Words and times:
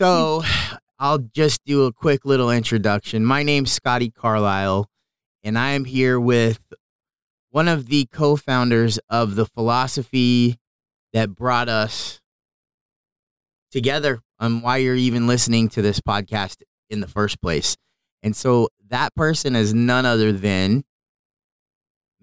So 0.00 0.42
I'll 0.98 1.18
just 1.18 1.62
do 1.66 1.84
a 1.84 1.92
quick 1.92 2.24
little 2.24 2.50
introduction. 2.50 3.22
My 3.22 3.42
name's 3.42 3.70
Scotty 3.70 4.08
Carlisle, 4.08 4.88
and 5.44 5.58
I 5.58 5.72
am 5.72 5.84
here 5.84 6.18
with 6.18 6.58
one 7.50 7.68
of 7.68 7.84
the 7.84 8.06
co 8.10 8.36
founders 8.36 8.98
of 9.10 9.34
the 9.34 9.44
philosophy 9.44 10.58
that 11.12 11.34
brought 11.34 11.68
us 11.68 12.18
together 13.70 14.20
on 14.38 14.62
why 14.62 14.78
you're 14.78 14.94
even 14.94 15.26
listening 15.26 15.68
to 15.68 15.82
this 15.82 16.00
podcast 16.00 16.62
in 16.88 17.00
the 17.00 17.06
first 17.06 17.38
place. 17.42 17.76
And 18.22 18.34
so 18.34 18.70
that 18.88 19.14
person 19.14 19.54
is 19.54 19.74
none 19.74 20.06
other 20.06 20.32
than 20.32 20.82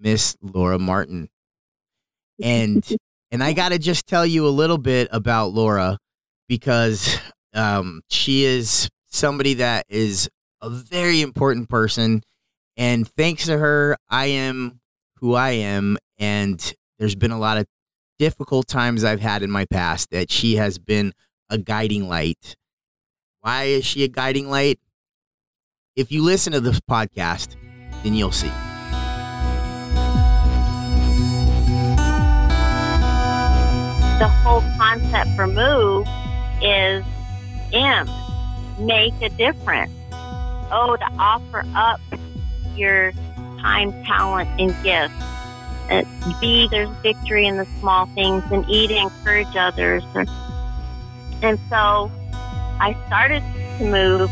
Miss 0.00 0.36
Laura 0.42 0.80
Martin. 0.80 1.28
And 2.42 2.84
and 3.30 3.40
I 3.40 3.52
got 3.52 3.68
to 3.68 3.78
just 3.78 4.08
tell 4.08 4.26
you 4.26 4.48
a 4.48 4.50
little 4.50 4.78
bit 4.78 5.06
about 5.12 5.54
Laura 5.54 5.96
because 6.48 7.20
um, 7.58 8.02
she 8.08 8.44
is 8.44 8.88
somebody 9.06 9.54
that 9.54 9.84
is 9.88 10.30
a 10.62 10.70
very 10.70 11.20
important 11.20 11.68
person. 11.68 12.22
And 12.76 13.06
thanks 13.08 13.46
to 13.46 13.58
her, 13.58 13.96
I 14.08 14.26
am 14.26 14.80
who 15.16 15.34
I 15.34 15.50
am. 15.50 15.98
And 16.18 16.74
there's 16.98 17.16
been 17.16 17.32
a 17.32 17.38
lot 17.38 17.58
of 17.58 17.66
difficult 18.18 18.68
times 18.68 19.02
I've 19.02 19.20
had 19.20 19.42
in 19.42 19.50
my 19.50 19.64
past 19.64 20.10
that 20.10 20.30
she 20.30 20.56
has 20.56 20.78
been 20.78 21.12
a 21.50 21.58
guiding 21.58 22.08
light. 22.08 22.54
Why 23.40 23.64
is 23.64 23.84
she 23.84 24.04
a 24.04 24.08
guiding 24.08 24.48
light? 24.48 24.78
If 25.96 26.12
you 26.12 26.22
listen 26.22 26.52
to 26.52 26.60
this 26.60 26.78
podcast, 26.80 27.56
then 28.04 28.14
you'll 28.14 28.30
see. 28.30 28.52
The 34.18 34.28
whole 34.28 34.62
concept 34.76 35.30
for 35.36 35.46
Move 35.48 36.06
is 36.60 37.04
M, 37.72 38.08
make 38.78 39.14
a 39.22 39.28
difference. 39.30 39.92
O, 40.70 40.96
to 40.96 41.12
offer 41.18 41.64
up 41.74 42.00
your 42.76 43.12
time, 43.60 43.92
talent, 44.04 44.48
and 44.60 44.74
gifts. 44.82 45.14
Uh, 45.90 46.04
B, 46.40 46.68
there's 46.70 46.90
victory 47.02 47.46
in 47.46 47.56
the 47.56 47.66
small 47.80 48.06
things, 48.14 48.44
and 48.50 48.68
E, 48.68 48.86
to 48.86 48.96
encourage 48.96 49.56
others. 49.56 50.04
And 51.42 51.58
so 51.70 52.10
I 52.80 52.96
started 53.06 53.42
to 53.78 53.84
move. 53.84 54.30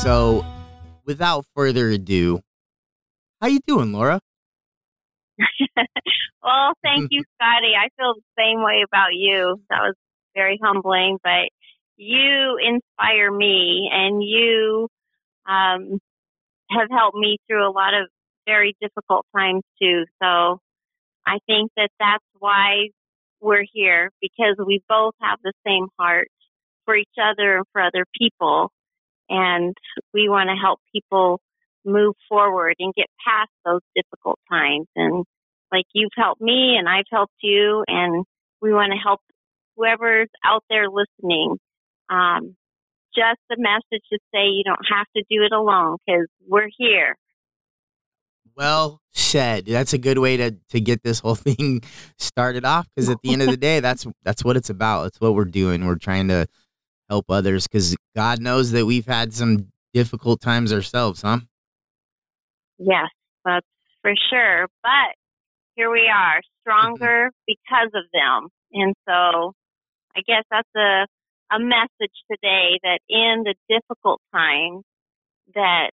So, 0.00 0.44
without 1.04 1.44
further 1.54 1.90
ado, 1.90 2.40
how 3.40 3.48
you 3.48 3.60
doing, 3.66 3.92
Laura? 3.92 4.20
well, 6.42 6.72
thank 6.82 7.08
you, 7.10 7.22
Scotty. 7.36 7.72
I 7.78 7.88
feel 7.96 8.14
the 8.14 8.42
same 8.42 8.62
way 8.62 8.84
about 8.86 9.12
you. 9.12 9.60
That 9.70 9.80
was 9.80 9.94
very 10.34 10.58
humbling, 10.62 11.18
but 11.22 11.50
you 11.96 12.58
inspire 12.62 13.30
me 13.30 13.90
and 13.92 14.22
you 14.22 14.88
um, 15.46 15.98
have 16.70 16.88
helped 16.90 17.16
me 17.16 17.38
through 17.46 17.68
a 17.68 17.72
lot 17.72 17.94
of 17.94 18.08
very 18.46 18.76
difficult 18.80 19.26
times 19.36 19.62
too. 19.80 20.04
So 20.22 20.60
I 21.26 21.38
think 21.46 21.70
that 21.76 21.90
that's 21.98 22.24
why 22.38 22.88
we're 23.40 23.64
here 23.72 24.10
because 24.20 24.56
we 24.64 24.80
both 24.88 25.14
have 25.20 25.38
the 25.42 25.52
same 25.66 25.88
heart 25.98 26.28
for 26.84 26.96
each 26.96 27.08
other 27.20 27.58
and 27.58 27.66
for 27.72 27.82
other 27.82 28.06
people. 28.18 28.70
And 29.28 29.74
we 30.14 30.28
want 30.28 30.48
to 30.48 30.56
help 30.56 30.80
people 30.94 31.40
move 31.84 32.14
forward 32.28 32.74
and 32.78 32.94
get 32.94 33.06
past 33.26 33.50
those 33.64 33.80
difficult 33.94 34.38
times. 34.50 34.86
And 34.96 35.24
like 35.72 35.84
you've 35.92 36.12
helped 36.16 36.40
me 36.40 36.76
and 36.78 36.88
I've 36.88 37.04
helped 37.10 37.36
you, 37.42 37.84
and 37.86 38.24
we 38.60 38.72
want 38.72 38.92
to 38.92 38.98
help 38.98 39.20
whoever's 39.76 40.28
out 40.44 40.64
there 40.68 40.86
listening. 40.88 41.56
Um, 42.10 42.56
just 43.14 43.40
the 43.48 43.56
message 43.58 44.04
to 44.12 44.18
say 44.32 44.46
you 44.46 44.64
don't 44.64 44.86
have 44.90 45.06
to 45.16 45.22
do 45.30 45.42
it 45.42 45.52
alone 45.52 45.96
because 46.06 46.26
we're 46.46 46.68
here. 46.76 47.16
Well 48.56 49.00
said. 49.12 49.66
That's 49.66 49.92
a 49.92 49.98
good 49.98 50.18
way 50.18 50.36
to 50.36 50.56
to 50.70 50.80
get 50.80 51.02
this 51.02 51.20
whole 51.20 51.34
thing 51.36 51.82
started 52.16 52.64
off 52.64 52.88
because 52.94 53.08
at 53.08 53.18
the 53.22 53.32
end 53.32 53.42
of 53.42 53.48
the 53.48 53.56
day, 53.56 53.80
that's 53.80 54.06
that's 54.24 54.44
what 54.44 54.56
it's 54.56 54.70
about. 54.70 55.06
It's 55.06 55.20
what 55.20 55.34
we're 55.34 55.44
doing. 55.44 55.86
We're 55.86 55.96
trying 55.96 56.28
to 56.28 56.46
help 57.08 57.26
others 57.28 57.66
because 57.66 57.96
God 58.14 58.40
knows 58.40 58.72
that 58.72 58.86
we've 58.86 59.06
had 59.06 59.32
some 59.32 59.68
difficult 59.94 60.40
times 60.40 60.72
ourselves, 60.72 61.22
huh? 61.22 61.40
Yes, 62.78 63.08
that's 63.44 63.66
for 64.02 64.12
sure. 64.30 64.68
But 64.82 65.14
here 65.74 65.90
we 65.90 66.10
are, 66.12 66.40
stronger 66.60 67.30
mm-hmm. 67.30 67.46
because 67.46 67.90
of 67.94 68.04
them. 68.12 68.48
And 68.72 68.94
so 69.06 69.52
I 70.16 70.20
guess 70.26 70.44
that's 70.50 70.68
a, 70.76 71.06
a 71.54 71.58
message 71.58 72.14
today 72.30 72.78
that 72.82 72.98
in 73.08 73.44
the 73.44 73.54
difficult 73.68 74.20
times 74.34 74.82
that 75.54 75.90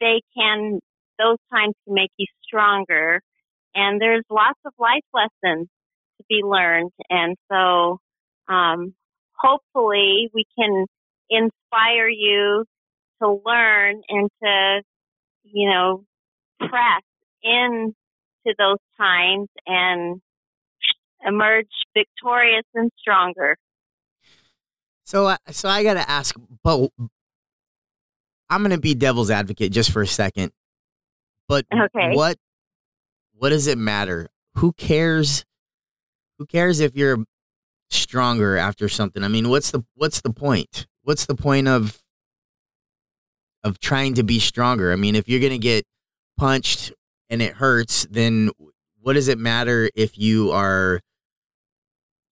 they 0.00 0.20
can, 0.36 0.80
those 1.18 1.38
times 1.52 1.74
can 1.84 1.94
make 1.94 2.10
you 2.16 2.26
stronger. 2.44 3.20
And 3.74 4.00
there's 4.00 4.24
lots 4.30 4.58
of 4.64 4.72
life 4.78 5.04
lessons 5.14 5.68
to 6.18 6.24
be 6.28 6.42
learned. 6.44 6.90
And 7.08 7.36
so, 7.50 7.98
um, 8.48 8.94
hopefully 9.34 10.30
we 10.34 10.44
can 10.58 10.86
inspire 11.30 12.08
you 12.08 12.64
to 13.22 13.40
learn 13.44 14.02
and 14.08 14.28
to, 14.42 14.82
you 15.52 15.68
know, 15.68 16.04
press 16.58 17.02
into 17.42 17.94
those 18.58 18.78
times 18.96 19.48
and 19.66 20.20
emerge 21.26 21.68
victorious 21.96 22.64
and 22.74 22.90
stronger. 22.98 23.56
So, 25.04 25.26
uh, 25.26 25.36
so 25.50 25.68
I 25.68 25.82
got 25.82 25.94
to 25.94 26.08
ask, 26.08 26.36
but 26.62 26.90
I'm 28.50 28.62
going 28.62 28.70
to 28.70 28.80
be 28.80 28.94
devil's 28.94 29.30
advocate 29.30 29.72
just 29.72 29.90
for 29.90 30.02
a 30.02 30.06
second. 30.06 30.52
But 31.48 31.64
okay. 31.72 32.14
what 32.14 32.36
what 33.34 33.50
does 33.50 33.66
it 33.68 33.78
matter? 33.78 34.28
Who 34.56 34.72
cares? 34.72 35.44
Who 36.38 36.44
cares 36.46 36.80
if 36.80 36.94
you're 36.94 37.24
stronger 37.90 38.56
after 38.56 38.88
something. 38.88 39.24
I 39.24 39.28
mean, 39.28 39.48
what's 39.48 39.70
the 39.70 39.82
what's 39.94 40.20
the 40.20 40.32
point? 40.32 40.86
What's 41.02 41.26
the 41.26 41.34
point 41.34 41.68
of 41.68 42.02
of 43.64 43.80
trying 43.80 44.14
to 44.14 44.22
be 44.22 44.38
stronger? 44.38 44.92
I 44.92 44.96
mean, 44.96 45.14
if 45.14 45.28
you're 45.28 45.40
going 45.40 45.52
to 45.52 45.58
get 45.58 45.84
punched 46.36 46.92
and 47.30 47.42
it 47.42 47.54
hurts, 47.54 48.06
then 48.10 48.50
what 49.00 49.14
does 49.14 49.28
it 49.28 49.38
matter 49.38 49.90
if 49.94 50.18
you 50.18 50.50
are 50.52 51.00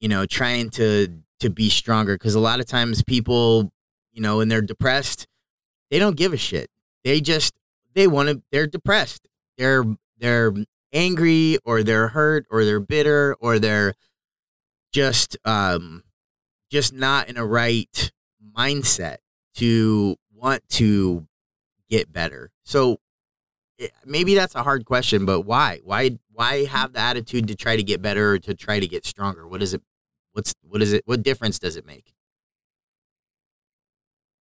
you 0.01 0.09
know, 0.09 0.27
trying 0.27 0.71
to 0.71 1.09
to 1.41 1.51
be 1.51 1.69
stronger 1.69 2.15
because 2.15 2.35
a 2.35 2.41
lot 2.41 2.61
of 2.61 2.67
times 2.67 3.03
people, 3.03 3.73
you 4.13 4.23
know, 4.23 4.39
when 4.39 4.49
they're 4.49 4.63
depressed, 4.63 5.27
they 5.91 5.99
don't 5.99 6.17
give 6.17 6.33
a 6.33 6.37
shit. 6.37 6.71
They 7.05 7.21
just 7.21 7.55
they 7.95 8.07
want 8.07 8.29
to 8.29 8.43
they're 8.53 8.67
depressed. 8.67 9.27
They're 9.59 9.85
they're 10.19 10.53
angry 10.93 11.59
or 11.65 11.83
they're 11.83 12.09
hurt 12.09 12.47
or 12.51 12.65
they're 12.65 12.81
bitter 12.81 13.37
or 13.41 13.59
they're 13.59 13.95
just 14.93 15.37
um 15.45 16.03
just 16.71 16.93
not 16.93 17.29
in 17.29 17.37
a 17.37 17.47
right 17.47 18.13
mindset 18.57 19.17
to 19.57 20.17
want 20.37 20.69
to 20.71 21.27
get 21.89 22.13
better. 22.13 22.51
So 22.65 22.99
eh, 23.81 23.89
maybe 24.05 24.35
that's 24.35 24.55
a 24.55 24.63
hard 24.63 24.85
question, 24.85 25.25
but 25.25 25.43
why? 25.43 25.81
Why 25.85 26.19
why 26.33 26.65
have 26.67 26.93
the 26.93 27.01
attitude 27.01 27.49
to 27.49 27.55
try 27.55 27.77
to 27.77 27.83
get 27.83 28.03
better 28.03 28.33
or 28.33 28.39
to 28.41 28.55
try 28.55 28.81
to 28.81 28.87
get 28.87 29.07
stronger? 29.07 29.47
What 29.47 29.63
is 29.63 29.75
it 29.75 29.83
what's 30.33 30.55
what 30.63 30.83
is 30.83 30.93
it 30.93 31.03
what 31.07 31.23
difference 31.23 31.59
does 31.59 31.77
it 31.77 31.87
make? 31.87 32.13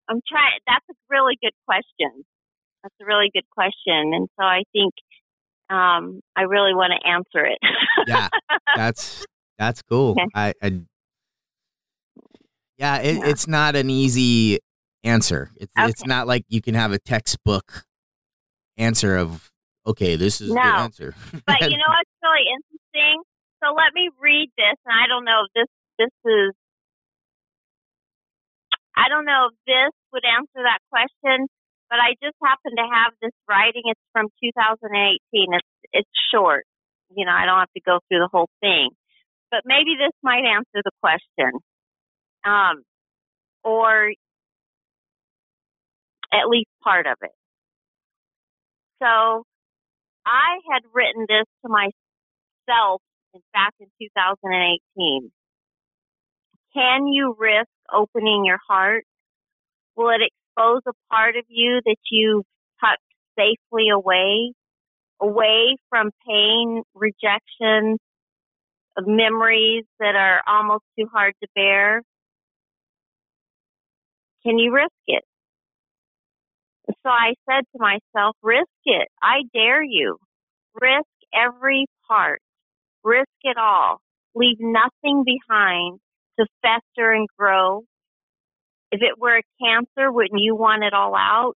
I'm 0.09 0.21
trying 0.29 0.59
that's 0.67 0.87
a 0.91 0.95
really 1.11 1.39
good 1.43 1.55
question. 1.67 2.25
That's 2.83 2.95
a 3.01 3.05
really 3.05 3.31
good 3.33 3.49
question. 3.51 4.13
And 4.15 4.29
so 4.39 4.45
I 4.45 4.63
think 4.73 4.95
um, 5.71 6.21
I 6.37 6.43
really 6.43 6.75
want 6.75 6.93
to 7.01 7.09
answer 7.09 7.47
it. 7.47 7.59
yeah. 8.07 8.29
That's 8.77 9.25
that's 9.59 9.83
cool. 9.83 10.17
Okay. 10.19 10.27
I, 10.35 10.55
I 10.63 10.81
yeah, 12.79 12.97
it, 12.99 13.17
yeah, 13.19 13.27
it's 13.27 13.47
not 13.47 13.77
an 13.77 13.91
easy 13.91 14.59
answer. 15.05 15.51
It's 15.57 15.73
okay. 15.79 15.89
it's 15.89 16.07
not 16.07 16.27
like 16.27 16.45
you 16.49 16.61
can 16.61 16.75
have 16.75 16.93
a 16.93 16.99
textbook 16.99 17.85
answer 18.77 19.17
of 19.17 19.51
okay, 19.87 20.17
this 20.17 20.41
is 20.41 20.51
no. 20.51 20.63
the 20.63 20.69
answer. 20.69 21.15
but 21.47 21.63
you 21.63 21.79
know 21.79 21.91
what's 21.91 22.17
really 22.23 22.47
interesting? 22.49 23.23
So 23.63 23.75
let 23.75 23.95
me 23.95 24.11
read 24.21 24.51
this, 24.57 24.77
and 24.87 24.95
I 24.95 25.07
don't 25.09 25.25
know 25.25 25.47
if 25.47 25.53
this 25.55 25.71
this 25.99 26.15
is. 26.25 26.55
I 28.95 29.09
don't 29.09 29.25
know 29.25 29.49
if 29.51 29.57
this 29.67 29.93
would 30.13 30.25
answer 30.29 30.61
that 30.69 30.79
question, 30.93 31.49
but 31.89 31.97
I 31.97 32.13
just 32.23 32.37
happen 32.45 32.77
to 32.77 32.87
have 32.93 33.17
this 33.23 33.33
writing. 33.49 33.83
It's 33.87 34.01
from 34.13 34.29
2018. 34.43 35.21
It's 35.55 35.69
it's 35.93 36.11
short. 36.33 36.65
You 37.15 37.27
know, 37.27 37.33
I 37.33 37.47
don't 37.47 37.59
have 37.59 37.73
to 37.77 37.83
go 37.85 38.01
through 38.09 38.21
the 38.21 38.29
whole 38.33 38.49
thing 38.61 38.91
but 39.53 39.61
maybe 39.67 39.95
this 40.01 40.17
might 40.25 40.49
answer 40.49 40.81
the 40.83 40.91
question. 41.05 41.53
Um, 42.43 42.83
or 43.63 44.11
at 46.33 46.49
least 46.49 46.69
part 46.83 47.07
of 47.07 47.17
it. 47.23 47.33
So 49.03 49.45
I 50.25 50.59
had 50.71 50.83
written 50.95 51.27
this 51.29 51.47
to 51.65 51.69
myself 51.69 53.03
in 53.35 53.41
back 53.53 53.75
in 53.81 53.87
2018. 54.01 55.31
Can 56.75 57.07
you 57.07 57.37
risk 57.39 57.69
opening 57.93 58.45
your 58.45 58.59
heart? 58.67 59.05
Will 59.97 60.11
it 60.11 60.23
expose 60.23 60.81
a 60.87 60.93
part 61.15 61.37
of 61.37 61.45
you 61.49 61.81
that 61.85 61.97
you've 62.11 62.45
tucked 62.81 63.03
safely 63.39 63.91
away, 63.91 64.53
away 65.21 65.77
from 65.91 66.11
pain, 66.27 66.83
rejection, 66.95 67.99
memories 69.01 69.85
that 69.99 70.15
are 70.15 70.41
almost 70.47 70.85
too 70.99 71.07
hard 71.13 71.35
to 71.43 71.49
bear? 71.55 72.03
Can 74.45 74.59
you 74.59 74.73
risk 74.75 74.91
it? 75.07 75.25
So 77.05 77.11
I 77.11 77.35
said 77.49 77.65
to 77.73 77.79
myself, 77.79 78.37
risk 78.43 78.69
it. 78.85 79.09
I 79.21 79.43
dare 79.53 79.83
you. 79.83 80.19
Risk 80.81 81.09
every 81.35 81.87
part. 82.07 82.41
Risk 83.03 83.29
it 83.43 83.57
all. 83.59 84.01
Leave 84.35 84.59
nothing 84.61 85.25
behind 85.25 85.99
to 86.39 86.47
fester 86.63 87.13
and 87.13 87.29
grow. 87.39 87.83
If 88.93 89.01
it 89.03 89.19
were 89.19 89.39
a 89.39 89.43
cancer, 89.61 90.13
wouldn't 90.13 90.41
you 90.41 90.55
want 90.55 90.85
it 90.85 90.93
all 90.93 91.15
out? 91.17 91.55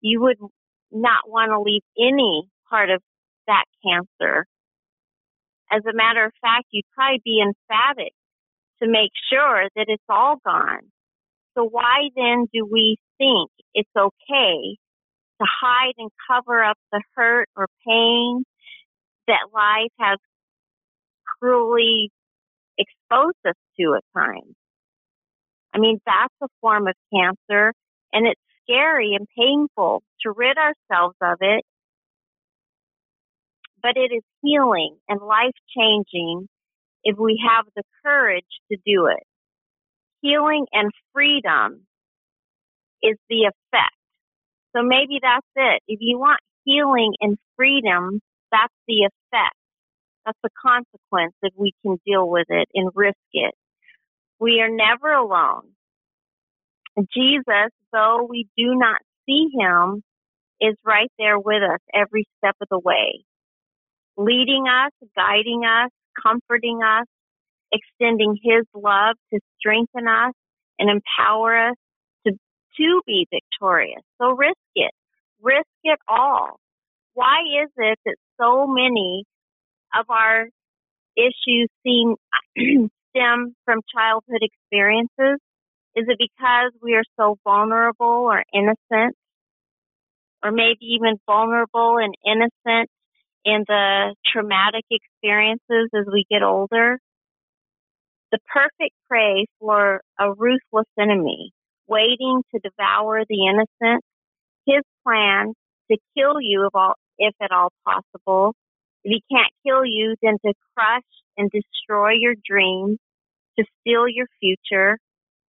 You 0.00 0.20
would 0.22 0.38
not 0.92 1.28
want 1.28 1.50
to 1.50 1.60
leave 1.60 1.82
any 1.98 2.48
part 2.70 2.90
of 2.90 3.02
that 3.46 3.64
cancer. 3.84 4.46
As 5.70 5.82
a 5.84 5.96
matter 5.96 6.24
of 6.24 6.32
fact, 6.40 6.66
you'd 6.70 6.84
probably 6.94 7.20
be 7.24 7.42
emphatic 7.42 8.12
to 8.82 8.88
make 8.88 9.10
sure 9.30 9.68
that 9.74 9.86
it's 9.88 10.04
all 10.08 10.36
gone. 10.44 10.92
So 11.56 11.64
why 11.64 12.10
then 12.14 12.46
do 12.52 12.68
we 12.70 12.96
think 13.18 13.50
it's 13.74 13.90
okay 13.96 14.76
to 15.40 15.46
hide 15.46 15.94
and 15.98 16.10
cover 16.30 16.62
up 16.62 16.78
the 16.92 17.02
hurt 17.14 17.48
or 17.56 17.68
pain 17.86 18.44
that 19.26 19.50
life 19.52 19.92
has 19.98 20.18
cruelly 21.38 22.10
exposed 22.78 23.36
us 23.46 23.54
to 23.78 23.94
at 23.94 24.04
times? 24.14 24.54
I 25.74 25.78
mean, 25.78 25.98
that's 26.06 26.34
a 26.42 26.48
form 26.60 26.86
of 26.86 26.94
cancer 27.12 27.72
and 28.12 28.26
it's 28.26 28.40
scary 28.62 29.14
and 29.14 29.26
painful 29.36 30.02
to 30.22 30.32
rid 30.34 30.56
ourselves 30.56 31.16
of 31.20 31.38
it, 31.40 31.64
but 33.82 33.96
it 33.96 34.14
is 34.14 34.22
healing 34.42 34.96
and 35.08 35.20
life 35.20 35.54
changing 35.76 36.48
if 37.04 37.16
we 37.18 37.40
have 37.46 37.66
the 37.76 37.82
courage 38.02 38.44
to 38.70 38.78
do 38.84 39.06
it 39.06 39.22
healing 40.26 40.66
and 40.72 40.90
freedom 41.12 41.85
is 43.02 43.16
the 43.28 43.50
effect. 43.50 43.94
So 44.74 44.82
maybe 44.82 45.18
that's 45.22 45.46
it. 45.56 45.82
If 45.88 45.98
you 46.00 46.18
want 46.18 46.40
healing 46.64 47.14
and 47.20 47.38
freedom, 47.56 48.20
that's 48.50 48.74
the 48.86 49.08
effect. 49.08 49.56
That's 50.24 50.38
the 50.42 50.50
consequence 50.60 51.34
if 51.42 51.52
we 51.56 51.72
can 51.82 51.98
deal 52.04 52.28
with 52.28 52.46
it 52.48 52.68
and 52.74 52.90
risk 52.94 53.16
it. 53.32 53.54
We 54.40 54.60
are 54.60 54.68
never 54.68 55.12
alone. 55.12 55.72
Jesus, 57.14 57.70
though 57.92 58.26
we 58.28 58.48
do 58.56 58.74
not 58.74 59.00
see 59.26 59.48
him, 59.58 60.02
is 60.60 60.74
right 60.84 61.10
there 61.18 61.38
with 61.38 61.62
us 61.62 61.80
every 61.94 62.26
step 62.38 62.56
of 62.60 62.68
the 62.70 62.78
way, 62.78 63.24
leading 64.16 64.64
us, 64.68 64.90
guiding 65.14 65.62
us, 65.64 65.90
comforting 66.22 66.80
us, 66.82 67.06
extending 67.72 68.38
His 68.42 68.64
love 68.74 69.16
to 69.32 69.40
strengthen 69.58 70.08
us 70.08 70.32
and 70.78 70.90
empower 70.90 71.70
us 71.70 71.76
to, 72.76 73.02
be 73.06 73.26
victorious. 73.30 74.02
So 74.20 74.30
risk 74.30 74.56
it. 74.74 74.92
Risk 75.40 75.66
it 75.84 75.98
all. 76.08 76.58
Why 77.14 77.40
is 77.62 77.70
it 77.76 77.98
that 78.04 78.16
so 78.40 78.66
many 78.66 79.24
of 79.94 80.06
our 80.10 80.46
issues 81.16 81.68
seem 81.82 82.16
stem 83.10 83.54
from 83.64 83.80
childhood 83.94 84.42
experiences? 84.42 85.40
Is 85.94 86.04
it 86.08 86.18
because 86.18 86.72
we 86.82 86.94
are 86.94 87.04
so 87.18 87.36
vulnerable 87.44 88.28
or 88.30 88.42
innocent? 88.52 89.16
Or 90.42 90.52
maybe 90.52 90.94
even 91.00 91.18
vulnerable 91.26 91.96
and 91.98 92.14
innocent 92.24 92.90
in 93.44 93.64
the 93.66 94.14
traumatic 94.30 94.84
experiences 94.90 95.88
as 95.94 96.04
we 96.12 96.24
get 96.30 96.42
older? 96.42 96.98
the 98.32 98.38
perfect 98.52 98.94
prey 99.08 99.46
for 99.60 100.00
a 100.18 100.32
ruthless 100.32 100.86
enemy 100.98 101.52
waiting 101.88 102.42
to 102.54 102.60
devour 102.60 103.22
the 103.28 103.46
innocent. 103.46 104.02
His 104.66 104.82
plan 105.04 105.54
to 105.90 105.98
kill 106.16 106.40
you 106.40 106.66
if, 106.66 106.74
all, 106.74 106.94
if 107.18 107.34
at 107.40 107.52
all 107.52 107.70
possible. 107.84 108.54
If 109.04 109.12
he 109.12 109.22
can't 109.34 109.52
kill 109.64 109.84
you, 109.84 110.16
then 110.22 110.34
to 110.44 110.52
crush 110.74 111.02
and 111.36 111.50
destroy 111.50 112.12
your 112.18 112.34
dreams, 112.44 112.98
to 113.58 113.64
steal 113.80 114.08
your 114.08 114.26
future, 114.40 114.98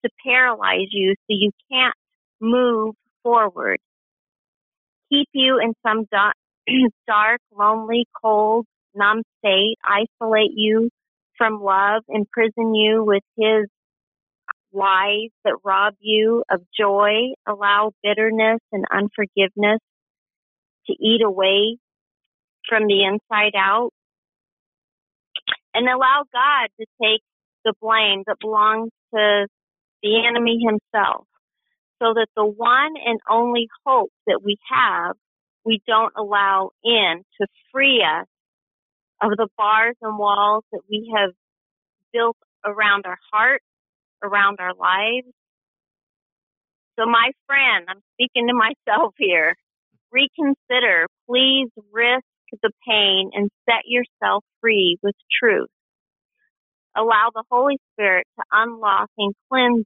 to 0.05 0.11
paralyze 0.25 0.89
you 0.91 1.15
so 1.15 1.27
you 1.29 1.51
can't 1.71 1.95
move 2.41 2.95
forward. 3.23 3.79
Keep 5.11 5.29
you 5.33 5.59
in 5.59 5.73
some 5.87 6.07
dark, 7.07 7.41
lonely, 7.57 8.07
cold, 8.23 8.67
numb 8.95 9.23
state, 9.39 9.77
isolate 9.85 10.53
you 10.55 10.91
from 11.39 11.63
love, 11.63 12.03
imprison 12.09 12.75
you 12.75 13.05
with 13.05 13.23
his 13.37 13.67
lies 14.77 15.31
that 15.45 15.57
rob 15.65 15.95
you 16.01 16.45
of 16.51 16.61
joy, 16.79 17.33
allow 17.49 17.93
bitterness 18.03 18.61
and 18.73 18.85
unforgiveness 18.93 19.81
to 20.87 20.93
eat 20.93 21.23
away 21.25 21.79
from 22.69 22.87
the 22.87 23.05
inside 23.05 23.55
out, 23.57 23.91
and 25.75 25.89
allow 25.89 26.25
God 26.33 26.69
to 26.79 26.87
take 27.03 27.23
the 27.65 27.73
blame 27.81 28.23
that 28.27 28.37
belongs 28.41 28.91
to 29.15 29.47
the 30.03 30.27
enemy 30.27 30.61
himself 30.65 31.27
so 32.01 32.13
that 32.15 32.29
the 32.37 32.45
one 32.45 32.95
and 33.05 33.19
only 33.31 33.69
hope 33.85 34.11
that 34.27 34.41
we 34.45 34.57
have, 34.71 35.17
we 35.65 35.81
don't 35.87 36.13
allow 36.17 36.71
in 36.85 37.23
to 37.41 37.47
free 37.73 38.05
us 38.05 38.27
of 39.23 39.31
the 39.37 39.49
bars 39.57 39.97
and 40.03 40.19
walls 40.19 40.65
that 40.73 40.83
we 40.91 41.13
have 41.17 41.31
built 42.13 42.37
around 42.65 43.07
our 43.07 43.19
hearts, 43.33 43.65
around 44.23 44.59
our 44.61 44.75
lives. 44.75 45.33
So, 46.99 47.07
my 47.07 47.31
friend, 47.47 47.87
I'm 47.89 48.01
speaking 48.15 48.49
to 48.49 48.55
myself 48.55 49.15
here. 49.19 49.55
Reconsider. 50.13 51.07
Please 51.29 51.69
risk 51.93 52.25
the 52.63 52.71
pain 52.89 53.31
and 53.35 53.51
set 53.69 53.83
yourself 53.87 54.45
free 54.61 54.99
with 55.03 55.15
truth. 55.41 55.69
Allow 56.97 57.31
the 57.35 57.45
Holy 57.51 57.79
Spirit 57.93 58.27
to 58.39 58.45
unlock 58.53 59.11
and 59.19 59.35
cleanse 59.51 59.85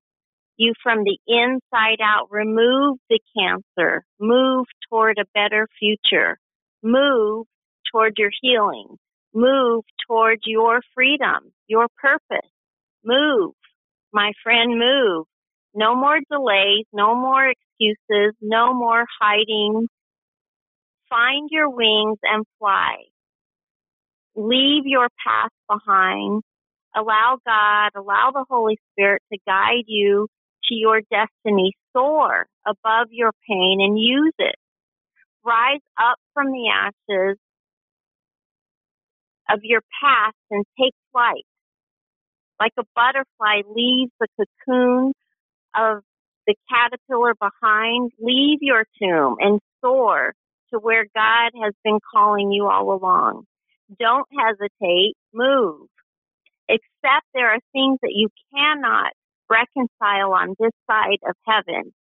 you 0.57 0.75
from 0.83 1.03
the 1.05 1.19
inside 1.27 2.01
out. 2.03 2.29
Remove 2.31 2.99
the 3.09 3.19
cancer. 3.37 4.05
Move 4.21 4.67
toward 4.89 5.19
a 5.19 5.25
better 5.35 5.67
future. 5.79 6.39
Move 6.83 7.47
toward 7.91 8.15
your 8.19 8.31
healing. 8.41 8.97
Move 9.35 9.85
toward 10.07 10.41
your 10.45 10.81
freedom, 10.95 11.53
your 11.67 11.89
purpose. 11.99 12.49
Move, 13.05 13.53
my 14.13 14.33
friend, 14.43 14.79
move. 14.79 15.27
No 15.75 15.95
more 15.95 16.19
delays, 16.31 16.87
no 16.93 17.15
more 17.15 17.49
excuses, 17.49 18.35
no 18.41 18.75
more 18.75 19.05
hiding. 19.21 19.87
Find 21.09 21.49
your 21.51 21.71
wings 21.71 22.19
and 22.23 22.45
fly. 22.59 22.97
Leave 24.35 24.85
your 24.87 25.09
past 25.27 25.55
behind. 25.69 26.43
Allow 26.97 27.39
God, 27.47 27.91
allow 27.97 28.31
the 28.33 28.45
Holy 28.49 28.79
Spirit 28.93 29.23
to 29.33 29.39
guide 29.47 29.85
you 29.87 30.29
to 30.65 30.75
your 30.75 31.01
destiny. 31.11 31.73
Soar 31.93 32.47
above 32.67 33.09
your 33.11 33.33
pain 33.49 33.79
and 33.81 33.99
use 33.99 34.35
it. 34.39 34.57
Rise 35.45 35.81
up 35.99 36.19
from 36.35 36.49
the 36.53 36.69
ashes 36.69 37.39
of 39.51 39.61
your 39.63 39.81
past 40.03 40.37
and 40.51 40.65
take 40.81 40.95
flight. 41.13 41.45
Like 42.61 42.73
a 42.79 42.85
butterfly 42.95 43.63
leaves 43.75 44.13
the 44.21 44.29
cocoon 44.37 45.13
of 45.75 46.03
the 46.47 46.55
caterpillar 46.71 47.35
behind, 47.35 48.13
leave 48.21 48.59
your 48.61 48.85
tomb 49.01 49.37
and 49.41 49.61
soar 49.81 50.35
to 50.73 50.79
where 50.79 51.07
God 51.15 51.53
has 51.63 51.75
been 51.85 51.99
calling 52.13 52.53
you 52.53 52.67
all 52.67 52.93
along. 52.93 53.45
Don't 53.99 54.27
hesitate, 54.39 55.15
move. 55.35 55.89
Except 56.69 57.27
there 57.35 57.51
are 57.51 57.61
things 57.73 57.99
that 58.03 58.13
you 58.15 58.29
cannot 58.55 59.13
reconcile 59.49 60.33
on 60.35 60.55
this 60.61 60.73
side 60.89 61.19
of 61.29 61.35
heaven. 61.47 61.93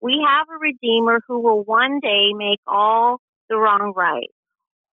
We 0.00 0.24
have 0.26 0.46
a 0.48 0.58
Redeemer 0.58 1.20
who 1.26 1.40
will 1.40 1.64
one 1.64 2.00
day 2.00 2.32
make 2.34 2.60
all 2.66 3.18
the 3.50 3.56
wrong 3.56 3.92
right 3.96 4.30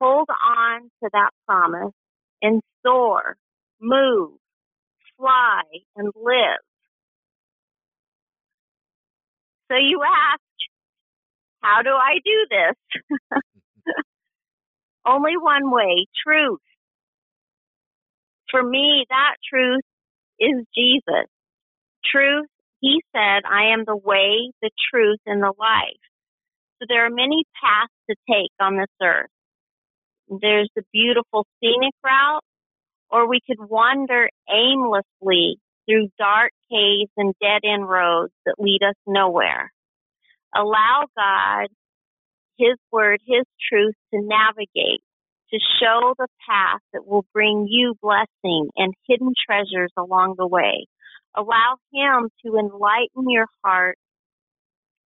hold 0.02 0.28
on 0.30 0.84
to 1.04 1.10
that 1.14 1.30
promise 1.48 1.94
and 2.42 2.62
soar, 2.86 3.36
move, 3.82 4.32
fly, 5.18 5.64
and 5.98 6.08
live. 6.16 6.62
So 9.72 9.78
you 9.78 10.02
ask, 10.04 10.42
how 11.62 11.82
do 11.84 11.92
I 11.92 12.20
do 12.26 12.48
this? 12.50 13.42
Only 15.08 15.38
one 15.38 15.72
way, 15.72 16.08
truth. 16.26 16.60
for 18.52 18.64
me, 18.64 19.06
that 19.10 19.36
truth 19.50 19.84
is 20.40 20.66
Jesus. 20.76 21.28
Truth, 22.06 22.48
he 22.82 23.02
said, 23.16 23.44
I 23.50 23.74
am 23.74 23.86
the 23.86 23.98
way, 23.98 24.52
the 24.62 24.72
truth, 24.92 25.20
and 25.26 25.42
the 25.42 25.54
life. 25.60 26.04
So 26.80 26.88
there 26.90 27.06
are 27.08 27.12
many 27.12 27.46
paths 27.62 27.94
to 28.12 28.18
take 28.30 28.52
on 28.62 28.78
this 28.78 28.94
earth. 29.04 29.30
There's 30.30 30.70
the 30.76 30.84
beautiful 30.94 31.48
scenic 31.62 31.96
route, 32.06 32.45
or 33.16 33.30
we 33.30 33.40
could 33.48 33.70
wander 33.70 34.30
aimlessly 34.50 35.56
through 35.88 36.10
dark 36.18 36.52
caves 36.70 37.12
and 37.16 37.34
dead 37.42 37.62
end 37.64 37.88
roads 37.88 38.34
that 38.46 38.56
lead 38.60 38.82
us 38.84 38.96
nowhere. 39.08 39.72
Allow 40.54 41.06
God, 41.16 41.68
His 42.58 42.76
Word, 42.92 43.22
His 43.26 43.46
truth 43.72 43.96
to 44.14 44.20
navigate, 44.22 45.00
to 45.52 45.60
show 45.80 46.14
the 46.18 46.28
path 46.46 46.82
that 46.92 47.08
will 47.08 47.26
bring 47.34 47.68
you 47.70 47.96
blessing 48.02 48.68
and 48.76 48.94
hidden 49.08 49.34
treasures 49.48 49.94
along 49.96 50.36
the 50.38 50.48
way. 50.48 50.86
Allow 51.38 51.78
Him 51.94 52.30
to 52.46 52.58
enlighten 52.58 53.30
your 53.30 53.48
heart 53.64 53.98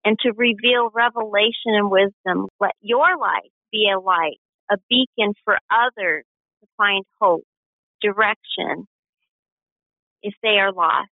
and 0.03 0.17
to 0.21 0.31
reveal 0.35 0.89
revelation 0.95 1.77
and 1.77 1.91
wisdom. 1.91 2.47
Let 2.59 2.73
your 2.81 3.19
life 3.19 3.51
be 3.71 3.87
a 3.95 3.99
light, 3.99 4.39
a 4.71 4.77
beacon 4.89 5.35
for 5.45 5.59
others 5.69 6.25
to 6.61 6.67
find 6.75 7.05
hope, 7.21 7.43
direction, 8.01 8.87
if 10.21 10.33
they 10.43 10.57
are 10.59 10.71
lost. 10.71 11.09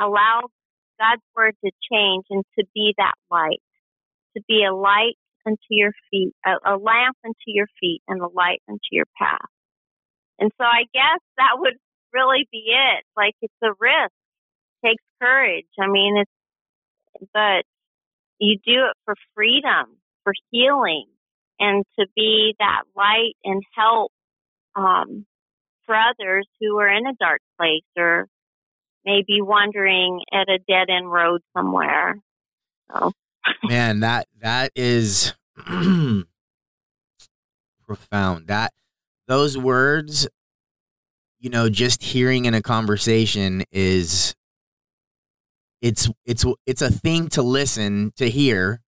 Allow 0.00 0.48
God's 0.98 1.22
word 1.36 1.54
to 1.64 1.70
change 1.90 2.24
and 2.30 2.44
to 2.58 2.64
be 2.74 2.94
that 2.98 3.14
light, 3.30 3.62
to 4.36 4.42
be 4.48 4.64
a 4.64 4.74
light 4.74 5.16
unto 5.46 5.58
your 5.70 5.92
feet, 6.10 6.32
a, 6.44 6.74
a 6.74 6.76
lamp 6.76 7.16
unto 7.24 7.46
your 7.46 7.66
feet, 7.80 8.02
and 8.08 8.20
a 8.20 8.28
light 8.28 8.62
unto 8.68 8.80
your 8.90 9.06
path. 9.18 9.38
And 10.38 10.50
so 10.58 10.64
I 10.64 10.84
guess 10.92 11.20
that 11.36 11.58
would 11.58 11.74
really 12.12 12.48
be 12.50 12.64
it. 12.68 13.04
Like 13.16 13.34
it's 13.42 13.54
a 13.62 13.70
risk, 13.78 14.12
it 14.82 14.88
takes 14.88 15.04
courage. 15.20 15.66
I 15.80 15.86
mean, 15.86 16.16
it's, 16.18 17.30
but 17.32 17.64
you 18.38 18.58
do 18.64 18.86
it 18.90 18.96
for 19.04 19.14
freedom, 19.34 19.96
for 20.24 20.32
healing, 20.50 21.06
and 21.60 21.84
to 21.98 22.06
be 22.16 22.54
that 22.58 22.82
light 22.96 23.34
and 23.44 23.62
help 23.76 24.12
um, 24.76 25.26
for 25.86 25.94
others 25.94 26.46
who 26.60 26.78
are 26.78 26.88
in 26.88 27.06
a 27.06 27.14
dark 27.18 27.40
place 27.58 27.82
or 27.96 28.26
maybe 29.04 29.40
wandering 29.42 30.20
at 30.32 30.48
a 30.48 30.58
dead 30.58 30.90
end 30.90 31.10
road 31.10 31.42
somewhere. 31.56 32.16
So. 32.92 33.12
Man, 33.64 34.00
that 34.00 34.26
that 34.40 34.72
is 34.74 35.34
profound. 37.86 38.46
That 38.46 38.72
those 39.26 39.58
words, 39.58 40.26
you 41.38 41.50
know, 41.50 41.68
just 41.68 42.02
hearing 42.02 42.46
in 42.46 42.54
a 42.54 42.62
conversation 42.62 43.64
is 43.70 44.34
it's 45.82 46.08
it's 46.24 46.44
it's 46.66 46.82
a 46.82 46.90
thing 46.90 47.28
to 47.28 47.42
listen 47.42 48.12
to 48.16 48.30
hear. 48.30 48.80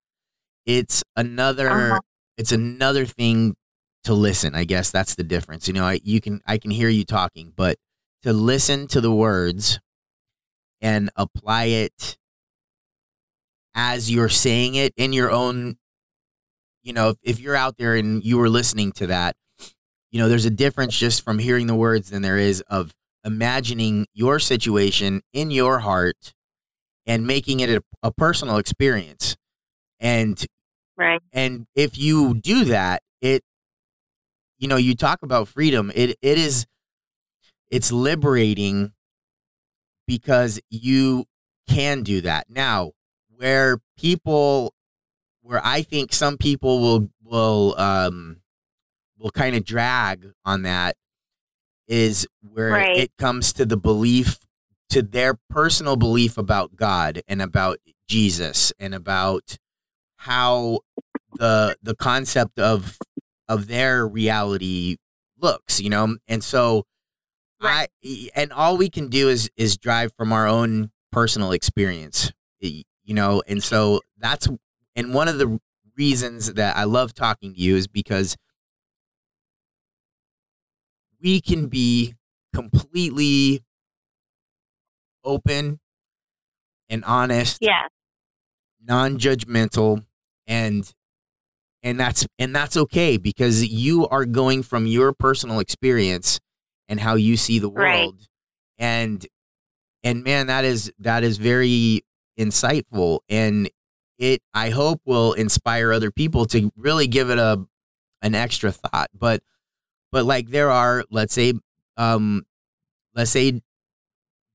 It's 0.64 1.04
another 1.14 1.68
uh-huh. 1.68 2.00
it's 2.38 2.52
another 2.52 3.04
thing 3.04 3.56
to 4.06 4.14
listen. 4.14 4.54
I 4.54 4.64
guess 4.64 4.90
that's 4.90 5.14
the 5.14 5.24
difference. 5.24 5.68
You 5.68 5.74
know, 5.74 5.84
I 5.84 6.00
you 6.02 6.20
can 6.20 6.40
I 6.46 6.58
can 6.58 6.70
hear 6.70 6.88
you 6.88 7.04
talking, 7.04 7.52
but 7.54 7.76
to 8.22 8.32
listen 8.32 8.86
to 8.88 9.00
the 9.00 9.12
words 9.12 9.80
and 10.80 11.10
apply 11.16 11.64
it 11.64 12.18
as 13.74 14.10
you're 14.10 14.28
saying 14.28 14.74
it 14.74 14.92
in 14.96 15.12
your 15.12 15.30
own 15.30 15.76
you 16.82 16.92
know, 16.92 17.10
if, 17.10 17.16
if 17.24 17.40
you're 17.40 17.56
out 17.56 17.76
there 17.78 17.96
and 17.96 18.24
you 18.24 18.38
were 18.38 18.48
listening 18.48 18.92
to 18.92 19.08
that, 19.08 19.34
you 20.12 20.20
know, 20.20 20.28
there's 20.28 20.44
a 20.44 20.50
difference 20.50 20.96
just 20.96 21.24
from 21.24 21.40
hearing 21.40 21.66
the 21.66 21.74
words 21.74 22.10
than 22.10 22.22
there 22.22 22.38
is 22.38 22.60
of 22.68 22.94
imagining 23.24 24.06
your 24.14 24.38
situation 24.38 25.20
in 25.32 25.50
your 25.50 25.80
heart 25.80 26.32
and 27.04 27.26
making 27.26 27.58
it 27.58 27.70
a, 27.70 27.82
a 28.04 28.12
personal 28.12 28.56
experience. 28.56 29.36
And 29.98 30.42
right. 30.96 31.20
And 31.32 31.66
if 31.74 31.98
you 31.98 32.34
do 32.34 32.66
that, 32.66 33.02
it 33.20 33.42
you 34.58 34.68
know, 34.68 34.76
you 34.76 34.94
talk 34.94 35.22
about 35.22 35.48
freedom. 35.48 35.90
It 35.94 36.18
it 36.22 36.38
is 36.38 36.66
it's 37.70 37.92
liberating 37.92 38.92
because 40.06 40.60
you 40.70 41.26
can 41.68 42.02
do 42.02 42.20
that. 42.22 42.46
Now, 42.48 42.92
where 43.36 43.78
people 43.98 44.74
where 45.42 45.60
I 45.64 45.82
think 45.82 46.12
some 46.12 46.38
people 46.38 46.80
will 46.80 47.10
will 47.22 47.78
um 47.78 48.38
will 49.18 49.30
kind 49.30 49.56
of 49.56 49.64
drag 49.64 50.32
on 50.44 50.62
that 50.62 50.96
is 51.88 52.26
where 52.40 52.70
right. 52.70 52.96
it 52.96 53.16
comes 53.18 53.52
to 53.54 53.64
the 53.64 53.76
belief 53.76 54.38
to 54.90 55.02
their 55.02 55.34
personal 55.50 55.96
belief 55.96 56.38
about 56.38 56.76
God 56.76 57.22
and 57.28 57.42
about 57.42 57.78
Jesus 58.08 58.72
and 58.78 58.94
about 58.94 59.58
how 60.16 60.80
the 61.34 61.76
the 61.82 61.94
concept 61.94 62.58
of 62.58 62.98
of 63.48 63.66
their 63.68 64.06
reality 64.06 64.96
looks, 65.38 65.80
you 65.80 65.90
know? 65.90 66.16
And 66.28 66.42
so 66.42 66.84
right. 67.62 67.88
I 68.04 68.30
and 68.34 68.52
all 68.52 68.76
we 68.76 68.88
can 68.88 69.08
do 69.08 69.28
is 69.28 69.50
is 69.56 69.76
drive 69.76 70.12
from 70.16 70.32
our 70.32 70.46
own 70.46 70.90
personal 71.12 71.52
experience, 71.52 72.32
you 72.60 72.84
know? 73.06 73.42
And 73.46 73.62
so 73.62 74.00
that's 74.18 74.48
and 74.94 75.14
one 75.14 75.28
of 75.28 75.38
the 75.38 75.60
reasons 75.96 76.54
that 76.54 76.76
I 76.76 76.84
love 76.84 77.14
talking 77.14 77.54
to 77.54 77.60
you 77.60 77.76
is 77.76 77.86
because 77.86 78.36
we 81.20 81.40
can 81.40 81.66
be 81.68 82.14
completely 82.54 83.62
open 85.24 85.80
and 86.88 87.04
honest. 87.04 87.58
Yeah. 87.60 87.88
Non-judgmental 88.82 90.04
and 90.46 90.94
and 91.86 92.00
that's 92.00 92.26
and 92.40 92.54
that's 92.54 92.76
okay 92.76 93.16
because 93.16 93.64
you 93.64 94.08
are 94.08 94.24
going 94.24 94.64
from 94.64 94.86
your 94.86 95.12
personal 95.12 95.60
experience 95.60 96.40
and 96.88 96.98
how 96.98 97.14
you 97.14 97.36
see 97.36 97.60
the 97.60 97.68
world. 97.68 98.16
Right. 98.18 98.26
and 98.76 99.26
and 100.02 100.24
man 100.24 100.48
that 100.48 100.64
is 100.64 100.92
that 100.98 101.22
is 101.22 101.38
very 101.38 102.02
insightful. 102.38 103.20
And 103.28 103.70
it 104.18 104.42
i 104.52 104.70
hope 104.70 105.00
will 105.04 105.34
inspire 105.34 105.92
other 105.92 106.10
people 106.10 106.44
to 106.46 106.72
really 106.76 107.06
give 107.06 107.30
it 107.30 107.38
a 107.38 107.64
an 108.20 108.34
extra 108.34 108.72
thought. 108.72 109.08
But 109.16 109.44
but 110.10 110.24
like 110.24 110.48
there 110.48 110.72
are 110.72 111.04
let's 111.10 111.34
say 111.34 111.52
um 111.96 112.44
let's 113.14 113.30
say 113.30 113.62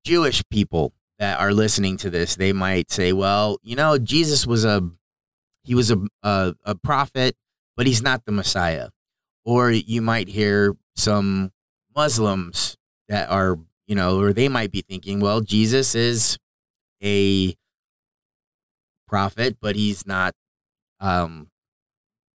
jewish 0.03 0.43
people 0.49 0.91
that 1.17 1.39
are 1.39 1.53
listening 1.53 1.95
to 1.95 2.09
this 2.09 2.35
they 2.35 2.51
might 2.51 2.89
say 2.89 3.13
well 3.13 3.59
you 3.61 3.75
know 3.75 3.99
jesus 3.99 4.47
was 4.47 4.65
a 4.65 4.89
he 5.63 5.75
was 5.75 5.91
a, 5.91 5.97
a, 6.23 6.53
a 6.65 6.75
prophet, 6.75 7.35
but 7.75 7.87
he's 7.87 8.01
not 8.01 8.25
the 8.25 8.31
Messiah. 8.31 8.89
Or 9.43 9.71
you 9.71 10.01
might 10.01 10.27
hear 10.27 10.75
some 10.95 11.51
Muslims 11.95 12.77
that 13.07 13.29
are, 13.29 13.57
you 13.87 13.95
know, 13.95 14.19
or 14.19 14.33
they 14.33 14.47
might 14.47 14.71
be 14.71 14.81
thinking, 14.81 15.19
well, 15.19 15.41
Jesus 15.41 15.95
is 15.95 16.37
a 17.03 17.55
prophet, 19.07 19.57
but 19.59 19.75
he's 19.75 20.05
not, 20.05 20.33
um, 20.99 21.49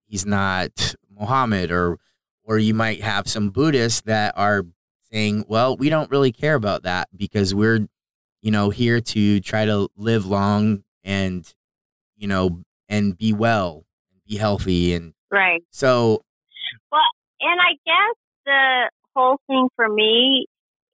he's 0.05 0.25
not 0.25 0.95
Muhammad. 1.09 1.71
Or, 1.71 1.97
or 2.43 2.59
you 2.59 2.73
might 2.73 3.01
have 3.01 3.27
some 3.27 3.49
Buddhists 3.49 4.01
that 4.01 4.33
are 4.37 4.63
saying, 5.11 5.45
well, 5.47 5.75
we 5.77 5.89
don't 5.89 6.11
really 6.11 6.31
care 6.31 6.55
about 6.55 6.83
that 6.83 7.09
because 7.15 7.55
we're, 7.55 7.87
you 8.41 8.51
know, 8.51 8.69
here 8.69 9.01
to 9.01 9.39
try 9.39 9.65
to 9.65 9.89
live 9.95 10.25
long 10.25 10.83
and, 11.03 11.53
you 12.17 12.27
know, 12.27 12.63
and 12.89 13.17
be 13.17 13.33
well 13.33 13.85
and 14.11 14.21
be 14.27 14.37
healthy 14.37 14.93
and 14.93 15.13
right. 15.31 15.63
So 15.71 16.21
well, 16.91 17.01
and 17.41 17.59
I 17.59 17.73
guess 17.85 18.15
the 18.45 18.91
whole 19.15 19.39
thing 19.47 19.69
for 19.75 19.87
me 19.87 20.45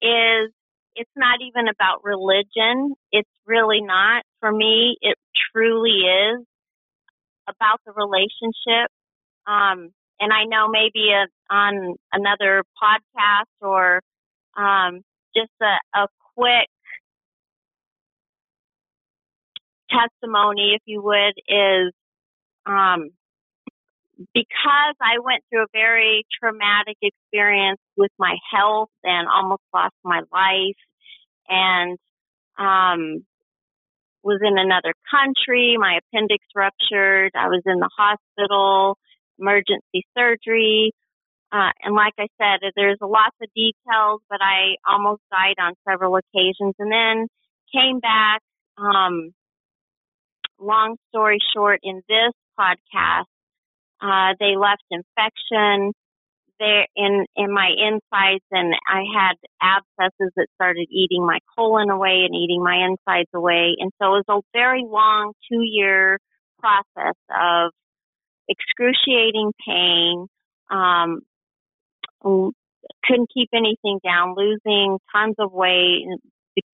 is 0.01 0.51
it's 0.95 1.11
not 1.15 1.39
even 1.41 1.67
about 1.67 2.03
religion. 2.03 2.95
It's 3.11 3.29
really 3.45 3.81
not. 3.81 4.23
For 4.39 4.51
me, 4.51 4.97
it 5.01 5.17
truly 5.51 6.01
is 6.01 6.45
about 7.47 7.79
the 7.85 7.93
relationship. 7.93 8.89
Um, 9.47 9.91
and 10.19 10.31
I 10.31 10.45
know 10.45 10.67
maybe 10.69 11.09
a, 11.11 11.27
on 11.53 11.95
another 12.11 12.63
podcast 12.81 13.51
or 13.61 14.01
um, 14.55 15.01
just 15.35 15.51
a, 15.61 15.99
a 15.99 16.07
quick 16.35 16.69
testimony, 19.93 20.73
if 20.75 20.81
you 20.85 21.01
would, 21.03 21.35
is 21.47 21.93
um, 22.65 23.11
because 24.33 24.95
I 25.01 25.19
went 25.23 25.43
through 25.49 25.63
a 25.63 25.73
very 25.73 26.25
traumatic 26.39 26.97
experience 27.01 27.79
with 27.97 28.11
my 28.17 28.35
health 28.53 28.89
and 29.03 29.27
almost 29.27 29.63
lost 29.73 29.95
my 30.03 30.21
life 30.31 30.81
and 31.49 31.97
um, 32.57 33.25
was 34.23 34.39
in 34.41 34.57
another 34.57 34.93
country. 35.11 35.75
My 35.77 35.99
appendix 35.99 36.45
ruptured. 36.55 37.31
I 37.35 37.47
was 37.47 37.61
in 37.65 37.79
the 37.79 37.89
hospital, 37.97 38.97
emergency 39.39 40.05
surgery. 40.17 40.91
uh, 41.51 41.71
and 41.83 41.93
like 41.95 42.13
I 42.17 42.27
said, 42.39 42.61
there's 42.75 42.97
lots 43.01 43.35
of 43.41 43.49
details, 43.55 44.21
but 44.29 44.39
I 44.41 44.75
almost 44.89 45.21
died 45.31 45.61
on 45.61 45.73
several 45.87 46.15
occasions 46.15 46.73
and 46.79 46.91
then 46.91 47.27
came 47.73 47.99
back. 47.99 48.41
Um, 48.77 49.31
long 50.63 50.97
story 51.09 51.39
short, 51.53 51.79
in 51.83 52.01
this 52.07 52.33
podcast, 52.59 53.25
uh, 54.01 54.33
they 54.39 54.55
left 54.57 54.83
infection 54.91 55.93
there 56.59 56.85
in 56.95 57.25
in 57.35 57.51
my 57.51 57.69
insides, 57.77 58.43
and 58.51 58.73
I 58.87 59.03
had 59.13 59.35
abscesses 59.61 60.31
that 60.35 60.47
started 60.55 60.87
eating 60.91 61.25
my 61.25 61.39
colon 61.55 61.89
away 61.89 62.25
and 62.25 62.35
eating 62.35 62.63
my 62.63 62.87
insides 62.87 63.29
away, 63.33 63.75
and 63.79 63.91
so 64.01 64.15
it 64.15 64.23
was 64.27 64.29
a 64.29 64.57
very 64.57 64.83
long 64.85 65.33
two 65.51 65.61
year 65.61 66.19
process 66.59 67.15
of 67.29 67.71
excruciating 68.47 69.51
pain. 69.65 70.27
Um, 70.69 71.21
couldn't 72.21 73.29
keep 73.33 73.49
anything 73.53 73.99
down, 74.03 74.35
losing 74.35 74.97
tons 75.13 75.35
of 75.39 75.51
weight, 75.51 76.05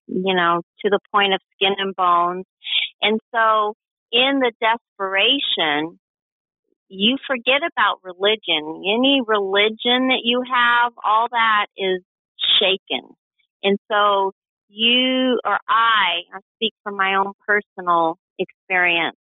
you 0.08 0.36
know, 0.36 0.62
to 0.82 0.90
the 0.90 1.00
point 1.14 1.34
of 1.34 1.40
skin 1.56 1.74
and 1.78 1.96
bones. 1.96 2.46
And 3.02 3.20
so 3.34 3.76
in 4.12 4.40
the 4.40 4.52
desperation, 4.60 6.00
you 6.88 7.18
forget 7.28 7.62
about 7.62 8.00
religion. 8.04 8.84
Any 8.84 9.22
religion 9.26 10.10
that 10.10 10.22
you 10.24 10.42
have, 10.42 10.94
all 11.04 11.28
that 11.32 11.68
is 11.78 12.02
shaken. 12.60 13.08
And 13.64 13.78
so 13.92 14.32
you 14.70 15.40
or 15.44 15.58
I, 15.68 16.24
I 16.34 16.40
speak 16.56 16.74
from 16.84 16.96
my 16.96 17.16
own 17.16 17.34
personal 17.46 18.18
experience, 18.38 19.18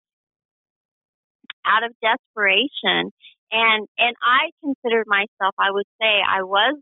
out 1.66 1.84
of 1.84 1.94
desperation, 2.02 3.12
and 3.52 3.88
and 3.98 4.16
I 4.22 4.52
considered 4.62 5.06
myself, 5.08 5.56
I 5.58 5.72
would 5.72 5.86
say 6.00 6.08
I 6.08 6.44
was 6.44 6.78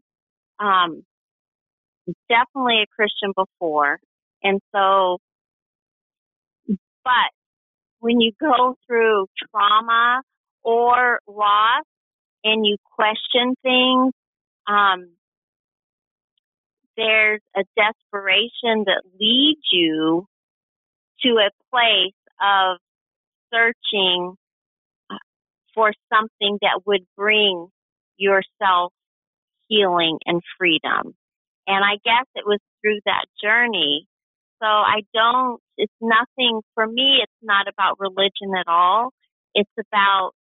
um, 0.59 1.03
definitely 2.27 2.83
a 2.83 2.87
Christian 2.95 3.33
before, 3.35 3.99
and 4.43 4.59
so, 4.73 5.19
but 7.05 7.31
when 7.99 8.19
you 8.19 8.33
go 8.41 8.75
through 8.87 9.27
trauma 9.49 10.23
or 10.63 11.19
loss 11.27 11.85
and 12.43 12.65
you 12.65 12.77
question 12.95 13.55
things, 13.63 14.13
um, 14.67 15.11
there's 16.97 17.41
a 17.55 17.63
desperation 17.77 18.85
that 18.85 19.03
leads 19.19 19.61
you 19.71 20.27
to 21.21 21.29
a 21.29 21.51
place 21.71 22.13
of 22.41 22.77
searching 23.53 24.35
uh, 25.09 25.17
for 25.73 25.93
something 26.13 26.57
that 26.61 26.81
would 26.85 27.05
bring 27.17 27.67
yourself 28.17 28.93
healing 29.67 30.19
and 30.25 30.41
freedom. 30.57 31.13
And 31.67 31.83
I 31.83 31.97
guess 32.03 32.27
it 32.35 32.45
was 32.45 32.59
through 32.81 32.99
that 33.05 33.25
journey. 33.43 34.07
So 34.61 34.67
I 34.67 35.01
don't, 35.13 35.59
it's 35.77 35.93
nothing, 36.01 36.61
for 36.73 36.87
me, 36.87 37.19
it's 37.21 37.31
not 37.41 37.67
about 37.67 37.99
religion 37.99 38.55
at 38.57 38.67
all. 38.67 39.11
It's 39.53 39.71
about 39.77 40.31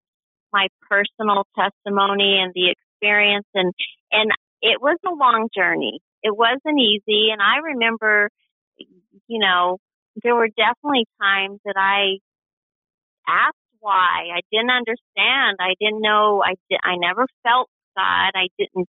my 0.53 0.69
personal 0.89 1.45
testimony 1.59 2.39
and 2.41 2.53
the 2.55 2.71
experience 2.71 3.47
and 3.55 3.73
and 4.13 4.31
it 4.63 4.81
was 4.81 4.97
a 5.05 5.11
long 5.11 5.49
journey. 5.55 6.01
It 6.23 6.35
wasn't 6.35 6.79
easy 6.81 7.31
and 7.33 7.43
I 7.43 7.59
remember 7.75 8.31
you 8.79 9.41
know 9.41 9.79
there 10.23 10.35
were 10.35 10.49
definitely 10.49 11.07
times 11.21 11.59
that 11.65 11.75
I 11.77 12.19
asked 13.29 13.57
why. 13.81 14.31
I 14.35 14.41
didn't 14.53 14.71
understand. 14.71 15.59
I 15.61 15.75
didn't 15.81 16.01
know 16.01 16.43
I 16.45 16.55
did, 16.71 16.79
I 16.85 16.97
never 16.97 17.27
felt 17.43 17.69
God. 17.97 18.31
I 18.35 18.49
didn't 18.59 18.89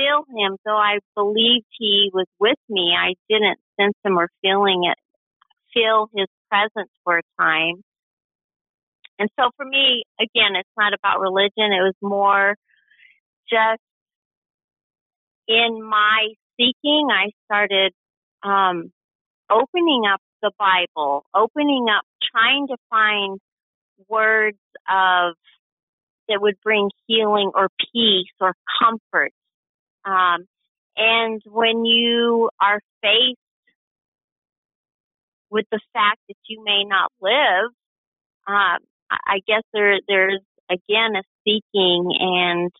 feel 0.00 0.24
him 0.36 0.56
though 0.64 0.76
I 0.76 0.98
believed 1.14 1.66
he 1.78 2.10
was 2.12 2.26
with 2.38 2.58
me. 2.68 2.94
I 2.96 3.14
didn't 3.28 3.58
sense 3.78 3.94
him 4.04 4.18
or 4.18 4.28
feeling 4.42 4.84
it 4.90 4.98
feel 5.74 6.08
his 6.14 6.26
presence 6.48 6.90
for 7.04 7.18
a 7.18 7.22
time. 7.40 7.82
And 9.18 9.28
so 9.38 9.50
for 9.56 9.64
me, 9.66 10.04
again, 10.18 10.56
it's 10.56 10.68
not 10.78 10.92
about 10.94 11.20
religion. 11.20 11.72
It 11.72 11.84
was 11.84 11.94
more 12.02 12.56
just 13.50 13.82
in 15.46 15.82
my 15.82 16.28
seeking, 16.56 17.08
I 17.10 17.30
started 17.44 17.92
um, 18.42 18.92
opening 19.50 20.04
up 20.12 20.20
the 20.42 20.52
Bible, 20.58 21.24
opening 21.34 21.86
up, 21.94 22.04
trying 22.32 22.68
to 22.68 22.76
find 22.88 23.38
words 24.08 24.58
of 24.88 25.34
that 26.28 26.40
would 26.40 26.56
bring 26.62 26.88
healing 27.06 27.50
or 27.54 27.68
peace 27.92 28.32
or 28.40 28.54
comfort. 28.80 29.32
Um, 30.04 30.46
and 30.96 31.40
when 31.46 31.84
you 31.84 32.50
are 32.60 32.80
faced 33.02 33.38
with 35.50 35.66
the 35.70 35.80
fact 35.92 36.20
that 36.28 36.36
you 36.48 36.62
may 36.64 36.84
not 36.84 37.10
live, 37.20 37.70
um, 38.46 38.78
I 39.10 39.40
guess 39.46 39.62
there 39.72 39.98
there's 40.06 40.40
again 40.70 41.16
a 41.16 41.22
seeking 41.44 42.12
and 42.18 42.70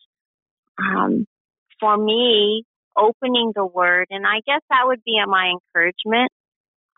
um, 0.77 1.25
for 1.79 1.97
me 1.97 2.63
opening 2.97 3.51
the 3.55 3.65
word 3.65 4.07
and 4.09 4.25
I 4.25 4.41
guess 4.45 4.61
that 4.69 4.83
would 4.85 5.03
be 5.03 5.19
my 5.27 5.53
encouragement. 5.53 6.31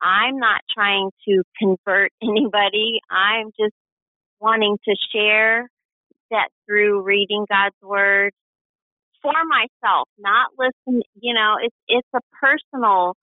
I'm 0.01 0.37
not 0.37 0.61
trying 0.73 1.11
to 1.27 1.43
convert 1.57 2.11
anybody. 2.21 2.99
I'm 3.09 3.51
just 3.59 3.73
wanting 4.39 4.77
to 4.85 4.95
share 5.13 5.69
that 6.31 6.49
through 6.65 7.01
reading 7.01 7.45
God's 7.49 7.75
word 7.81 8.33
for 9.23 9.33
myself, 9.49 10.07
not 10.19 10.51
listen, 10.59 11.01
you 11.19 11.33
know, 11.33 11.55
it's 11.63 11.75
it's 11.87 12.07
a 12.13 12.19
personal 12.39 13.15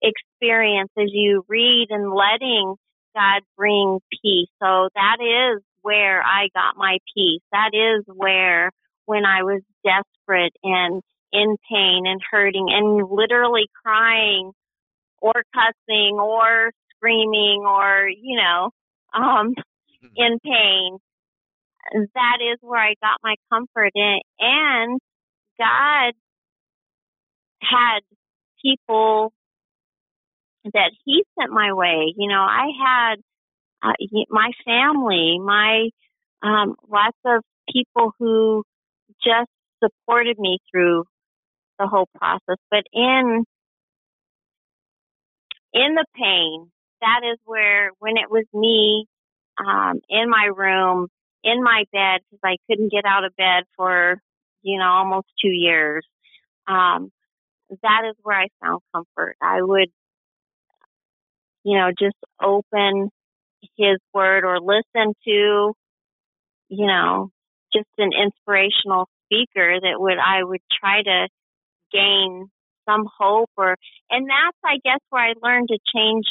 experience 0.00 0.90
as 0.96 1.08
you 1.12 1.44
read 1.48 1.88
and 1.90 2.10
letting 2.12 2.76
God 3.14 3.42
bring 3.56 3.98
peace. 4.22 4.48
So 4.62 4.88
that 4.94 5.16
is 5.20 5.62
where 5.82 6.22
I 6.22 6.48
got 6.54 6.76
my 6.76 6.98
peace. 7.14 7.42
That 7.52 7.70
is 7.74 8.04
where 8.06 8.70
when 9.06 9.24
I 9.24 9.42
was 9.42 9.62
desperate 9.84 10.52
and 10.62 11.02
in 11.32 11.56
pain 11.70 12.04
and 12.06 12.20
hurting 12.30 12.66
and 12.70 13.08
literally 13.10 13.66
crying 13.84 14.52
or 15.20 15.32
cussing 15.54 16.18
or 16.20 16.70
screaming 16.96 17.64
or, 17.66 18.08
you 18.08 18.36
know, 18.36 18.70
um, 19.14 19.54
hmm. 20.00 20.08
in 20.16 20.38
pain. 20.44 20.98
That 22.14 22.38
is 22.40 22.58
where 22.60 22.80
I 22.80 22.94
got 23.02 23.18
my 23.22 23.34
comfort 23.50 23.92
in. 23.94 24.20
And 24.38 25.00
God 25.60 26.14
had 27.62 28.00
people 28.62 29.32
that 30.64 30.92
he 31.04 31.24
sent 31.38 31.52
my 31.52 31.72
way. 31.72 32.14
You 32.16 32.28
know, 32.28 32.40
I 32.40 32.66
had 32.84 33.16
uh, 33.82 33.92
my 34.30 34.50
family, 34.64 35.38
my 35.38 35.90
um, 36.42 36.76
lots 36.90 37.16
of 37.24 37.42
people 37.72 38.12
who 38.18 38.64
just 39.24 39.50
supported 39.82 40.38
me 40.38 40.58
through 40.70 41.04
the 41.78 41.86
whole 41.86 42.08
process. 42.16 42.58
But 42.70 42.84
in 42.92 43.44
in 45.72 45.94
the 45.94 46.06
pain, 46.16 46.70
that 47.00 47.20
is 47.30 47.38
where 47.44 47.90
when 47.98 48.16
it 48.16 48.30
was 48.30 48.44
me 48.54 49.06
um, 49.58 50.00
in 50.08 50.28
my 50.30 50.50
room, 50.54 51.08
in 51.44 51.62
my 51.62 51.84
bed, 51.92 52.20
because 52.30 52.40
I 52.44 52.56
couldn't 52.68 52.92
get 52.92 53.04
out 53.06 53.24
of 53.24 53.36
bed 53.36 53.64
for 53.76 54.20
you 54.62 54.78
know 54.78 54.86
almost 54.86 55.26
two 55.42 55.50
years. 55.50 56.06
Um, 56.66 57.10
that 57.82 58.02
is 58.08 58.16
where 58.22 58.40
I 58.40 58.48
found 58.60 58.80
comfort. 58.92 59.36
I 59.40 59.62
would 59.62 59.88
you 61.64 61.76
know, 61.76 61.90
just 61.98 62.16
open 62.42 63.10
his 63.76 63.98
word 64.14 64.44
or 64.44 64.60
listen 64.60 65.14
to, 65.24 65.72
you 66.68 66.86
know, 66.86 67.30
just 67.72 67.88
an 67.98 68.10
inspirational 68.12 69.08
speaker 69.26 69.78
that 69.80 70.00
would, 70.00 70.18
I 70.18 70.42
would 70.42 70.60
try 70.80 71.02
to 71.02 71.28
gain 71.92 72.46
some 72.88 73.04
hope 73.18 73.50
or, 73.56 73.76
and 74.10 74.28
that's, 74.28 74.56
I 74.64 74.78
guess, 74.82 75.00
where 75.10 75.22
I 75.22 75.34
learned 75.42 75.68
to 75.68 75.78
change 75.94 76.26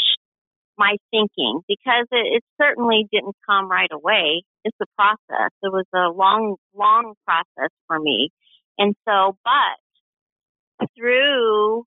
my 0.79 0.95
thinking 1.11 1.61
because 1.67 2.07
it, 2.11 2.37
it 2.37 2.43
certainly 2.59 3.07
didn't 3.11 3.35
come 3.45 3.69
right 3.69 3.91
away. 3.91 4.43
It's 4.63 4.77
a 4.81 4.85
process. 4.97 5.51
It 5.61 5.71
was 5.71 5.85
a 5.93 6.09
long, 6.09 6.55
long 6.73 7.13
process 7.25 7.71
for 7.87 7.99
me. 7.99 8.29
And 8.77 8.95
so, 9.07 9.35
but 9.43 10.87
through, 10.97 11.83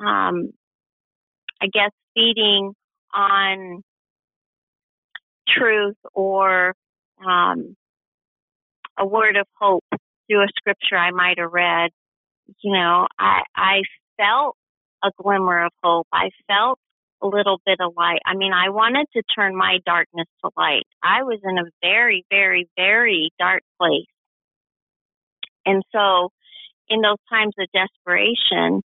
um, 0.00 0.50
I 1.60 1.66
guess 1.72 1.90
feeding 2.14 2.72
on 3.14 3.82
truth 5.48 5.96
or 6.14 6.74
um, 7.24 7.76
a 8.98 9.06
word 9.06 9.36
of 9.36 9.46
hope 9.60 9.84
through 10.28 10.42
a 10.42 10.48
scripture 10.56 10.96
I 10.96 11.10
might 11.10 11.38
have 11.38 11.52
read, 11.52 11.90
you 12.62 12.72
know, 12.72 13.06
I, 13.18 13.42
I 13.54 13.82
felt 14.16 14.56
a 15.04 15.10
glimmer 15.22 15.66
of 15.66 15.72
hope. 15.82 16.06
I 16.12 16.30
felt 16.48 16.78
little 17.22 17.60
bit 17.64 17.78
of 17.80 17.94
light. 17.96 18.20
I 18.26 18.34
mean, 18.34 18.52
I 18.52 18.70
wanted 18.70 19.06
to 19.14 19.22
turn 19.34 19.56
my 19.56 19.78
darkness 19.84 20.26
to 20.44 20.50
light. 20.56 20.86
I 21.02 21.22
was 21.22 21.40
in 21.42 21.58
a 21.58 21.64
very, 21.82 22.24
very, 22.30 22.68
very 22.76 23.30
dark 23.38 23.62
place. 23.80 24.06
And 25.64 25.82
so 25.92 26.30
in 26.88 27.00
those 27.00 27.16
times 27.28 27.54
of 27.58 27.66
desperation, 27.72 28.82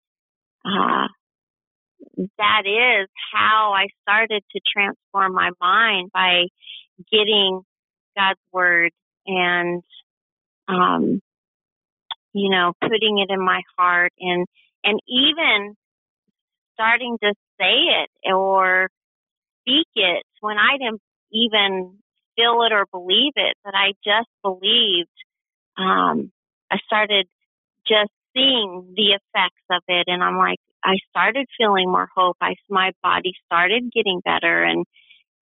uh, 0.65 1.07
that 2.37 2.63
is 2.65 3.09
how 3.33 3.73
I 3.75 3.87
started 4.03 4.43
to 4.51 4.61
transform 4.71 5.33
my 5.33 5.49
mind 5.59 6.11
by 6.13 6.43
getting 7.11 7.61
God's 8.15 8.39
word 8.53 8.91
and, 9.25 9.83
um, 10.67 11.21
you 12.33 12.49
know, 12.49 12.73
putting 12.81 13.19
it 13.19 13.33
in 13.33 13.43
my 13.43 13.61
heart 13.77 14.13
and, 14.19 14.45
and 14.83 14.99
even 15.07 15.75
starting 16.73 17.17
to 17.21 17.33
say 17.59 18.03
it 18.03 18.33
or 18.33 18.89
speak 19.61 19.87
it 19.95 20.23
when 20.41 20.57
I 20.57 20.77
didn't 20.77 21.01
even 21.31 21.97
feel 22.35 22.61
it 22.63 22.71
or 22.71 22.85
believe 22.91 23.33
it, 23.35 23.55
but 23.63 23.73
I 23.75 23.93
just 24.03 24.29
believed. 24.43 25.09
Um, 25.77 26.31
I 26.71 26.77
started 26.85 27.27
just 27.87 28.11
seeing 28.33 28.93
the 28.95 29.13
effects 29.13 29.63
of 29.71 29.81
it, 29.87 30.05
and 30.07 30.23
I'm 30.23 30.37
like, 30.37 30.59
I 30.83 30.95
started 31.09 31.47
feeling 31.57 31.89
more 31.91 32.07
hope. 32.15 32.37
I 32.41 32.55
my 32.69 32.91
body 33.03 33.33
started 33.45 33.91
getting 33.93 34.21
better, 34.23 34.63
and 34.63 34.85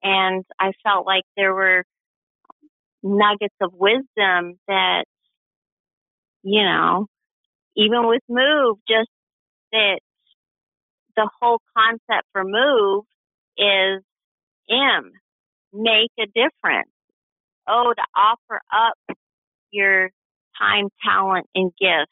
and 0.04 0.46
I 0.60 0.72
felt 0.84 1.06
like 1.06 1.24
there 1.36 1.54
were 1.54 1.84
nuggets 3.04 3.56
of 3.62 3.74
wisdom 3.74 4.60
that, 4.68 5.06
you 6.44 6.64
know, 6.64 7.08
even 7.76 8.08
with 8.08 8.22
move, 8.30 8.78
just 8.88 9.10
that 9.72 10.00
the 11.18 11.30
whole 11.42 11.60
concept 11.76 12.28
for 12.32 12.44
move 12.46 13.04
is 13.58 14.04
M, 14.70 15.12
make 15.74 16.12
a 16.20 16.28
difference. 16.28 16.90
Oh, 17.68 17.94
to 17.94 18.04
offer 18.16 18.62
up 18.72 19.18
your 19.72 20.10
time, 20.58 20.88
talent, 21.04 21.48
and 21.54 21.72
gifts. 21.78 22.12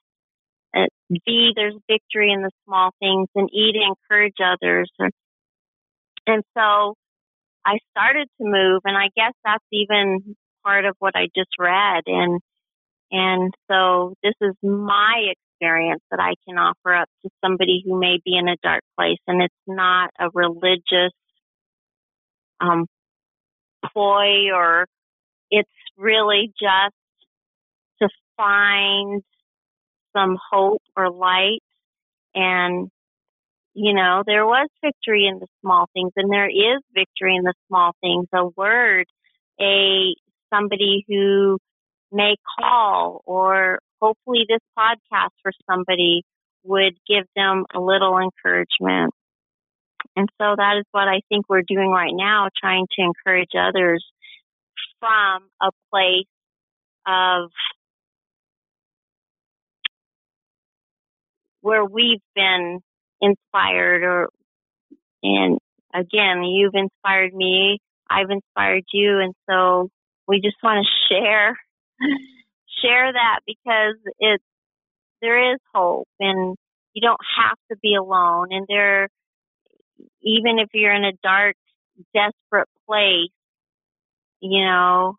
Uh, 0.76 0.88
B, 1.26 1.54
there's 1.56 1.76
victory 1.88 2.34
in 2.34 2.42
the 2.42 2.52
small 2.66 2.92
things, 3.00 3.30
and 3.36 3.50
E, 3.54 3.72
to 3.72 3.80
encourage 3.80 4.36
others. 4.44 4.92
And 6.28 6.44
so 6.58 6.96
I 7.66 7.78
started 7.92 8.28
to 8.40 8.46
move, 8.46 8.82
and 8.84 8.98
I 8.98 9.10
guess 9.16 9.34
that's 9.46 9.64
even 9.72 10.36
part 10.64 10.86
of 10.86 10.96
what 11.00 11.16
I 11.16 11.28
just 11.36 11.52
read. 11.58 12.04
And 12.08 12.42
and 13.12 13.54
so 13.70 14.16
this 14.24 14.34
is 14.42 14.56
my 14.62 15.34
experience 15.60 16.02
that 16.12 16.20
I 16.20 16.34
can 16.48 16.58
offer 16.58 16.96
up 16.96 17.10
to 17.24 17.30
somebody 17.44 17.84
who 17.86 18.00
may 18.00 18.20
be 18.24 18.38
in 18.38 18.48
a 18.48 18.56
dark 18.62 18.82
place, 18.98 19.20
and 19.28 19.42
it's 19.42 19.54
not 19.68 20.12
a 20.20 20.30
religious 20.34 21.14
um, 22.60 22.86
ploy, 23.94 24.52
or 24.54 24.86
it's 25.52 25.70
really 25.98 26.52
just 26.60 26.96
to 28.02 28.10
find 28.38 29.24
some 30.16 30.38
hope 30.52 30.82
or 30.96 31.12
light. 31.12 31.60
And, 32.34 32.90
you 33.74 33.94
know, 33.94 34.24
there 34.26 34.46
was 34.46 34.68
victory 34.84 35.28
in 35.28 35.40
the 35.40 35.48
small 35.62 35.88
things 35.94 36.12
and 36.16 36.32
there 36.32 36.50
is 36.50 36.82
victory 36.94 37.36
in 37.36 37.44
the 37.44 37.54
small 37.68 37.92
things. 38.02 38.28
A 38.34 38.48
word, 38.58 39.06
a 39.60 40.14
somebody 40.54 41.06
who 41.08 41.58
may 42.12 42.36
call 42.60 43.22
or 43.26 43.80
hopefully 44.06 44.46
this 44.48 44.62
podcast 44.78 45.32
for 45.42 45.52
somebody 45.70 46.24
would 46.64 46.94
give 47.08 47.26
them 47.36 47.66
a 47.74 47.80
little 47.80 48.18
encouragement. 48.20 49.14
And 50.16 50.30
so 50.40 50.56
that 50.56 50.76
is 50.78 50.86
what 50.92 51.08
I 51.08 51.22
think 51.30 51.46
we're 51.50 51.64
doing 51.68 51.90
right 51.90 52.14
now, 52.14 52.50
trying 52.60 52.86
to 52.98 53.04
encourage 53.04 53.50
others 53.58 54.06
from 55.00 55.48
a 55.62 55.72
place 55.92 56.28
of 57.08 57.50
where 61.62 61.84
we've 61.84 62.22
been 62.36 62.80
inspired 63.22 64.04
or 64.04 64.30
and 65.24 65.58
again 65.96 66.44
you've 66.44 66.76
inspired 66.76 67.34
me 67.34 67.80
i've 68.10 68.30
inspired 68.30 68.84
you 68.94 69.20
and 69.20 69.34
so 69.50 69.90
we 70.28 70.42
just 70.42 70.58
want 70.62 70.86
to 70.86 71.14
share 71.14 71.58
share 72.86 73.12
that 73.12 73.40
because 73.46 73.96
it's 74.20 74.44
there 75.22 75.54
is 75.54 75.60
hope 75.74 76.08
and 76.20 76.56
you 76.94 77.02
don't 77.02 77.20
have 77.38 77.58
to 77.72 77.78
be 77.82 77.96
alone. 77.96 78.48
And 78.52 78.66
there 78.68 79.10
even 80.22 80.60
if 80.60 80.70
you're 80.74 80.94
in 80.94 81.06
a 81.06 81.14
dark 81.24 81.56
desperate 82.14 82.68
place 82.88 83.32
you 84.42 84.64
know 84.64 85.16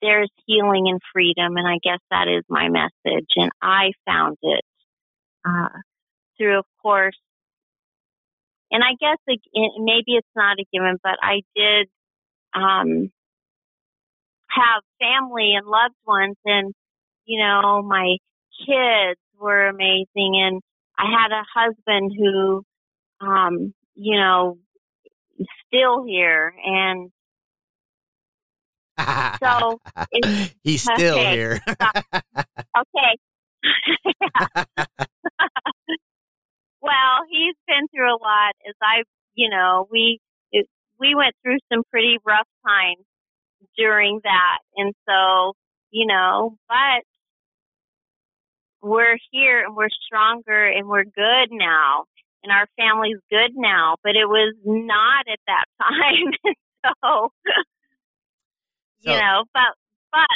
there's 0.00 0.30
healing 0.46 0.88
and 0.88 1.00
freedom. 1.12 1.56
And 1.56 1.66
i 1.66 1.78
guess 1.82 2.00
that 2.10 2.28
is 2.28 2.44
my 2.48 2.68
message. 2.68 3.28
And 3.36 3.50
i 3.62 3.92
found 4.06 4.36
it 4.42 4.64
uh, 5.46 5.68
through, 6.38 6.58
of 6.58 6.64
course, 6.82 7.18
and 8.74 8.82
I 8.82 8.96
guess 9.00 9.18
it, 9.28 9.40
maybe 9.78 10.16
it's 10.18 10.26
not 10.34 10.58
a 10.58 10.64
given, 10.72 10.98
but 11.02 11.16
I 11.22 11.42
did 11.54 11.88
um, 12.54 13.10
have 14.48 14.82
family 15.00 15.52
and 15.56 15.66
loved 15.66 15.94
ones, 16.06 16.36
and 16.44 16.72
you 17.24 17.38
know, 17.38 17.82
my 17.82 18.16
kids 18.66 19.20
were 19.38 19.68
amazing, 19.68 20.06
and 20.16 20.62
I 20.98 21.06
had 21.10 21.32
a 21.32 21.44
husband 21.54 22.12
who, 22.16 22.62
um, 23.20 23.74
you 23.94 24.16
know, 24.16 24.58
still 25.66 26.04
here, 26.04 26.54
and 26.64 27.10
so 29.42 29.80
he's 30.62 30.82
still 30.82 31.18
okay. 31.18 31.34
here. 31.34 31.60
okay. 31.70 33.18
well, 36.80 37.24
he's 37.28 37.56
been 37.66 37.88
through 37.94 38.10
a 38.10 38.20
lot. 38.20 38.54
As 38.68 38.74
I, 38.82 39.02
you 39.34 39.50
know, 39.50 39.88
we 39.90 40.20
it, 40.52 40.66
we 41.00 41.14
went 41.14 41.34
through 41.42 41.58
some 41.72 41.82
pretty 41.90 42.18
rough 42.24 42.48
times 42.66 43.04
during 43.76 44.20
that, 44.24 44.58
and 44.76 44.94
so 45.08 45.54
you 45.90 46.06
know, 46.06 46.56
but 46.68 47.04
we're 48.82 49.16
here 49.30 49.64
and 49.64 49.74
we're 49.74 49.88
stronger 50.06 50.66
and 50.66 50.86
we're 50.86 51.04
good 51.04 51.48
now. 51.50 52.04
And 52.42 52.52
our 52.52 52.66
family's 52.76 53.16
good 53.30 53.52
now 53.56 53.96
but 54.04 54.10
it 54.10 54.26
was 54.26 54.54
not 54.64 55.24
at 55.32 55.38
that 55.46 55.64
time. 55.82 56.54
So, 56.84 57.30
so 59.00 59.12
you 59.12 59.18
know 59.18 59.44
but 59.54 59.62
but 60.12 60.26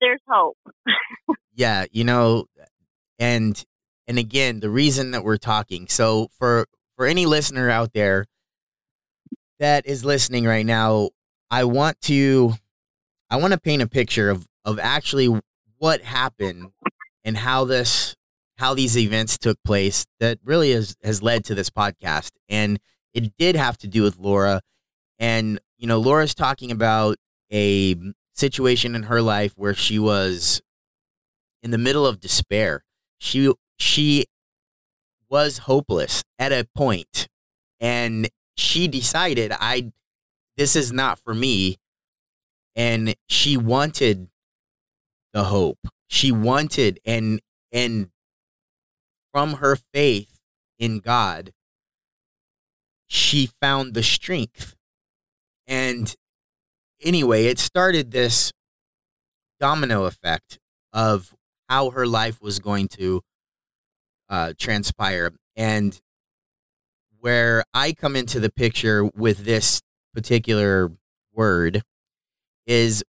there's 0.00 0.20
hope. 0.28 0.58
Yeah 1.54 1.86
you 1.90 2.04
know 2.04 2.44
and 3.18 3.64
and 4.06 4.18
again 4.18 4.60
the 4.60 4.68
reason 4.68 5.12
that 5.12 5.24
we're 5.24 5.38
talking 5.38 5.88
so 5.88 6.28
for 6.38 6.66
for 6.96 7.06
any 7.06 7.24
listener 7.24 7.70
out 7.70 7.94
there 7.94 8.26
that 9.58 9.86
is 9.86 10.04
listening 10.04 10.44
right 10.44 10.66
now 10.66 11.08
i 11.50 11.64
want 11.64 11.98
to 12.02 12.52
i 13.30 13.36
want 13.36 13.52
to 13.52 13.60
paint 13.60 13.82
a 13.82 13.88
picture 13.88 14.30
of 14.30 14.46
of 14.64 14.78
actually 14.78 15.40
what 15.78 16.02
happened 16.02 16.70
and 17.24 17.36
how 17.36 17.64
this 17.64 18.16
how 18.58 18.72
these 18.74 18.96
events 18.96 19.36
took 19.36 19.62
place 19.64 20.06
that 20.20 20.38
really 20.44 20.72
has 20.72 20.96
has 21.02 21.22
led 21.22 21.44
to 21.44 21.54
this 21.54 21.70
podcast. 21.70 22.30
And 22.48 22.78
it 23.12 23.36
did 23.36 23.56
have 23.56 23.76
to 23.78 23.86
do 23.86 24.02
with 24.02 24.18
laura. 24.18 24.62
And 25.18 25.60
you 25.76 25.86
know 25.86 25.98
laura's 25.98 26.34
talking 26.34 26.70
about 26.70 27.16
a 27.52 27.96
situation 28.32 28.94
in 28.94 29.04
her 29.04 29.22
life 29.22 29.52
where 29.56 29.74
she 29.74 29.98
was 29.98 30.62
in 31.62 31.70
the 31.70 31.78
middle 31.78 32.06
of 32.06 32.20
despair. 32.20 32.84
She 33.18 33.52
she 33.78 34.26
was 35.28 35.58
hopeless 35.58 36.22
at 36.38 36.52
a 36.52 36.66
point 36.74 37.28
and 37.80 38.28
she 38.56 38.88
decided 38.88 39.52
I 39.52 39.92
this 40.56 40.76
is 40.76 40.92
not 40.92 41.18
for 41.18 41.34
me 41.34 41.76
and 42.76 43.14
she 43.28 43.56
wanted 43.56 44.28
the 45.32 45.44
hope 45.44 45.78
she 46.06 46.30
wanted 46.30 47.00
and 47.04 47.40
and 47.72 48.10
from 49.32 49.54
her 49.54 49.76
faith 49.92 50.38
in 50.78 51.00
God 51.00 51.52
she 53.08 53.50
found 53.60 53.94
the 53.94 54.02
strength 54.02 54.76
and 55.66 56.14
anyway 57.02 57.46
it 57.46 57.58
started 57.58 58.12
this 58.12 58.52
domino 59.58 60.04
effect 60.04 60.58
of 60.92 61.34
how 61.68 61.90
her 61.90 62.06
life 62.06 62.40
was 62.40 62.58
going 62.58 62.88
to 62.88 63.22
uh, 64.28 64.52
transpire. 64.58 65.32
And 65.56 65.98
where 67.20 67.64
I 67.74 67.92
come 67.92 68.16
into 68.16 68.40
the 68.40 68.50
picture 68.50 69.04
with 69.04 69.44
this 69.44 69.82
particular 70.14 70.92
word 71.32 71.82
is 72.66 73.04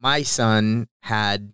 my 0.00 0.22
son 0.22 0.88
had 1.02 1.52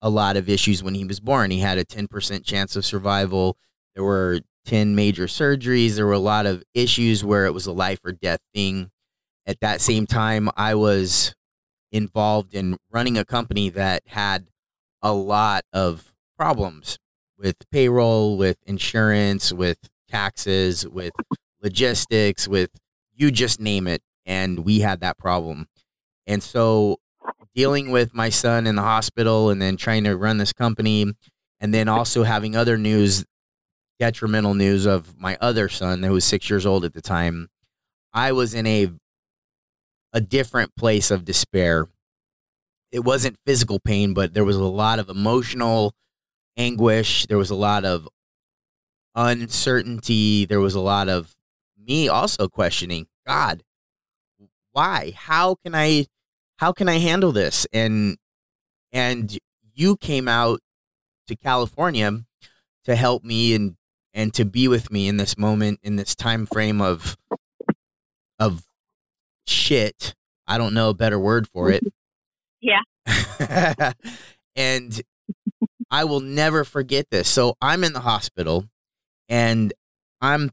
a 0.00 0.10
lot 0.10 0.36
of 0.36 0.48
issues 0.48 0.82
when 0.82 0.94
he 0.94 1.04
was 1.04 1.20
born. 1.20 1.50
He 1.50 1.60
had 1.60 1.78
a 1.78 1.84
10% 1.84 2.44
chance 2.44 2.76
of 2.76 2.84
survival. 2.84 3.56
There 3.94 4.04
were 4.04 4.40
10 4.64 4.94
major 4.94 5.26
surgeries. 5.26 5.96
There 5.96 6.06
were 6.06 6.12
a 6.12 6.18
lot 6.18 6.46
of 6.46 6.62
issues 6.74 7.24
where 7.24 7.46
it 7.46 7.54
was 7.54 7.66
a 7.66 7.72
life 7.72 8.00
or 8.04 8.12
death 8.12 8.40
thing. 8.54 8.90
At 9.46 9.60
that 9.60 9.80
same 9.80 10.06
time, 10.06 10.50
I 10.56 10.74
was 10.74 11.34
involved 11.90 12.54
in 12.54 12.76
running 12.90 13.16
a 13.16 13.24
company 13.24 13.70
that 13.70 14.02
had 14.06 14.48
a 15.02 15.12
lot 15.12 15.64
of 15.72 16.12
problems 16.36 16.98
with 17.38 17.56
payroll, 17.70 18.36
with 18.36 18.58
insurance, 18.66 19.52
with 19.52 19.78
taxes, 20.08 20.86
with 20.86 21.12
logistics, 21.62 22.46
with 22.46 22.70
you 23.14 23.30
just 23.30 23.60
name 23.60 23.86
it. 23.86 24.02
And 24.28 24.60
we 24.60 24.78
had 24.78 25.00
that 25.00 25.18
problem. 25.18 25.66
And 26.28 26.40
so 26.42 26.98
dealing 27.56 27.90
with 27.90 28.14
my 28.14 28.28
son 28.28 28.68
in 28.68 28.76
the 28.76 28.82
hospital 28.82 29.50
and 29.50 29.60
then 29.60 29.76
trying 29.76 30.04
to 30.04 30.16
run 30.16 30.38
this 30.38 30.52
company 30.52 31.12
and 31.58 31.74
then 31.74 31.88
also 31.88 32.22
having 32.22 32.54
other 32.54 32.78
news 32.78 33.24
detrimental 33.98 34.54
news 34.54 34.86
of 34.86 35.18
my 35.18 35.36
other 35.40 35.68
son 35.68 36.04
who 36.04 36.12
was 36.12 36.24
six 36.24 36.48
years 36.48 36.64
old 36.64 36.84
at 36.84 36.94
the 36.94 37.02
time 37.02 37.48
i 38.14 38.30
was 38.30 38.54
in 38.54 38.64
a 38.64 38.88
a 40.12 40.20
different 40.20 40.74
place 40.76 41.10
of 41.10 41.24
despair. 41.24 41.86
It 42.90 43.00
wasn't 43.00 43.38
physical 43.46 43.78
pain 43.78 44.14
but 44.14 44.34
there 44.34 44.44
was 44.44 44.56
a 44.56 44.64
lot 44.64 44.98
of 44.98 45.08
emotional 45.08 45.94
anguish. 46.56 47.26
There 47.26 47.38
was 47.38 47.50
a 47.50 47.54
lot 47.54 47.84
of 47.84 48.08
uncertainty. 49.14 50.46
There 50.46 50.60
was 50.60 50.74
a 50.74 50.80
lot 50.80 51.08
of 51.08 51.34
me 51.78 52.08
also 52.08 52.48
questioning 52.48 53.06
god 53.26 53.62
why? 54.78 55.12
How 55.16 55.56
can 55.56 55.74
i 55.74 56.06
how 56.58 56.70
can 56.72 56.88
i 56.88 56.98
handle 56.98 57.32
this? 57.32 57.66
And 57.72 58.16
and 58.92 59.36
you 59.74 59.96
came 59.96 60.28
out 60.28 60.60
to 61.26 61.34
california 61.34 62.24
to 62.84 62.94
help 62.94 63.24
me 63.24 63.54
and 63.54 63.74
and 64.14 64.32
to 64.34 64.44
be 64.44 64.68
with 64.68 64.92
me 64.92 65.08
in 65.08 65.16
this 65.16 65.36
moment 65.36 65.80
in 65.82 65.96
this 65.96 66.14
time 66.14 66.46
frame 66.46 66.80
of 66.80 67.16
of 68.38 68.64
shit. 69.48 70.14
I 70.46 70.58
don't 70.58 70.74
know 70.74 70.90
a 70.90 70.94
better 70.94 71.18
word 71.18 71.48
for 71.48 71.70
it. 71.72 71.82
Yeah. 72.60 72.82
And 74.56 75.00
i 75.92 76.04
will 76.04 76.20
never 76.20 76.64
forget 76.64 77.10
this. 77.10 77.28
So 77.28 77.56
i'm 77.60 77.82
in 77.84 77.92
the 77.92 78.00
hospital 78.00 78.66
and 79.28 79.72
i'm 80.20 80.50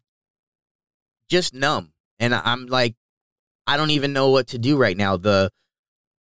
just 1.29 1.53
numb. 1.53 1.93
And 2.19 2.33
i'm 2.33 2.65
like 2.67 2.95
i 3.67 3.77
don't 3.77 3.91
even 3.91 4.13
know 4.13 4.29
what 4.29 4.47
to 4.47 4.57
do 4.57 4.77
right 4.77 4.97
now 4.97 5.17
the 5.17 5.49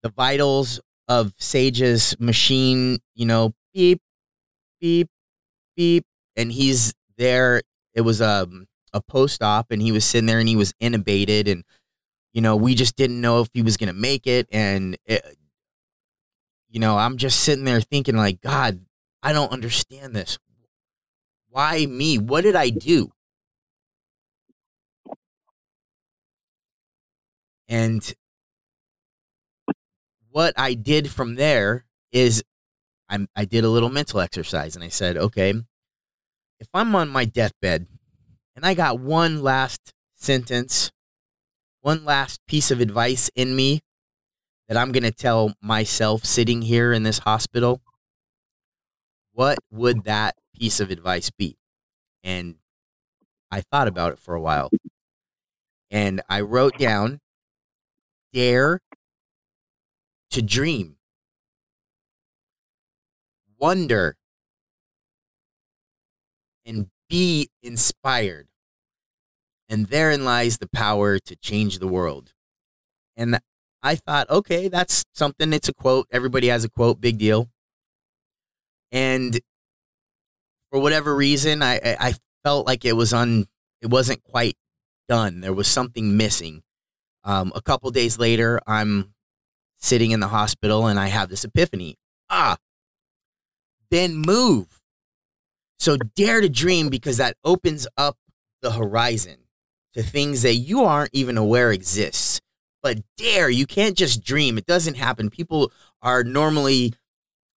the 0.03 0.09
vitals 0.09 0.79
of 1.07 1.33
sage's 1.37 2.15
machine 2.19 2.99
you 3.15 3.25
know 3.25 3.53
beep 3.73 4.01
beep 4.79 5.09
beep 5.75 6.05
and 6.35 6.51
he's 6.51 6.93
there. 7.17 7.61
It 7.93 8.01
was 8.01 8.21
a 8.21 8.43
um, 8.43 8.67
a 8.93 9.01
post 9.01 9.41
op, 9.41 9.71
and 9.71 9.81
he 9.81 9.91
was 9.91 10.05
sitting 10.05 10.25
there, 10.25 10.39
and 10.39 10.49
he 10.49 10.55
was 10.55 10.73
intubated, 10.81 11.51
and 11.51 11.63
you 12.33 12.41
know 12.41 12.55
we 12.55 12.75
just 12.75 12.95
didn't 12.95 13.21
know 13.21 13.41
if 13.41 13.49
he 13.53 13.61
was 13.61 13.77
gonna 13.77 13.93
make 13.93 14.27
it, 14.27 14.47
and 14.51 14.97
it, 15.05 15.23
you 16.69 16.79
know 16.79 16.97
I'm 16.97 17.17
just 17.17 17.41
sitting 17.41 17.65
there 17.65 17.81
thinking 17.81 18.15
like, 18.15 18.41
God, 18.41 18.81
I 19.23 19.33
don't 19.33 19.51
understand 19.51 20.15
this. 20.15 20.37
Why 21.49 21.85
me? 21.85 22.17
What 22.17 22.41
did 22.41 22.55
I 22.55 22.69
do? 22.69 23.11
And 27.67 28.13
what 30.29 30.53
I 30.57 30.73
did 30.73 31.09
from 31.09 31.35
there 31.35 31.85
is 32.11 32.43
I 33.09 33.27
I 33.35 33.45
did 33.45 33.63
a 33.63 33.69
little 33.69 33.89
mental 33.89 34.19
exercise 34.19 34.75
and 34.75 34.83
I 34.83 34.89
said, 34.89 35.17
okay, 35.17 35.53
if 36.59 36.67
I'm 36.73 36.95
on 36.95 37.09
my 37.09 37.25
deathbed 37.25 37.87
and 38.55 38.65
I 38.65 38.73
got 38.73 38.99
one 38.99 39.41
last 39.41 39.93
sentence, 40.15 40.91
one 41.81 42.05
last 42.05 42.39
piece 42.47 42.71
of 42.71 42.79
advice 42.81 43.29
in 43.35 43.55
me 43.55 43.81
that 44.67 44.77
I'm 44.77 44.91
going 44.91 45.03
to 45.03 45.11
tell 45.11 45.53
myself 45.61 46.25
sitting 46.25 46.63
here 46.63 46.91
in 46.91 47.03
this 47.03 47.19
hospital, 47.19 47.81
what 49.33 49.59
would 49.71 50.05
that 50.05 50.35
piece 50.57 50.79
of 50.79 50.89
advice 50.89 51.29
be? 51.29 51.57
And 52.23 52.55
I 53.51 53.61
thought 53.61 53.87
about 53.87 54.13
it 54.13 54.19
for 54.19 54.33
a 54.33 54.41
while. 54.41 54.71
And 55.91 56.21
I 56.27 56.41
wrote 56.41 56.77
down 56.77 57.19
dare 58.35 58.81
to 60.29 60.41
dream, 60.41 60.97
wonder 63.57 64.17
and 66.65 66.87
be 67.09 67.49
inspired. 67.63 68.47
And 69.69 69.87
therein 69.87 70.25
lies 70.25 70.57
the 70.57 70.67
power 70.67 71.17
to 71.17 71.35
change 71.37 71.79
the 71.79 71.87
world. 71.87 72.33
And 73.15 73.39
I 73.81 73.95
thought, 73.95 74.29
okay, 74.29 74.67
that's 74.67 75.05
something. 75.13 75.53
It's 75.53 75.69
a 75.69 75.73
quote. 75.73 76.07
Everybody 76.11 76.47
has 76.47 76.65
a 76.65 76.69
quote. 76.69 76.99
Big 76.99 77.17
deal. 77.17 77.49
And 78.91 79.39
for 80.69 80.79
whatever 80.81 81.15
reason, 81.15 81.63
I, 81.63 81.79
I 81.99 82.15
felt 82.43 82.67
like 82.67 82.83
it 82.83 82.97
was 82.97 83.13
on. 83.13 83.45
It 83.81 83.89
wasn't 83.89 84.23
quite 84.23 84.57
done. 85.07 85.39
There 85.39 85.53
was 85.53 85.67
something 85.67 86.17
missing. 86.17 86.64
Um, 87.25 87.51
a 87.55 87.61
couple 87.61 87.89
days 87.91 88.17
later, 88.19 88.61
I'm 88.67 89.13
sitting 89.79 90.11
in 90.11 90.19
the 90.19 90.27
hospital 90.27 90.87
and 90.87 90.99
I 90.99 91.07
have 91.07 91.27
this 91.29 91.43
epiphany. 91.43 91.97
Ah, 92.29 92.57
then 93.89 94.15
move. 94.15 94.81
So 95.79 95.97
dare 95.97 96.39
to 96.41 96.49
dream 96.49 96.89
because 96.89 97.17
that 97.17 97.35
opens 97.43 97.87
up 97.97 98.17
the 98.61 98.71
horizon 98.71 99.37
to 99.93 100.03
things 100.03 100.43
that 100.43 100.55
you 100.55 100.83
aren't 100.83 101.09
even 101.13 101.37
aware 101.37 101.71
exists. 101.71 102.41
But 102.83 102.99
dare, 103.17 103.49
you 103.49 103.65
can't 103.65 103.97
just 103.97 104.23
dream. 104.23 104.57
It 104.57 104.65
doesn't 104.65 104.95
happen. 104.95 105.29
People 105.29 105.71
are 106.01 106.23
normally 106.23 106.93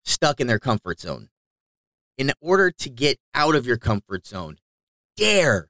stuck 0.04 0.40
in 0.40 0.46
their 0.46 0.59
comfort 0.59 1.00
zone. 1.00 1.28
In 2.16 2.33
order 2.40 2.70
to 2.70 2.88
get 2.88 3.18
out 3.35 3.54
of 3.54 3.66
your 3.66 3.76
comfort 3.76 4.26
zone, 4.26 4.57
dare. 5.16 5.68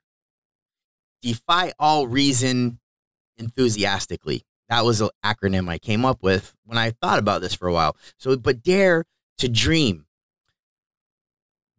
Defy 1.21 1.73
all 1.79 2.07
reason 2.07 2.79
enthusiastically. 3.39 4.43
That 4.69 4.85
was 4.85 5.01
an 5.01 5.09
acronym 5.25 5.69
I 5.69 5.79
came 5.79 6.05
up 6.05 6.23
with 6.23 6.55
when 6.65 6.77
I 6.77 6.91
thought 6.91 7.19
about 7.19 7.41
this 7.41 7.55
for 7.55 7.69
a 7.69 7.73
while. 7.73 7.97
So, 8.19 8.37
but 8.37 8.63
dare 8.63 9.05
to 9.39 9.49
dream 9.49 10.05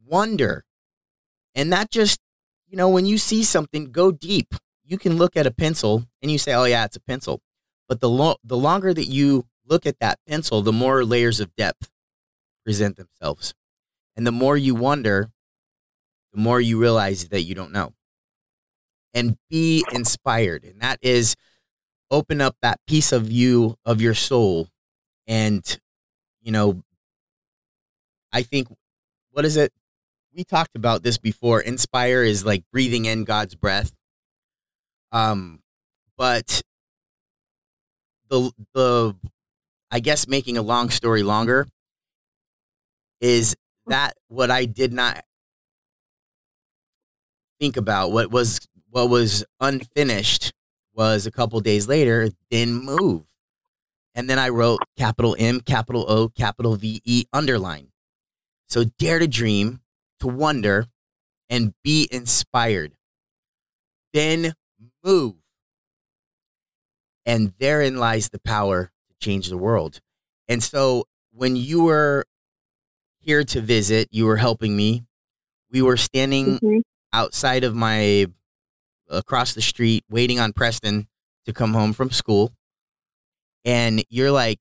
wonder. 0.09 0.65
And 1.55 1.71
that 1.71 1.91
just, 1.91 2.19
you 2.67 2.77
know, 2.77 2.89
when 2.89 3.05
you 3.05 3.17
see 3.17 3.43
something, 3.43 3.91
go 3.91 4.11
deep. 4.11 4.55
You 4.83 4.97
can 4.97 5.17
look 5.17 5.37
at 5.37 5.45
a 5.45 5.51
pencil 5.51 6.05
and 6.21 6.31
you 6.31 6.37
say, 6.37 6.53
oh, 6.53 6.63
yeah, 6.65 6.85
it's 6.85 6.95
a 6.95 7.01
pencil. 7.01 7.41
But 7.87 8.01
the, 8.01 8.09
lo- 8.09 8.37
the 8.43 8.57
longer 8.57 8.93
that 8.93 9.05
you 9.05 9.45
look 9.65 9.85
at 9.85 9.99
that 9.99 10.19
pencil, 10.27 10.61
the 10.61 10.73
more 10.73 11.05
layers 11.05 11.39
of 11.39 11.55
depth 11.55 11.91
present 12.65 12.97
themselves. 12.97 13.53
And 14.15 14.25
the 14.25 14.31
more 14.31 14.57
you 14.57 14.75
wonder, 14.75 15.31
the 16.33 16.39
more 16.39 16.59
you 16.59 16.79
realize 16.79 17.29
that 17.29 17.43
you 17.43 17.55
don't 17.55 17.71
know. 17.71 17.93
And 19.13 19.37
be 19.49 19.83
inspired. 19.91 20.63
And 20.63 20.81
that 20.81 20.99
is 21.01 21.35
open 22.11 22.41
up 22.41 22.55
that 22.61 22.79
piece 22.87 23.11
of 23.11 23.31
you, 23.31 23.75
of 23.85 24.01
your 24.01 24.13
soul. 24.13 24.69
And, 25.27 25.79
you 26.41 26.51
know, 26.51 26.83
I 28.31 28.43
think, 28.43 28.67
what 29.31 29.45
is 29.45 29.57
it? 29.57 29.71
we 30.35 30.43
talked 30.43 30.75
about 30.75 31.03
this 31.03 31.17
before. 31.17 31.59
Inspire 31.59 32.23
is 32.23 32.45
like 32.45 32.63
breathing 32.71 33.05
in 33.05 33.23
God's 33.23 33.55
breath. 33.55 33.91
Um, 35.11 35.59
but 36.17 36.61
the 38.29 38.51
the 38.73 39.15
I 39.91 39.99
guess 39.99 40.27
making 40.27 40.57
a 40.57 40.61
long 40.61 40.89
story 40.91 41.23
longer 41.23 41.67
is 43.21 43.55
that 43.87 44.13
what 44.27 44.51
I 44.51 44.65
did 44.65 44.93
not 44.93 45.23
think 47.59 47.75
about 47.75 48.11
what 48.11 48.31
was 48.31 48.61
what 48.91 49.09
was 49.09 49.43
unfinished 49.59 50.53
was 50.99 51.25
a 51.25 51.31
couple 51.31 51.59
days 51.61 51.87
later 51.87 52.29
then 52.51 52.73
move 52.73 53.23
and 54.13 54.29
then 54.29 54.37
i 54.37 54.49
wrote 54.49 54.79
capital 54.97 55.35
m 55.39 55.59
capital 55.61 56.05
o 56.07 56.29
capital 56.29 56.75
v 56.75 57.01
e 57.05 57.25
underline 57.33 57.87
so 58.67 58.83
dare 58.83 59.17
to 59.19 59.27
dream 59.27 59.79
to 60.19 60.27
wonder 60.27 60.85
and 61.49 61.73
be 61.83 62.07
inspired. 62.11 62.93
Then 64.13 64.53
move. 65.03 65.35
And 67.25 67.53
therein 67.59 67.97
lies 67.97 68.29
the 68.29 68.39
power 68.39 68.91
to 69.09 69.15
change 69.19 69.49
the 69.49 69.57
world. 69.57 69.99
And 70.47 70.63
so 70.63 71.05
when 71.31 71.55
you 71.55 71.83
were 71.83 72.25
here 73.19 73.43
to 73.43 73.61
visit, 73.61 74.07
you 74.11 74.25
were 74.25 74.37
helping 74.37 74.75
me. 74.75 75.03
We 75.71 75.81
were 75.81 75.97
standing 75.97 76.57
mm-hmm. 76.57 76.79
outside 77.13 77.63
of 77.63 77.75
my 77.75 78.27
across 79.09 79.53
the 79.53 79.61
street 79.61 80.03
waiting 80.09 80.39
on 80.39 80.53
Preston 80.53 81.07
to 81.45 81.53
come 81.53 81.73
home 81.73 81.93
from 81.93 82.11
school. 82.11 82.53
And 83.65 84.03
you're 84.09 84.31
like, 84.31 84.59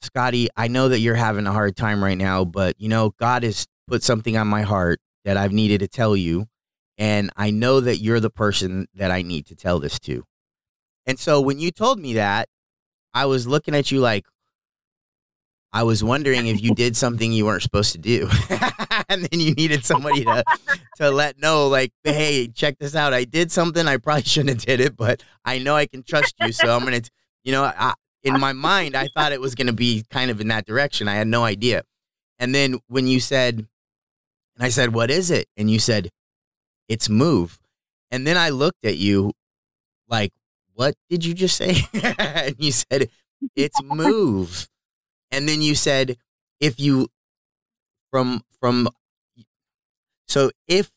Scotty, 0.00 0.48
I 0.56 0.68
know 0.68 0.88
that 0.88 1.00
you're 1.00 1.14
having 1.14 1.46
a 1.46 1.52
hard 1.52 1.76
time 1.76 2.02
right 2.02 2.18
now, 2.18 2.44
but 2.44 2.76
you 2.78 2.88
know, 2.88 3.14
God 3.18 3.42
has 3.42 3.66
put 3.88 4.02
something 4.02 4.36
on 4.36 4.46
my 4.46 4.62
heart 4.62 5.00
that 5.24 5.36
I've 5.36 5.52
needed 5.52 5.80
to 5.80 5.88
tell 5.88 6.16
you. 6.16 6.46
And 6.96 7.30
I 7.36 7.50
know 7.50 7.80
that 7.80 7.98
you're 7.98 8.20
the 8.20 8.30
person 8.30 8.86
that 8.94 9.10
I 9.10 9.22
need 9.22 9.46
to 9.46 9.56
tell 9.56 9.80
this 9.80 9.98
to. 10.00 10.24
And 11.06 11.18
so 11.18 11.40
when 11.40 11.58
you 11.58 11.70
told 11.70 11.98
me 11.98 12.14
that, 12.14 12.48
I 13.12 13.26
was 13.26 13.46
looking 13.46 13.74
at 13.74 13.90
you 13.90 14.00
like, 14.00 14.26
I 15.74 15.82
was 15.82 16.04
wondering 16.04 16.46
if 16.46 16.62
you 16.62 16.72
did 16.72 16.96
something 16.96 17.32
you 17.32 17.46
weren't 17.46 17.64
supposed 17.64 17.90
to 17.92 17.98
do, 17.98 18.30
and 19.08 19.24
then 19.24 19.40
you 19.40 19.54
needed 19.54 19.84
somebody 19.84 20.24
to 20.24 20.44
to 20.98 21.10
let 21.10 21.40
know, 21.40 21.66
like, 21.66 21.90
hey, 22.04 22.46
check 22.46 22.78
this 22.78 22.94
out. 22.94 23.12
I 23.12 23.24
did 23.24 23.50
something 23.50 23.88
I 23.88 23.96
probably 23.96 24.22
shouldn't 24.22 24.50
have 24.50 24.64
did 24.64 24.80
it, 24.80 24.96
but 24.96 25.24
I 25.44 25.58
know 25.58 25.74
I 25.74 25.86
can 25.86 26.04
trust 26.04 26.36
you, 26.40 26.52
so 26.52 26.74
I'm 26.74 26.84
gonna, 26.84 27.00
you 27.42 27.50
know, 27.50 27.64
I, 27.64 27.94
in 28.22 28.38
my 28.38 28.52
mind, 28.52 28.96
I 28.96 29.08
thought 29.16 29.32
it 29.32 29.40
was 29.40 29.56
gonna 29.56 29.72
be 29.72 30.04
kind 30.10 30.30
of 30.30 30.40
in 30.40 30.46
that 30.48 30.64
direction. 30.64 31.08
I 31.08 31.16
had 31.16 31.26
no 31.26 31.42
idea, 31.42 31.82
and 32.38 32.54
then 32.54 32.78
when 32.86 33.08
you 33.08 33.18
said, 33.18 33.56
and 33.56 34.64
I 34.64 34.68
said, 34.68 34.94
what 34.94 35.10
is 35.10 35.32
it? 35.32 35.48
And 35.56 35.68
you 35.68 35.80
said, 35.80 36.10
it's 36.88 37.08
move, 37.08 37.58
and 38.12 38.24
then 38.24 38.36
I 38.36 38.50
looked 38.50 38.84
at 38.84 38.96
you, 38.96 39.32
like, 40.06 40.32
what 40.74 40.94
did 41.10 41.24
you 41.24 41.34
just 41.34 41.56
say? 41.56 41.78
and 42.04 42.54
you 42.60 42.70
said, 42.70 43.08
it's 43.56 43.82
move 43.82 44.68
and 45.34 45.48
then 45.48 45.60
you 45.60 45.74
said 45.74 46.16
if 46.60 46.78
you 46.78 47.08
from 48.10 48.42
from 48.60 48.88
so 50.28 50.50
if 50.68 50.90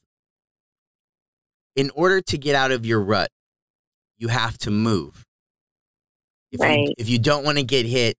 in 1.76 1.90
order 1.96 2.22
to 2.22 2.38
get 2.38 2.56
out 2.56 2.72
of 2.72 2.86
your 2.86 3.02
rut 3.02 3.30
you 4.20 4.30
have 4.30 4.58
to 4.58 4.72
move. 4.72 5.26
If 6.52 6.62
right. 6.62 6.88
you 6.88 6.94
if 6.98 7.10
you 7.10 7.20
don't 7.20 7.44
want 7.44 7.58
to 7.58 7.64
get 7.64 7.86
hit 7.86 8.18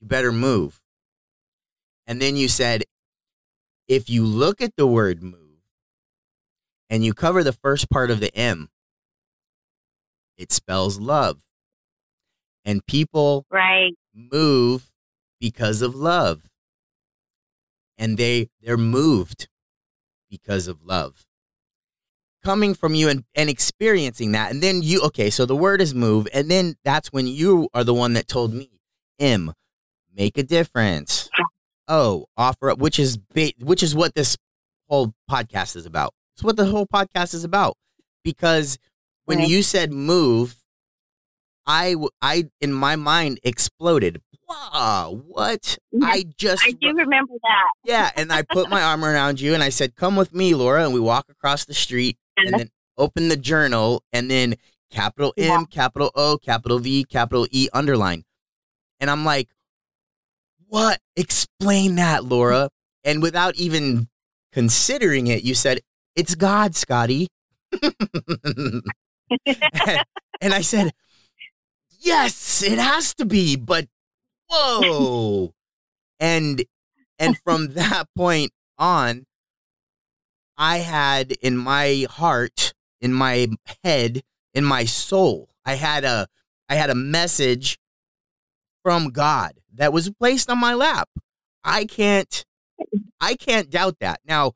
you 0.00 0.08
better 0.08 0.32
move. 0.32 0.80
And 2.06 2.20
then 2.20 2.36
you 2.36 2.48
said 2.48 2.82
if 3.86 4.10
you 4.10 4.24
look 4.24 4.60
at 4.60 4.74
the 4.76 4.86
word 4.86 5.22
move 5.22 5.62
and 6.90 7.04
you 7.04 7.14
cover 7.14 7.44
the 7.44 7.52
first 7.52 7.88
part 7.90 8.10
of 8.10 8.18
the 8.20 8.36
m 8.36 8.70
it 10.36 10.50
spells 10.50 10.98
love. 10.98 11.40
And 12.64 12.84
people 12.86 13.46
right. 13.50 13.92
move 14.14 14.90
because 15.40 15.82
of 15.82 15.94
love. 15.94 16.42
And 17.96 18.16
they 18.16 18.48
they're 18.60 18.76
moved 18.76 19.48
because 20.28 20.66
of 20.66 20.82
love. 20.82 21.26
Coming 22.42 22.74
from 22.74 22.94
you 22.94 23.08
and, 23.08 23.24
and 23.34 23.48
experiencing 23.48 24.32
that. 24.32 24.50
And 24.50 24.62
then 24.62 24.82
you 24.82 25.00
okay, 25.02 25.30
so 25.30 25.46
the 25.46 25.56
word 25.56 25.80
is 25.80 25.94
move, 25.94 26.26
and 26.34 26.50
then 26.50 26.74
that's 26.84 27.12
when 27.12 27.26
you 27.26 27.68
are 27.72 27.84
the 27.84 27.94
one 27.94 28.14
that 28.14 28.26
told 28.28 28.52
me, 28.52 28.68
M, 29.18 29.52
make 30.14 30.36
a 30.36 30.42
difference. 30.42 31.30
Oh, 31.86 32.26
offer 32.36 32.70
up, 32.70 32.78
which 32.78 32.98
is 32.98 33.16
ba- 33.16 33.52
which 33.60 33.82
is 33.82 33.94
what 33.94 34.14
this 34.14 34.36
whole 34.88 35.14
podcast 35.30 35.76
is 35.76 35.86
about. 35.86 36.12
It's 36.34 36.42
what 36.42 36.56
the 36.56 36.66
whole 36.66 36.86
podcast 36.86 37.32
is 37.34 37.44
about. 37.44 37.76
Because 38.24 38.78
when 39.26 39.40
you 39.40 39.62
said 39.62 39.92
move, 39.92 40.56
I 41.66 41.96
I 42.20 42.50
in 42.60 42.72
my 42.72 42.96
mind 42.96 43.40
exploded 43.42 44.20
wow, 44.54 45.22
what? 45.26 45.78
I 46.02 46.24
just 46.36 46.64
I 46.66 46.72
do 46.72 46.88
remember 46.88 47.34
that. 47.42 47.72
Yeah, 47.84 48.10
and 48.16 48.32
I 48.32 48.42
put 48.42 48.68
my 48.68 48.82
arm 48.82 49.04
around 49.04 49.40
you 49.40 49.54
and 49.54 49.62
I 49.62 49.68
said, 49.68 49.94
"Come 49.94 50.16
with 50.16 50.34
me, 50.34 50.54
Laura," 50.54 50.84
and 50.84 50.94
we 50.94 51.00
walk 51.00 51.28
across 51.28 51.64
the 51.64 51.74
street 51.74 52.18
and 52.36 52.58
then 52.58 52.70
open 52.98 53.28
the 53.28 53.36
journal 53.36 54.02
and 54.12 54.30
then 54.30 54.54
capital 54.90 55.32
M, 55.36 55.66
capital 55.66 56.10
O, 56.14 56.38
capital 56.38 56.78
V, 56.78 57.04
capital 57.04 57.46
E 57.50 57.68
underline. 57.72 58.24
And 59.00 59.10
I'm 59.10 59.24
like, 59.24 59.48
"What? 60.68 61.00
Explain 61.16 61.96
that, 61.96 62.24
Laura." 62.24 62.70
And 63.04 63.22
without 63.22 63.56
even 63.56 64.08
considering 64.52 65.26
it, 65.26 65.44
you 65.44 65.54
said, 65.54 65.80
"It's 66.16 66.34
God, 66.34 66.74
Scotty." 66.74 67.28
and 67.72 68.82
I 70.42 70.60
said, 70.60 70.92
"Yes, 71.98 72.62
it 72.62 72.78
has 72.78 73.14
to 73.14 73.24
be, 73.24 73.56
but 73.56 73.88
whoa. 74.48 75.52
and 76.20 76.64
and 77.18 77.38
from 77.44 77.74
that 77.74 78.04
point 78.16 78.52
on, 78.78 79.24
I 80.56 80.78
had 80.78 81.32
in 81.32 81.56
my 81.56 82.06
heart, 82.10 82.74
in 83.00 83.12
my 83.12 83.48
head, 83.84 84.22
in 84.52 84.64
my 84.64 84.84
soul, 84.84 85.48
I 85.64 85.74
had 85.74 86.04
a 86.04 86.26
I 86.68 86.76
had 86.76 86.90
a 86.90 86.94
message 86.94 87.78
from 88.82 89.10
God 89.10 89.52
that 89.74 89.92
was 89.92 90.10
placed 90.10 90.50
on 90.50 90.58
my 90.58 90.74
lap. 90.74 91.08
I 91.62 91.84
can't 91.84 92.44
I 93.20 93.34
can't 93.34 93.70
doubt 93.70 93.96
that. 94.00 94.20
Now, 94.26 94.52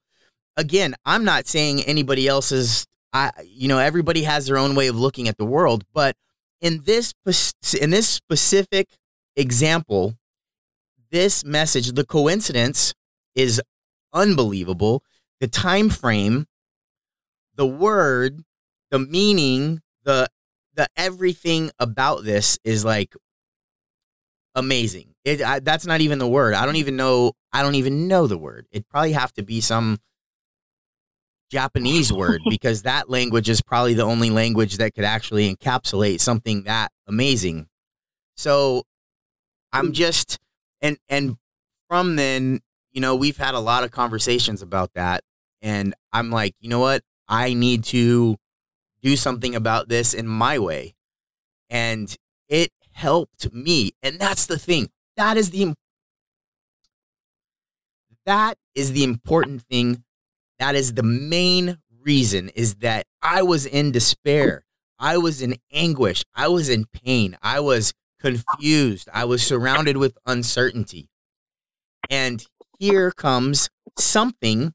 again, 0.57 0.95
I'm 1.05 1.25
not 1.25 1.47
saying 1.47 1.83
anybody 1.83 2.29
else's 2.29 2.87
I 3.13 3.31
you 3.45 3.69
know, 3.69 3.79
everybody 3.79 4.23
has 4.23 4.47
their 4.47 4.59
own 4.59 4.75
way 4.75 4.89
of 4.89 4.97
looking 4.97 5.29
at 5.29 5.39
the 5.39 5.45
world, 5.45 5.85
but 5.93 6.17
in 6.61 6.83
this 6.85 7.15
in 7.81 7.91
this 7.91 8.09
specific 8.09 8.89
example, 9.39 10.15
this 11.11 11.45
message, 11.45 11.93
the 11.93 12.05
coincidence 12.05 12.93
is 13.35 13.63
unbelievable. 14.13 15.03
The 15.41 15.49
time 15.49 15.89
frame, 15.89 16.47
the 17.55 17.67
word, 17.67 18.43
the 18.91 18.99
meaning, 18.99 19.81
the 20.05 20.29
the 20.75 20.89
everything 20.97 21.71
about 21.79 22.25
this 22.25 22.59
is 22.65 22.85
like 22.85 23.15
amazing. 24.55 25.15
It 25.25 25.43
I, 25.43 25.61
that's 25.61 25.87
not 25.87 26.01
even 26.01 26.19
the 26.19 26.29
word. 26.29 26.55
I 26.55 26.67
don't 26.67 26.77
even 26.77 26.97
know. 26.97 27.33
I 27.53 27.63
don't 27.63 27.77
even 27.77 28.09
know 28.09 28.27
the 28.27 28.39
word. 28.39 28.67
It'd 28.71 28.89
probably 28.89 29.13
have 29.13 29.33
to 29.35 29.43
be 29.43 29.61
some 29.61 29.99
Japanese 31.51 32.13
word 32.13 32.43
because 32.51 32.83
that 32.83 33.09
language 33.09 33.49
is 33.49 33.63
probably 33.63 33.95
the 33.95 34.03
only 34.03 34.31
language 34.31 34.79
that 34.79 34.95
could 34.95 35.05
actually 35.05 35.55
encapsulate 35.55 36.21
something 36.21 36.65
that 36.65 36.91
amazing. 37.07 37.69
So 38.37 38.85
I'm 39.73 39.93
just 39.93 40.39
and 40.81 40.99
and 41.09 41.37
from 41.89 42.17
then, 42.17 42.61
you 42.93 43.01
know, 43.01 43.17
we've 43.17 43.37
had 43.37 43.55
a 43.55 43.61
lot 43.61 43.85
of 43.85 43.91
conversations 43.91 44.63
about 44.63 44.95
that 44.95 45.23
and 45.63 45.95
I'm 46.13 46.31
like, 46.31 46.55
you 46.61 46.69
know 46.69 46.81
what? 46.81 47.03
I 47.29 47.55
need 47.55 47.85
to 47.85 48.37
do 49.03 49.17
something 49.17 49.55
about 49.55 49.89
this 49.89 50.15
in 50.15 50.27
my 50.27 50.59
way. 50.59 50.95
And 51.71 52.15
it 52.49 52.71
helped 52.93 53.53
me. 53.53 53.93
And 54.03 54.19
that's 54.19 54.47
the 54.47 54.59
thing. 54.59 54.89
That 55.17 55.37
is 55.37 55.51
the 55.51 55.75
that 58.27 58.59
is 58.75 58.93
the 58.93 59.05
important 59.05 59.63
thing. 59.63 60.05
That 60.59 60.75
is 60.75 60.95
the 60.95 61.03
main 61.03 61.79
reason 62.03 62.51
is 62.51 62.77
that 62.77 63.07
I 63.23 63.43
was 63.43 63.65
in 63.67 63.93
despair. 63.93 64.65
I 64.99 65.17
was 65.17 65.41
in 65.41 65.57
anguish. 65.73 66.25
I 66.35 66.49
was 66.49 66.69
in 66.69 66.87
pain. 66.87 67.37
I 67.43 67.61
was 67.61 67.93
confused. 68.21 69.09
I 69.13 69.25
was 69.25 69.43
surrounded 69.43 69.97
with 69.97 70.17
uncertainty. 70.27 71.09
And 72.11 72.45
here 72.79 73.11
comes 73.11 73.69
something 73.99 74.73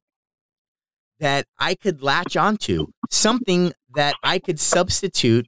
that 1.20 1.46
I 1.58 1.76
could 1.76 2.02
latch 2.02 2.36
onto, 2.36 2.88
something 3.10 3.74
that 3.96 4.16
I 4.24 4.40
could 4.40 4.60
substitute 4.60 5.48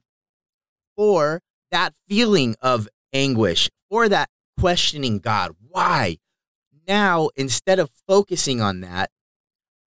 for 0.96 1.42
that 1.70 1.92
feeling 2.08 2.56
of 2.60 2.88
anguish, 3.12 3.68
for 3.90 4.08
that 4.08 4.30
questioning 4.58 5.18
God. 5.18 5.52
Why? 5.68 6.16
Now, 6.88 7.30
instead 7.36 7.78
of 7.78 7.90
focusing 8.06 8.60
on 8.60 8.80
that, 8.80 9.10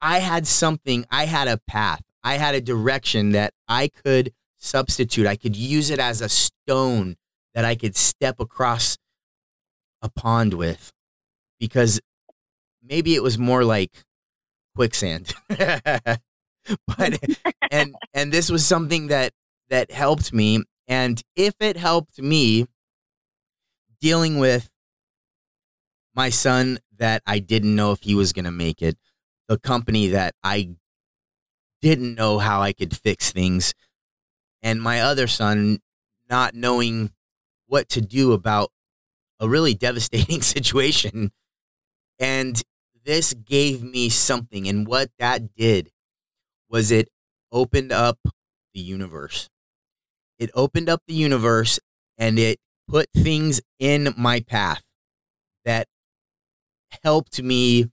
I 0.01 0.19
had 0.19 0.45
something, 0.45 1.05
I 1.09 1.25
had 1.25 1.47
a 1.47 1.59
path, 1.67 2.01
I 2.23 2.35
had 2.35 2.55
a 2.55 2.61
direction 2.61 3.31
that 3.31 3.53
I 3.67 3.87
could 3.87 4.33
substitute. 4.59 5.25
I 5.25 5.35
could 5.35 5.55
use 5.55 5.89
it 5.89 5.99
as 5.99 6.21
a 6.21 6.29
stone 6.29 7.15
that 7.53 7.65
I 7.65 7.75
could 7.75 7.95
step 7.95 8.39
across 8.39 8.97
a 10.01 10.09
pond 10.09 10.53
with 10.53 10.91
because 11.59 11.99
maybe 12.83 13.15
it 13.15 13.23
was 13.23 13.37
more 13.37 13.63
like 13.63 13.91
quicksand. 14.75 15.33
but 15.49 16.19
and 17.71 17.95
and 18.13 18.31
this 18.31 18.49
was 18.49 18.65
something 18.65 19.07
that 19.07 19.33
that 19.69 19.91
helped 19.91 20.33
me 20.33 20.63
and 20.87 21.21
if 21.35 21.53
it 21.59 21.77
helped 21.77 22.19
me 22.19 22.65
dealing 24.01 24.39
with 24.39 24.69
my 26.15 26.29
son 26.29 26.79
that 26.97 27.21
I 27.25 27.39
didn't 27.39 27.75
know 27.75 27.91
if 27.91 28.01
he 28.01 28.15
was 28.15 28.33
going 28.33 28.45
to 28.45 28.51
make 28.51 28.81
it, 28.81 28.97
the 29.47 29.57
company 29.57 30.07
that 30.07 30.33
I 30.43 30.75
didn't 31.81 32.15
know 32.15 32.39
how 32.39 32.61
I 32.61 32.73
could 32.73 32.95
fix 32.95 33.31
things, 33.31 33.73
and 34.61 34.81
my 34.81 35.01
other 35.01 35.27
son 35.27 35.79
not 36.29 36.55
knowing 36.55 37.11
what 37.69 37.87
to 37.89 38.01
do 38.01 38.33
about 38.33 38.71
a 39.39 39.47
really 39.47 39.73
devastating 39.73 40.41
situation. 40.55 41.31
And 42.19 42.61
this 43.05 43.33
gave 43.33 43.81
me 43.81 44.09
something. 44.09 44.67
And 44.67 44.85
what 44.85 45.09
that 45.19 45.55
did 45.55 45.91
was 46.69 46.91
it 46.91 47.09
opened 47.51 47.91
up 47.91 48.19
the 48.73 48.79
universe. 48.81 49.49
It 50.37 50.51
opened 50.53 50.89
up 50.89 51.03
the 51.07 51.13
universe 51.13 51.79
and 52.17 52.37
it 52.37 52.59
put 52.87 53.07
things 53.15 53.61
in 53.79 54.13
my 54.17 54.41
path 54.41 54.83
that 55.65 55.87
helped 57.03 57.41
me 57.41 57.91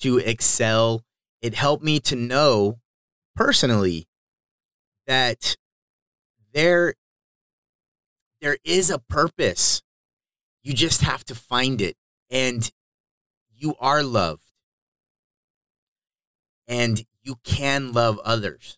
to 0.00 0.18
excel. 0.18 1.02
It 1.40 1.54
helped 1.54 1.84
me 1.84 2.00
to 2.00 2.16
know 2.16 2.78
personally 3.34 4.06
that 5.06 5.56
there 6.52 6.94
there 8.44 8.58
is 8.62 8.90
a 8.90 8.98
purpose. 8.98 9.80
You 10.62 10.74
just 10.74 11.00
have 11.00 11.24
to 11.24 11.34
find 11.34 11.80
it. 11.80 11.96
And 12.30 12.70
you 13.56 13.74
are 13.80 14.02
loved 14.02 14.42
and 16.68 17.06
you 17.22 17.36
can 17.42 17.92
love 17.92 18.18
others. 18.22 18.76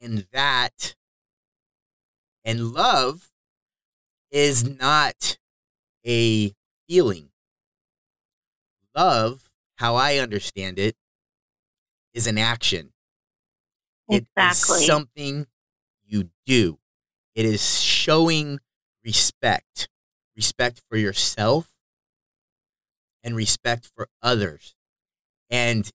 And 0.00 0.24
that 0.32 0.94
and 2.44 2.72
love 2.72 3.32
is 4.30 4.62
not 4.64 5.38
a 6.06 6.54
feeling. 6.88 7.30
Love, 8.94 9.50
how 9.78 9.96
I 9.96 10.18
understand 10.18 10.78
it, 10.78 10.94
is 12.14 12.28
an 12.28 12.38
action. 12.38 12.92
Exactly. 14.08 14.76
It 14.76 14.80
is 14.82 14.86
something 14.86 15.46
you 16.06 16.30
do. 16.46 16.78
It 17.38 17.46
is 17.46 17.80
showing 17.80 18.58
respect, 19.04 19.88
respect 20.34 20.82
for 20.90 20.96
yourself 20.96 21.70
and 23.22 23.36
respect 23.36 23.88
for 23.94 24.08
others. 24.20 24.74
And 25.48 25.88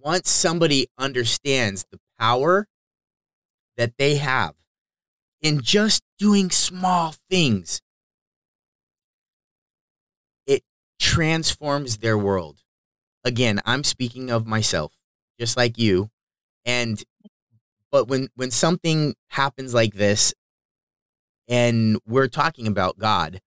once 0.00 0.30
somebody 0.30 0.86
understands 0.96 1.84
the 1.90 1.98
power 2.18 2.68
that 3.76 3.98
they 3.98 4.16
have 4.16 4.54
in 5.42 5.60
just 5.60 6.02
doing 6.18 6.50
small 6.50 7.14
things, 7.28 7.82
it 10.46 10.62
transforms 10.98 11.98
their 11.98 12.16
world. 12.16 12.62
Again, 13.24 13.60
I'm 13.66 13.84
speaking 13.84 14.30
of 14.30 14.46
myself, 14.46 14.94
just 15.38 15.54
like 15.54 15.76
you. 15.76 16.08
And 16.64 17.04
but 17.92 18.08
when 18.08 18.28
when 18.36 18.50
something 18.50 19.16
happens 19.28 19.74
like 19.74 19.92
this 19.92 20.32
and 21.48 21.98
we're 22.06 22.28
talking 22.28 22.66
about 22.66 22.98
God, 22.98 23.40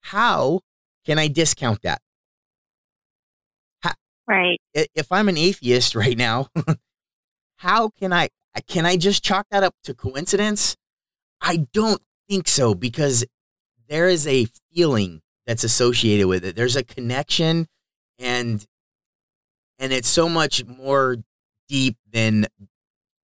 how 0.00 0.60
can 1.04 1.18
I 1.18 1.28
discount 1.28 1.82
that? 1.82 2.00
How, 3.80 3.92
right. 4.26 4.60
If 4.74 5.12
I'm 5.12 5.28
an 5.28 5.36
atheist 5.36 5.94
right 5.94 6.16
now, 6.16 6.48
how 7.56 7.90
can 7.90 8.12
I 8.12 8.28
can 8.66 8.86
I 8.86 8.96
just 8.96 9.22
chalk 9.22 9.46
that 9.50 9.62
up 9.62 9.74
to 9.84 9.94
coincidence? 9.94 10.76
I 11.40 11.66
don't 11.72 12.02
think 12.28 12.48
so 12.48 12.74
because 12.74 13.24
there 13.88 14.08
is 14.08 14.26
a 14.26 14.46
feeling 14.72 15.20
that's 15.46 15.64
associated 15.64 16.26
with 16.26 16.44
it. 16.44 16.56
There's 16.56 16.76
a 16.76 16.82
connection 16.82 17.66
and 18.18 18.64
and 19.78 19.92
it's 19.92 20.08
so 20.08 20.28
much 20.28 20.64
more 20.66 21.16
deep 21.68 21.96
than 22.10 22.46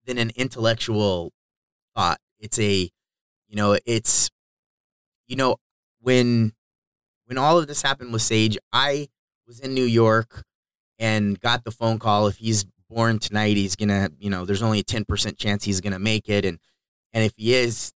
than 0.05 0.17
an 0.17 0.31
intellectual 0.35 1.31
thought. 1.95 2.19
It's 2.45 2.59
a 2.59 2.91
you 3.47 3.55
know, 3.55 3.75
it's 3.87 4.29
you 5.27 5.35
know, 5.35 5.57
when 5.99 6.53
when 7.25 7.39
all 7.39 7.57
of 7.57 7.67
this 7.67 7.81
happened 7.81 8.13
with 8.13 8.21
Sage, 8.21 8.55
I 8.71 9.07
was 9.47 9.59
in 9.59 9.73
New 9.73 9.83
York 9.83 10.43
and 10.99 11.39
got 11.39 11.63
the 11.63 11.71
phone 11.71 11.97
call 11.97 12.27
if 12.27 12.37
he's 12.37 12.63
born 12.87 13.17
tonight, 13.17 13.57
he's 13.57 13.75
gonna, 13.75 14.11
you 14.19 14.29
know, 14.29 14.45
there's 14.45 14.61
only 14.61 14.79
a 14.79 14.83
10% 14.83 15.37
chance 15.39 15.63
he's 15.63 15.81
gonna 15.81 15.97
make 15.97 16.29
it. 16.29 16.45
And 16.45 16.59
and 17.13 17.23
if 17.23 17.33
he 17.35 17.55
is 17.55 17.91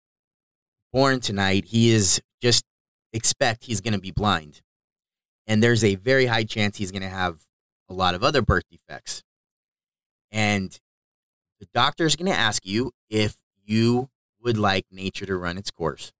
born 0.92 1.18
tonight, 1.18 1.64
he 1.64 1.90
is 1.90 2.22
just 2.40 2.64
expect 3.12 3.64
he's 3.64 3.80
gonna 3.80 3.98
be 3.98 4.12
blind. 4.12 4.62
And 5.48 5.60
there's 5.60 5.82
a 5.82 5.96
very 5.96 6.26
high 6.26 6.44
chance 6.44 6.76
he's 6.76 6.92
gonna 6.92 7.08
have 7.08 7.40
a 7.88 7.94
lot 7.94 8.14
of 8.14 8.22
other 8.22 8.42
birth 8.42 8.64
defects. 8.70 9.24
And 10.30 10.78
the 11.58 11.66
doctor 11.74 12.06
is 12.06 12.14
gonna 12.14 12.30
ask 12.30 12.64
you 12.64 12.92
if 13.10 13.36
you 13.64 14.08
would 14.42 14.58
like 14.58 14.86
nature 14.90 15.26
to 15.26 15.36
run 15.36 15.58
its 15.58 15.70
course. 15.70 16.12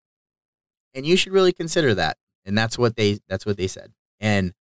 And 0.94 1.06
you 1.06 1.16
should 1.16 1.32
really 1.32 1.52
consider 1.52 1.94
that. 1.94 2.16
And 2.44 2.56
that's 2.56 2.78
what 2.78 2.96
they 2.96 3.18
that's 3.28 3.44
what 3.44 3.56
they 3.56 3.66
said. 3.66 3.92
And 4.20 4.54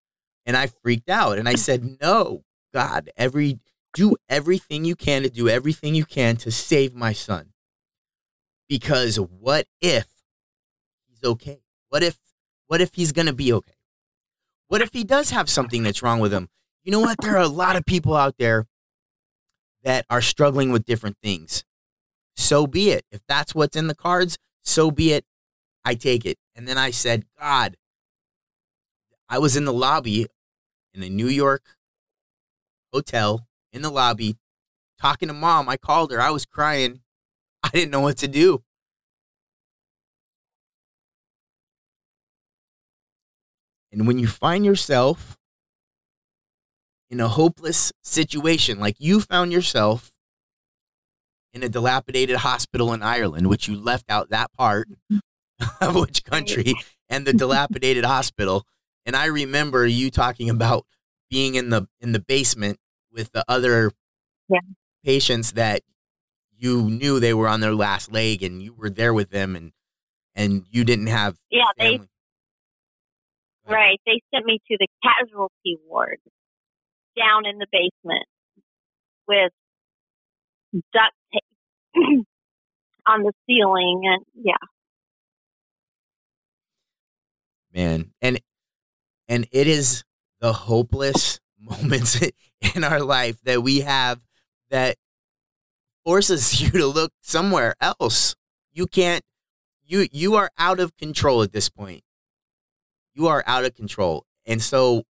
and 0.46 0.56
I 0.56 0.66
freaked 0.66 1.08
out 1.08 1.38
and 1.38 1.48
I 1.48 1.54
said, 1.54 1.98
"No, 2.00 2.44
God, 2.72 3.10
every 3.16 3.60
do 3.94 4.16
everything 4.28 4.84
you 4.84 4.96
can 4.96 5.22
to 5.22 5.30
do 5.30 5.48
everything 5.48 5.94
you 5.94 6.04
can 6.04 6.36
to 6.36 6.50
save 6.50 6.94
my 6.94 7.12
son. 7.12 7.52
Because 8.68 9.16
what 9.16 9.66
if 9.80 10.08
he's 11.06 11.22
okay? 11.24 11.60
What 11.88 12.02
if 12.02 12.18
what 12.66 12.80
if 12.80 12.94
he's 12.94 13.12
going 13.12 13.26
to 13.26 13.32
be 13.32 13.52
okay? 13.52 13.74
What 14.68 14.82
if 14.82 14.92
he 14.92 15.04
does 15.04 15.30
have 15.30 15.48
something 15.48 15.82
that's 15.82 16.02
wrong 16.02 16.18
with 16.18 16.32
him? 16.32 16.48
You 16.82 16.92
know 16.92 17.00
what? 17.00 17.18
There 17.20 17.36
are 17.36 17.42
a 17.42 17.48
lot 17.48 17.76
of 17.76 17.86
people 17.86 18.14
out 18.14 18.36
there 18.38 18.66
that 19.84 20.06
are 20.10 20.22
struggling 20.22 20.72
with 20.72 20.84
different 20.84 21.18
things. 21.22 21.64
So 22.36 22.66
be 22.66 22.90
it. 22.90 23.04
If 23.10 23.20
that's 23.28 23.54
what's 23.54 23.76
in 23.76 23.86
the 23.86 23.94
cards, 23.94 24.38
so 24.62 24.90
be 24.90 25.12
it. 25.12 25.24
I 25.84 25.94
take 25.94 26.24
it. 26.24 26.38
And 26.56 26.66
then 26.66 26.78
I 26.78 26.90
said, 26.90 27.24
God, 27.38 27.76
I 29.28 29.38
was 29.38 29.56
in 29.56 29.64
the 29.64 29.72
lobby 29.72 30.26
in 30.92 31.02
a 31.02 31.08
New 31.08 31.28
York 31.28 31.62
hotel 32.92 33.46
in 33.72 33.82
the 33.82 33.90
lobby 33.90 34.36
talking 35.00 35.28
to 35.28 35.34
mom. 35.34 35.68
I 35.68 35.76
called 35.76 36.12
her. 36.12 36.20
I 36.20 36.30
was 36.30 36.46
crying. 36.46 37.00
I 37.62 37.68
didn't 37.68 37.90
know 37.90 38.00
what 38.00 38.18
to 38.18 38.28
do. 38.28 38.62
And 43.92 44.06
when 44.06 44.18
you 44.18 44.26
find 44.26 44.64
yourself 44.64 45.38
in 47.10 47.20
a 47.20 47.28
hopeless 47.28 47.92
situation, 48.02 48.80
like 48.80 48.96
you 48.98 49.20
found 49.20 49.52
yourself 49.52 50.13
in 51.54 51.62
a 51.62 51.68
dilapidated 51.68 52.36
hospital 52.36 52.92
in 52.92 53.02
Ireland, 53.02 53.48
which 53.48 53.68
you 53.68 53.76
left 53.76 54.10
out 54.10 54.30
that 54.30 54.52
part 54.52 54.88
mm-hmm. 55.10 55.18
of 55.80 55.94
which 55.94 56.24
country 56.24 56.74
and 57.08 57.26
the 57.26 57.32
dilapidated 57.32 58.04
hospital. 58.04 58.66
And 59.06 59.14
I 59.14 59.26
remember 59.26 59.86
you 59.86 60.10
talking 60.10 60.50
about 60.50 60.84
being 61.30 61.54
in 61.54 61.70
the 61.70 61.86
in 62.00 62.12
the 62.12 62.20
basement 62.20 62.78
with 63.12 63.30
the 63.32 63.44
other 63.48 63.92
yeah. 64.48 64.58
patients 65.04 65.52
that 65.52 65.82
you 66.56 66.90
knew 66.90 67.20
they 67.20 67.34
were 67.34 67.48
on 67.48 67.60
their 67.60 67.74
last 67.74 68.12
leg 68.12 68.42
and 68.42 68.62
you 68.62 68.72
were 68.72 68.90
there 68.90 69.14
with 69.14 69.30
them 69.30 69.54
and 69.56 69.72
and 70.34 70.64
you 70.70 70.84
didn't 70.84 71.06
have 71.06 71.36
yeah 71.50 71.62
family. 71.78 72.08
they 73.66 73.72
right 73.72 74.00
they 74.06 74.20
sent 74.32 74.44
me 74.44 74.58
to 74.70 74.76
the 74.78 74.86
casualty 75.02 75.78
ward 75.86 76.18
down 77.16 77.46
in 77.46 77.58
the 77.58 77.66
basement 77.70 78.26
with 79.28 79.52
duct 80.92 81.14
tape 81.32 81.42
on 83.06 83.22
the 83.22 83.32
ceiling 83.46 84.02
and 84.04 84.24
yeah 84.34 84.54
man 87.72 88.12
and 88.20 88.40
and 89.28 89.46
it 89.52 89.66
is 89.66 90.04
the 90.40 90.52
hopeless 90.52 91.40
moments 91.58 92.20
in 92.74 92.84
our 92.84 93.00
life 93.00 93.40
that 93.44 93.62
we 93.62 93.80
have 93.80 94.20
that 94.70 94.96
forces 96.04 96.60
you 96.60 96.70
to 96.70 96.86
look 96.86 97.12
somewhere 97.22 97.74
else. 97.80 98.34
You 98.72 98.86
can't 98.86 99.24
you 99.86 100.08
you 100.12 100.34
are 100.34 100.50
out 100.58 100.80
of 100.80 100.96
control 100.96 101.42
at 101.42 101.52
this 101.52 101.68
point. 101.68 102.02
You 103.14 103.28
are 103.28 103.44
out 103.46 103.64
of 103.64 103.74
control. 103.74 104.26
And 104.46 104.62
so 104.62 105.04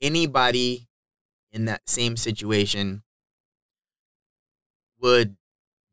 anybody 0.00 0.88
in 1.52 1.66
that 1.66 1.88
same 1.88 2.16
situation 2.16 3.03
would 5.04 5.36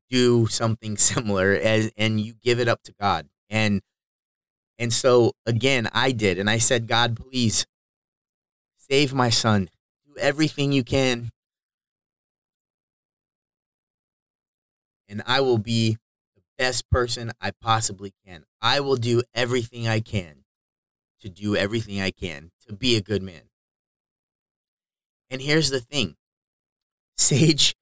do 0.09 0.47
something 0.47 0.97
similar 1.12 1.51
as 1.53 1.91
and 1.95 2.20
you 2.20 2.34
give 2.41 2.59
it 2.59 2.68
up 2.68 2.82
to 2.86 2.93
God. 2.99 3.30
And 3.47 3.82
and 4.80 4.91
so 4.91 5.34
again, 5.45 5.88
I 5.93 6.12
did 6.12 6.39
and 6.39 6.49
I 6.49 6.57
said, 6.57 6.88
God, 6.88 7.16
please 7.16 7.68
Save 8.91 9.14
my 9.14 9.30
son. 9.30 9.70
Do 10.05 10.18
everything 10.20 10.74
you 10.74 10.84
can. 10.84 11.32
And 15.07 15.24
I 15.26 15.39
will 15.39 15.57
be 15.57 15.97
the 16.36 16.41
best 16.57 16.89
person 16.89 17.32
I 17.39 17.51
possibly 17.51 18.14
can. 18.26 18.43
I 18.62 18.82
will 18.82 18.97
do 18.97 19.24
everything 19.34 19.88
I 19.88 20.01
can 20.01 20.43
to 21.22 21.30
do 21.30 21.55
everything 21.55 22.01
I 22.01 22.12
can 22.12 22.51
to 22.68 22.74
be 22.74 22.97
a 22.97 23.01
good 23.01 23.24
man. 23.24 23.43
And 25.30 25.41
here's 25.41 25.70
the 25.70 25.80
thing 25.80 26.18
Sage, 27.18 27.78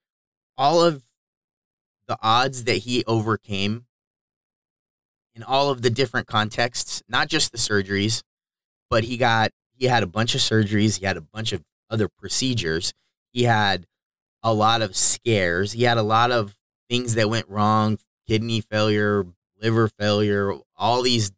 all 0.60 0.80
of 0.84 1.02
the 2.10 2.18
odds 2.24 2.64
that 2.64 2.78
he 2.78 3.06
overcame 3.06 3.86
in 5.36 5.44
all 5.44 5.70
of 5.70 5.84
the 5.84 5.92
different 5.92 6.26
contexts, 6.26 7.04
not 7.08 7.30
just 7.30 7.52
the 7.52 7.58
surgeries, 7.58 8.24
but 8.90 9.04
he 9.04 9.16
got 9.16 9.52
he 9.76 9.86
had 9.86 10.02
a 10.04 10.08
bunch 10.08 10.34
of 10.34 10.42
surgeries, 10.42 11.00
he 11.00 11.06
had 11.06 11.16
a 11.16 11.22
bunch 11.22 11.54
of 11.54 11.64
other 11.90 12.10
procedures, 12.10 12.94
he 13.32 13.44
had 13.44 13.86
a 14.42 14.52
lot 14.52 14.82
of 14.82 14.96
scares, 14.96 15.74
he 15.74 15.84
had 15.84 16.00
a 16.00 16.04
lot 16.04 16.32
of 16.32 16.58
things 16.90 17.14
that 17.14 17.30
went 17.30 17.48
wrong, 17.48 18.00
kidney 18.28 18.60
failure, 18.60 19.28
liver 19.62 19.88
failure, 19.88 20.56
all 20.76 21.04
these 21.04 21.32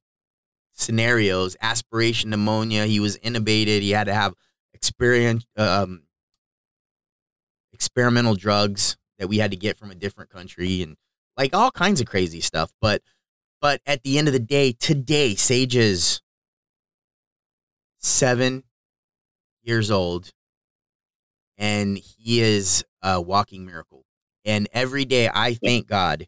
scenarios, 0.71 1.57
aspiration 1.61 2.29
pneumonia, 2.29 2.85
he 2.85 3.01
was 3.01 3.17
intubated, 3.17 3.81
he 3.81 3.91
had 3.91 4.05
to 4.05 4.13
have 4.13 4.33
experience 4.73 5.45
um, 5.57 6.03
experimental 7.73 8.35
drugs 8.35 8.95
that 9.21 9.27
we 9.27 9.37
had 9.37 9.51
to 9.51 9.57
get 9.57 9.77
from 9.77 9.91
a 9.91 9.95
different 9.95 10.31
country 10.31 10.81
and 10.81 10.97
like 11.37 11.55
all 11.55 11.69
kinds 11.69 12.01
of 12.01 12.07
crazy 12.07 12.41
stuff, 12.41 12.71
but 12.81 13.03
but 13.61 13.79
at 13.85 14.01
the 14.01 14.17
end 14.17 14.27
of 14.27 14.33
the 14.33 14.39
day, 14.39 14.71
today 14.71 15.35
Sage's 15.35 16.23
seven 17.99 18.63
years 19.61 19.91
old, 19.91 20.31
and 21.55 21.99
he 21.99 22.41
is 22.41 22.83
a 23.03 23.21
walking 23.21 23.63
miracle. 23.63 24.05
And 24.43 24.67
every 24.73 25.05
day 25.05 25.29
I 25.31 25.53
thank 25.53 25.85
God. 25.85 26.25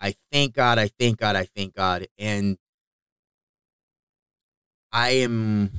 I 0.00 0.14
thank 0.30 0.54
God. 0.54 0.78
I 0.78 0.90
thank 0.96 1.18
God. 1.18 1.34
I 1.34 1.48
thank 1.56 1.74
God. 1.74 2.06
And 2.20 2.56
I 4.92 5.10
am 5.10 5.72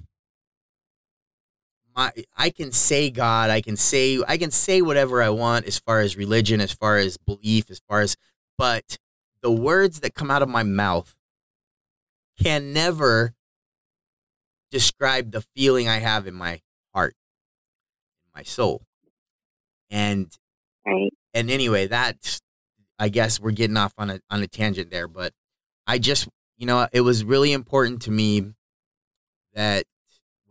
my 1.95 2.11
I 2.35 2.49
can 2.49 2.71
say 2.71 3.09
God, 3.09 3.49
I 3.49 3.61
can 3.61 3.75
say 3.75 4.21
I 4.27 4.37
can 4.37 4.51
say 4.51 4.81
whatever 4.81 5.21
I 5.21 5.29
want 5.29 5.65
as 5.65 5.79
far 5.79 5.99
as 5.99 6.17
religion, 6.17 6.61
as 6.61 6.71
far 6.71 6.97
as 6.97 7.17
belief, 7.17 7.69
as 7.69 7.81
far 7.87 8.01
as 8.01 8.15
but 8.57 8.97
the 9.41 9.51
words 9.51 10.01
that 10.01 10.13
come 10.13 10.29
out 10.29 10.41
of 10.41 10.49
my 10.49 10.63
mouth 10.63 11.15
can 12.41 12.73
never 12.73 13.33
describe 14.69 15.31
the 15.31 15.41
feeling 15.55 15.87
I 15.87 15.97
have 15.97 16.27
in 16.27 16.33
my 16.33 16.61
heart, 16.93 17.15
in 18.25 18.31
my 18.35 18.43
soul. 18.43 18.83
And 19.89 20.31
right. 20.85 21.11
and 21.33 21.51
anyway, 21.51 21.87
that's 21.87 22.41
I 22.97 23.09
guess 23.09 23.39
we're 23.39 23.51
getting 23.51 23.77
off 23.77 23.93
on 23.97 24.09
a 24.09 24.19
on 24.29 24.41
a 24.41 24.47
tangent 24.47 24.91
there, 24.91 25.07
but 25.07 25.33
I 25.87 25.97
just 25.97 26.27
you 26.57 26.67
know, 26.67 26.87
it 26.93 27.01
was 27.01 27.23
really 27.23 27.51
important 27.53 28.03
to 28.03 28.11
me 28.11 28.53
that 29.53 29.85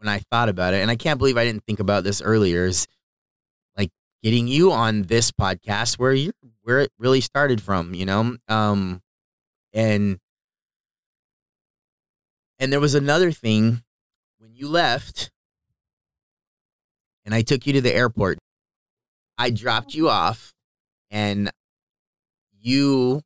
when 0.00 0.08
I 0.08 0.18
thought 0.30 0.48
about 0.48 0.72
it, 0.72 0.78
and 0.78 0.90
I 0.90 0.96
can't 0.96 1.18
believe 1.18 1.36
I 1.36 1.44
didn't 1.44 1.64
think 1.66 1.78
about 1.78 2.04
this 2.04 2.22
earlier, 2.22 2.64
is 2.64 2.86
like 3.76 3.90
getting 4.22 4.48
you 4.48 4.72
on 4.72 5.02
this 5.02 5.30
podcast 5.30 5.98
where 5.98 6.12
you 6.12 6.32
where 6.62 6.80
it 6.80 6.90
really 6.98 7.20
started 7.20 7.60
from, 7.60 7.94
you 7.94 8.06
know? 8.06 8.36
Um 8.48 9.02
and 9.72 10.18
and 12.58 12.72
there 12.72 12.80
was 12.80 12.94
another 12.94 13.30
thing 13.30 13.82
when 14.38 14.54
you 14.54 14.68
left 14.68 15.30
and 17.24 17.34
I 17.34 17.42
took 17.42 17.66
you 17.66 17.74
to 17.74 17.80
the 17.80 17.94
airport. 17.94 18.38
I 19.36 19.50
dropped 19.50 19.94
you 19.94 20.08
off 20.08 20.52
and 21.10 21.50
you 22.58 23.22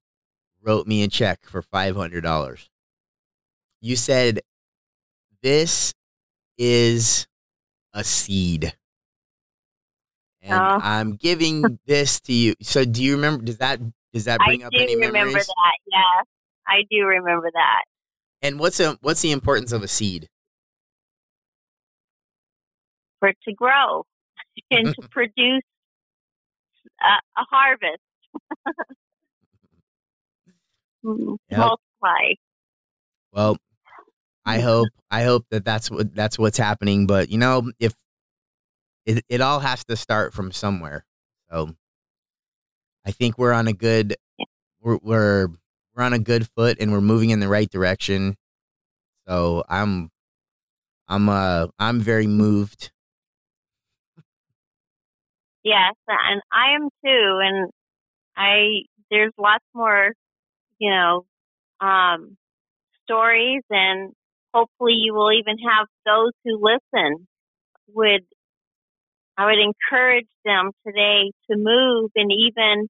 wrote 0.62 0.86
me 0.86 1.02
a 1.02 1.08
check 1.08 1.40
for 1.44 1.62
$500. 1.62 2.68
You 3.80 3.96
said 3.96 4.40
this 5.42 5.92
is 6.58 7.26
a 7.92 8.04
seed. 8.04 8.74
And 10.42 10.60
oh. 10.60 10.78
I'm 10.82 11.14
giving 11.14 11.78
this 11.86 12.20
to 12.22 12.32
you. 12.32 12.54
So 12.60 12.84
do 12.84 13.02
you 13.02 13.16
remember 13.16 13.44
does 13.44 13.58
that 13.58 13.80
does 14.12 14.24
that 14.24 14.40
bring 14.46 14.62
I 14.62 14.66
up 14.66 14.72
any 14.74 14.96
memories? 14.96 15.08
I 15.08 15.10
do 15.10 15.26
remember 15.26 15.38
that. 15.38 15.76
Yeah. 15.86 16.22
I 16.66 16.82
do 16.90 17.04
remember 17.04 17.50
that. 17.52 17.84
And 18.42 18.58
what's 18.58 18.78
a, 18.78 18.96
what's 19.00 19.22
the 19.22 19.32
importance 19.32 19.72
of 19.72 19.82
a 19.82 19.88
seed? 19.88 20.28
For 23.20 23.28
it 23.28 23.38
to 23.48 23.54
grow 23.54 24.04
and 24.70 24.94
to 24.94 25.02
produce 25.10 25.62
a, 27.00 27.40
a 27.40 27.44
harvest. 27.50 27.98
Yep. 31.04 31.58
Multiply. 31.58 32.34
Well, 33.32 33.56
I 34.46 34.60
hope 34.60 34.88
I 35.10 35.22
hope 35.24 35.46
that 35.50 35.64
that's 35.64 35.90
what 35.90 36.14
that's 36.14 36.38
what's 36.38 36.58
happening. 36.58 37.06
But 37.06 37.30
you 37.30 37.38
know, 37.38 37.70
if 37.78 37.94
it 39.06 39.24
it 39.28 39.40
all 39.40 39.60
has 39.60 39.84
to 39.86 39.96
start 39.96 40.34
from 40.34 40.52
somewhere, 40.52 41.04
so 41.50 41.74
I 43.06 43.10
think 43.10 43.38
we're 43.38 43.52
on 43.52 43.68
a 43.68 43.72
good 43.72 44.16
we're 44.80 44.98
we're 45.02 45.48
we're 45.94 46.02
on 46.02 46.12
a 46.12 46.18
good 46.18 46.48
foot 46.56 46.78
and 46.80 46.92
we're 46.92 47.00
moving 47.00 47.30
in 47.30 47.40
the 47.40 47.48
right 47.48 47.70
direction. 47.70 48.36
So 49.26 49.64
I'm 49.68 50.10
I'm 51.08 51.28
uh 51.28 51.68
I'm 51.78 52.00
very 52.00 52.26
moved. 52.26 52.90
Yes, 55.62 55.94
and 56.08 56.42
I 56.52 56.74
am 56.74 56.88
too 57.04 57.40
and 57.42 57.70
I 58.36 58.82
there's 59.10 59.32
lots 59.38 59.64
more, 59.74 60.12
you 60.78 60.90
know, 60.90 61.24
um 61.80 62.36
stories 63.04 63.62
and 63.70 64.12
hopefully 64.54 64.94
you 64.94 65.12
will 65.12 65.32
even 65.32 65.56
have 65.58 65.88
those 66.06 66.32
who 66.44 66.62
listen 66.62 67.26
would 67.88 68.22
I 69.36 69.46
would 69.46 69.58
encourage 69.58 70.28
them 70.44 70.70
today 70.86 71.32
to 71.50 71.56
move 71.56 72.12
and 72.14 72.30
even 72.30 72.86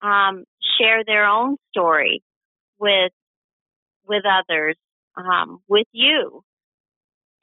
um, 0.00 0.44
share 0.78 1.04
their 1.04 1.26
own 1.26 1.56
story 1.70 2.22
with 2.78 3.12
with 4.08 4.22
others, 4.26 4.76
um, 5.16 5.58
with 5.68 5.86
you, 5.92 6.42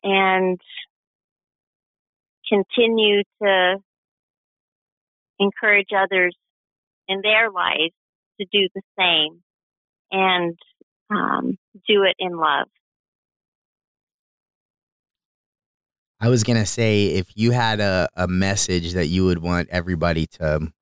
and 0.04 0.60
continue 2.52 3.22
to 3.42 3.78
encourage 5.40 5.90
others 5.96 6.36
in 7.08 7.22
their 7.22 7.52
lives 7.52 7.94
to 8.40 8.48
do 8.52 8.68
the 8.74 8.82
same 8.98 9.42
and 10.12 10.58
um, 11.12 11.58
do 11.88 12.04
it 12.04 12.16
in 12.20 12.36
love. 12.36 12.68
I 16.22 16.30
was 16.30 16.44
gonna 16.44 16.66
say 16.66 17.08
if 17.08 17.32
you 17.36 17.52
had 17.52 17.80
a, 17.80 18.10
a 18.16 18.28
message 18.28 18.94
that 18.94 19.08
you 19.08 19.26
would 19.26 19.40
want 19.40 19.70
everybody 19.70 20.28
to 20.28 20.58
um, 20.58 20.74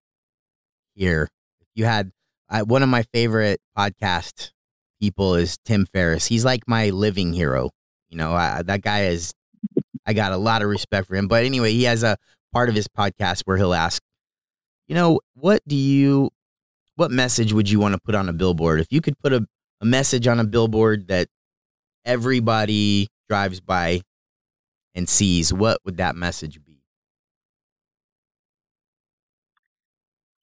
hear, 0.95 1.29
if 1.61 1.67
you 1.75 1.85
had 1.85 2.11
I, 2.49 2.63
one 2.63 2.83
of 2.83 2.89
my 2.89 3.03
favorite 3.13 3.59
podcast 3.77 4.51
people 4.99 5.35
is 5.35 5.57
Tim 5.63 5.85
Ferriss. 5.85 6.25
He's 6.25 6.45
like 6.45 6.67
my 6.67 6.89
living 6.89 7.33
hero. 7.33 7.69
You 8.09 8.17
know, 8.17 8.33
I, 8.33 8.61
that 8.63 8.81
guy 8.81 9.05
is. 9.05 9.33
I 10.05 10.13
got 10.13 10.31
a 10.31 10.37
lot 10.37 10.61
of 10.61 10.69
respect 10.69 11.07
for 11.07 11.15
him. 11.15 11.27
But 11.27 11.43
anyway, 11.43 11.73
he 11.73 11.83
has 11.83 12.01
a 12.01 12.15
part 12.53 12.69
of 12.69 12.75
his 12.75 12.87
podcast 12.87 13.41
where 13.43 13.57
he'll 13.57 13.73
ask, 13.73 14.01
you 14.87 14.95
know, 14.95 15.19
what 15.33 15.61
do 15.67 15.75
you, 15.75 16.29
what 16.95 17.11
message 17.11 17.51
would 17.51 17.69
you 17.69 17.81
want 17.81 17.93
to 17.93 17.99
put 17.99 18.15
on 18.15 18.29
a 18.29 18.33
billboard? 18.33 18.79
If 18.79 18.87
you 18.89 19.01
could 19.01 19.19
put 19.19 19.33
a, 19.33 19.45
a 19.81 19.85
message 19.85 20.25
on 20.25 20.39
a 20.39 20.45
billboard 20.45 21.09
that 21.09 21.27
everybody 22.05 23.09
drives 23.27 23.59
by 23.59 24.01
and 24.97 25.07
sees, 25.07 25.53
what 25.53 25.77
would 25.85 25.97
that 25.97 26.15
message 26.15 26.59
be? 26.65 26.81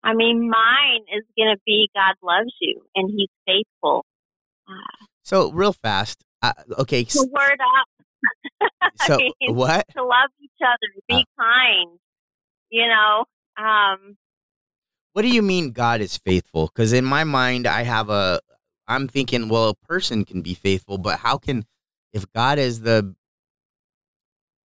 I 0.05 0.15
mean, 0.15 0.49
mine 0.49 1.01
is 1.13 1.25
going 1.37 1.55
to 1.55 1.61
be 1.67 1.91
God 1.95 2.15
loves 2.23 2.55
you 2.61 2.83
and 2.95 3.11
He's 3.11 3.29
faithful. 3.47 4.07
So, 5.23 5.51
real 5.51 5.73
fast, 5.73 6.23
uh, 6.41 6.53
okay. 6.79 7.05
To 7.05 7.29
word 7.33 7.59
up. 7.59 8.71
so, 9.07 9.17
mean, 9.17 9.57
what? 9.57 9.87
To 9.97 10.05
love 10.05 10.31
each 10.41 10.51
other, 10.63 11.03
be 11.09 11.15
uh, 11.15 11.43
kind, 11.43 11.99
you 12.71 12.87
know. 12.87 13.25
Um, 13.57 14.17
what 15.15 15.23
do 15.23 15.29
you 15.29 15.43
mean 15.43 15.73
God 15.73 16.01
is 16.01 16.17
faithful? 16.19 16.67
Because 16.67 16.93
in 16.93 17.05
my 17.05 17.25
mind, 17.25 17.67
I 17.67 17.83
have 17.83 18.09
a, 18.09 18.41
I'm 18.87 19.09
thinking, 19.09 19.49
well, 19.49 19.71
a 19.71 19.87
person 19.87 20.25
can 20.25 20.43
be 20.43 20.55
faithful, 20.55 20.99
but 20.99 21.21
how 21.21 21.39
can, 21.39 21.65
if 22.13 22.31
God 22.33 22.59
is 22.59 22.83
the 22.83 23.15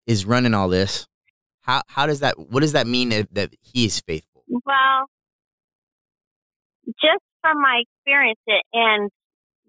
is 0.05 0.25
running 0.25 0.53
all 0.53 0.69
this, 0.69 1.07
how 1.61 1.81
how 1.87 2.05
does 2.05 2.19
that 2.19 2.37
what 2.37 2.61
does 2.61 2.73
that 2.73 2.87
mean 2.87 3.11
if, 3.11 3.29
that 3.31 3.53
he 3.61 3.85
is 3.85 3.99
faithful? 4.01 4.43
Well, 4.47 5.05
just 6.87 7.23
from 7.41 7.61
my 7.61 7.83
experience, 7.83 8.39
and 8.73 9.09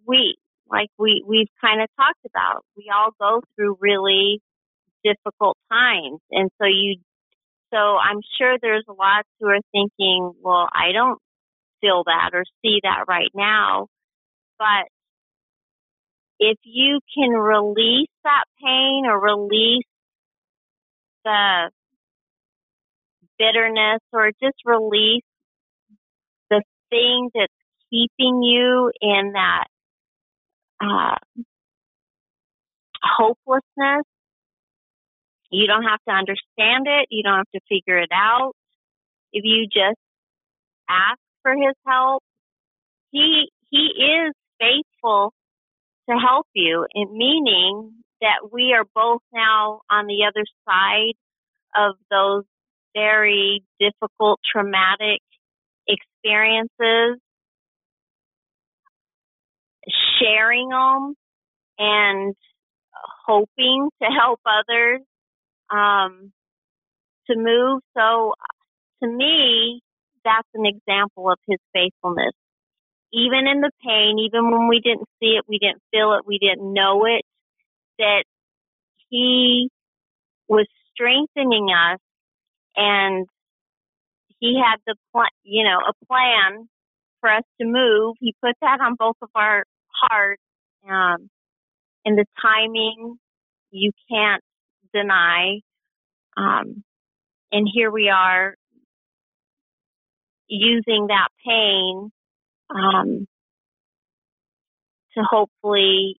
we 0.06 0.36
like 0.68 0.88
we 0.98 1.24
we've 1.26 1.48
kind 1.60 1.80
of 1.80 1.88
talked 1.96 2.24
about, 2.26 2.64
we 2.76 2.90
all 2.94 3.10
go 3.20 3.42
through 3.54 3.78
really 3.80 4.40
difficult 5.04 5.56
times, 5.70 6.20
and 6.30 6.50
so 6.60 6.66
you. 6.66 6.96
So 7.72 7.78
I'm 7.78 8.20
sure 8.38 8.56
there's 8.62 8.84
lots 8.86 9.28
who 9.40 9.48
are 9.48 9.58
thinking, 9.72 10.32
well, 10.40 10.68
I 10.72 10.92
don't 10.92 11.18
feel 11.80 12.04
that 12.04 12.30
or 12.32 12.44
see 12.62 12.78
that 12.84 13.06
right 13.08 13.30
now, 13.34 13.88
but 14.58 14.86
if 16.38 16.58
you 16.62 17.00
can 17.16 17.30
release 17.30 18.10
that 18.22 18.44
pain 18.62 19.04
or 19.06 19.20
release 19.20 19.86
the 21.24 21.70
bitterness 23.38 24.00
or 24.12 24.30
just 24.42 24.56
release 24.64 25.24
the 26.50 26.62
thing 26.90 27.30
that's 27.34 27.52
keeping 27.90 28.42
you 28.42 28.90
in 29.00 29.32
that 29.32 29.64
uh, 30.80 31.16
hopelessness. 33.02 34.04
You 35.50 35.66
don't 35.66 35.84
have 35.84 36.00
to 36.08 36.14
understand 36.14 36.86
it. 36.86 37.08
You 37.10 37.22
don't 37.22 37.38
have 37.38 37.50
to 37.54 37.60
figure 37.68 37.98
it 37.98 38.10
out. 38.12 38.52
If 39.32 39.44
you 39.44 39.66
just 39.66 39.98
ask 40.88 41.18
for 41.42 41.52
his 41.52 41.74
help, 41.86 42.22
he 43.10 43.50
he 43.70 43.78
is 43.78 44.32
faithful 44.58 45.32
to 46.08 46.16
help 46.16 46.46
you. 46.54 46.86
And 46.94 47.12
meaning 47.12 48.03
that 48.24 48.50
we 48.50 48.74
are 48.74 48.86
both 48.94 49.20
now 49.34 49.82
on 49.90 50.06
the 50.06 50.24
other 50.26 50.44
side 50.66 51.12
of 51.76 51.96
those 52.10 52.44
very 52.94 53.62
difficult, 53.78 54.40
traumatic 54.50 55.20
experiences, 55.86 57.20
sharing 60.18 60.70
them 60.70 61.14
and 61.78 62.34
hoping 63.26 63.90
to 64.02 64.08
help 64.08 64.40
others 64.46 65.00
um, 65.70 66.32
to 67.26 67.36
move. 67.36 67.82
So 67.94 68.32
to 69.02 69.08
me, 69.08 69.82
that's 70.24 70.48
an 70.54 70.64
example 70.64 71.30
of 71.30 71.38
his 71.46 71.58
faithfulness. 71.74 72.32
Even 73.12 73.46
in 73.46 73.60
the 73.60 73.70
pain, 73.86 74.18
even 74.18 74.50
when 74.50 74.66
we 74.68 74.80
didn't 74.80 75.08
see 75.20 75.36
it, 75.36 75.44
we 75.46 75.58
didn't 75.58 75.82
feel 75.92 76.14
it, 76.14 76.26
we 76.26 76.38
didn't 76.38 76.72
know 76.72 77.04
it, 77.04 77.22
that 77.98 78.24
he 79.08 79.70
was 80.48 80.66
strengthening 80.92 81.68
us 81.70 82.00
and 82.76 83.26
he 84.38 84.60
had 84.62 84.78
the 84.86 84.94
pl- 85.12 85.24
you 85.42 85.64
know, 85.64 85.78
a 85.78 86.04
plan 86.06 86.68
for 87.20 87.30
us 87.30 87.44
to 87.60 87.66
move. 87.66 88.16
He 88.20 88.34
put 88.42 88.54
that 88.60 88.80
on 88.80 88.96
both 88.98 89.16
of 89.22 89.30
our 89.34 89.64
hearts. 89.88 90.42
Um, 90.88 91.30
and 92.04 92.18
the 92.18 92.26
timing, 92.42 93.16
you 93.70 93.90
can't 94.10 94.42
deny. 94.92 95.60
Um, 96.36 96.84
and 97.50 97.68
here 97.72 97.90
we 97.90 98.10
are 98.10 98.54
using 100.48 101.06
that 101.08 101.28
pain 101.46 102.10
um, 102.70 103.26
to 105.14 105.22
hopefully 105.22 106.16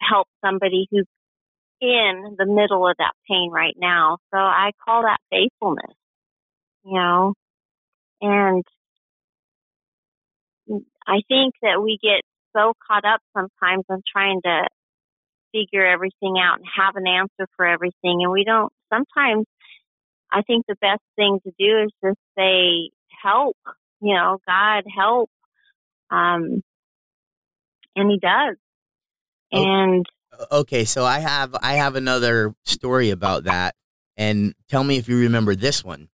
help 0.00 0.28
somebody 0.44 0.86
who's 0.90 1.06
in 1.80 2.36
the 2.38 2.46
middle 2.46 2.88
of 2.88 2.96
that 2.98 3.12
pain 3.28 3.50
right 3.52 3.76
now. 3.78 4.18
So 4.32 4.38
I 4.38 4.70
call 4.84 5.02
that 5.02 5.18
faithfulness, 5.30 5.94
you 6.84 6.94
know, 6.94 7.34
and 8.20 8.64
I 11.06 11.20
think 11.28 11.54
that 11.62 11.82
we 11.82 11.98
get 12.02 12.22
so 12.54 12.72
caught 12.86 13.04
up 13.04 13.20
sometimes 13.36 13.84
on 13.90 14.02
trying 14.10 14.40
to 14.44 14.68
figure 15.52 15.86
everything 15.86 16.36
out 16.38 16.58
and 16.58 16.66
have 16.76 16.96
an 16.96 17.06
answer 17.06 17.48
for 17.56 17.66
everything. 17.66 18.22
And 18.22 18.32
we 18.32 18.44
don't, 18.44 18.72
sometimes 18.92 19.46
I 20.32 20.42
think 20.42 20.66
the 20.66 20.76
best 20.80 21.02
thing 21.16 21.38
to 21.44 21.52
do 21.58 21.84
is 21.84 21.90
just 22.04 22.18
say, 22.36 22.90
help, 23.22 23.56
you 24.00 24.14
know, 24.14 24.38
God 24.46 24.84
help. 24.94 25.30
Um, 26.10 26.62
and 27.94 28.10
he 28.10 28.18
does. 28.18 28.56
Oh, 29.52 29.64
and 29.64 30.06
okay, 30.50 30.84
so 30.84 31.04
I 31.04 31.20
have 31.20 31.54
I 31.62 31.74
have 31.74 31.96
another 31.96 32.54
story 32.64 33.10
about 33.10 33.44
that 33.44 33.74
and 34.16 34.54
tell 34.68 34.84
me 34.84 34.96
if 34.96 35.08
you 35.08 35.18
remember 35.18 35.54
this 35.54 35.84
one. 35.84 36.08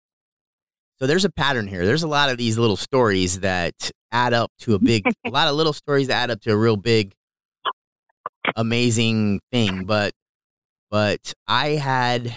So 0.97 1.07
there's 1.07 1.25
a 1.25 1.29
pattern 1.29 1.67
here. 1.67 1.85
There's 1.85 2.03
a 2.03 2.07
lot 2.07 2.29
of 2.29 2.37
these 2.37 2.57
little 2.57 2.75
stories 2.75 3.39
that 3.39 3.91
add 4.11 4.33
up 4.33 4.51
to 4.59 4.73
a 4.75 4.79
big 4.79 5.03
a 5.25 5.29
lot 5.29 5.47
of 5.47 5.55
little 5.55 5.73
stories 5.73 6.07
that 6.07 6.23
add 6.23 6.31
up 6.31 6.41
to 6.41 6.51
a 6.51 6.57
real 6.57 6.75
big 6.75 7.13
amazing 8.55 9.39
thing, 9.51 9.85
but 9.85 10.13
but 10.89 11.33
I 11.47 11.69
had 11.69 12.35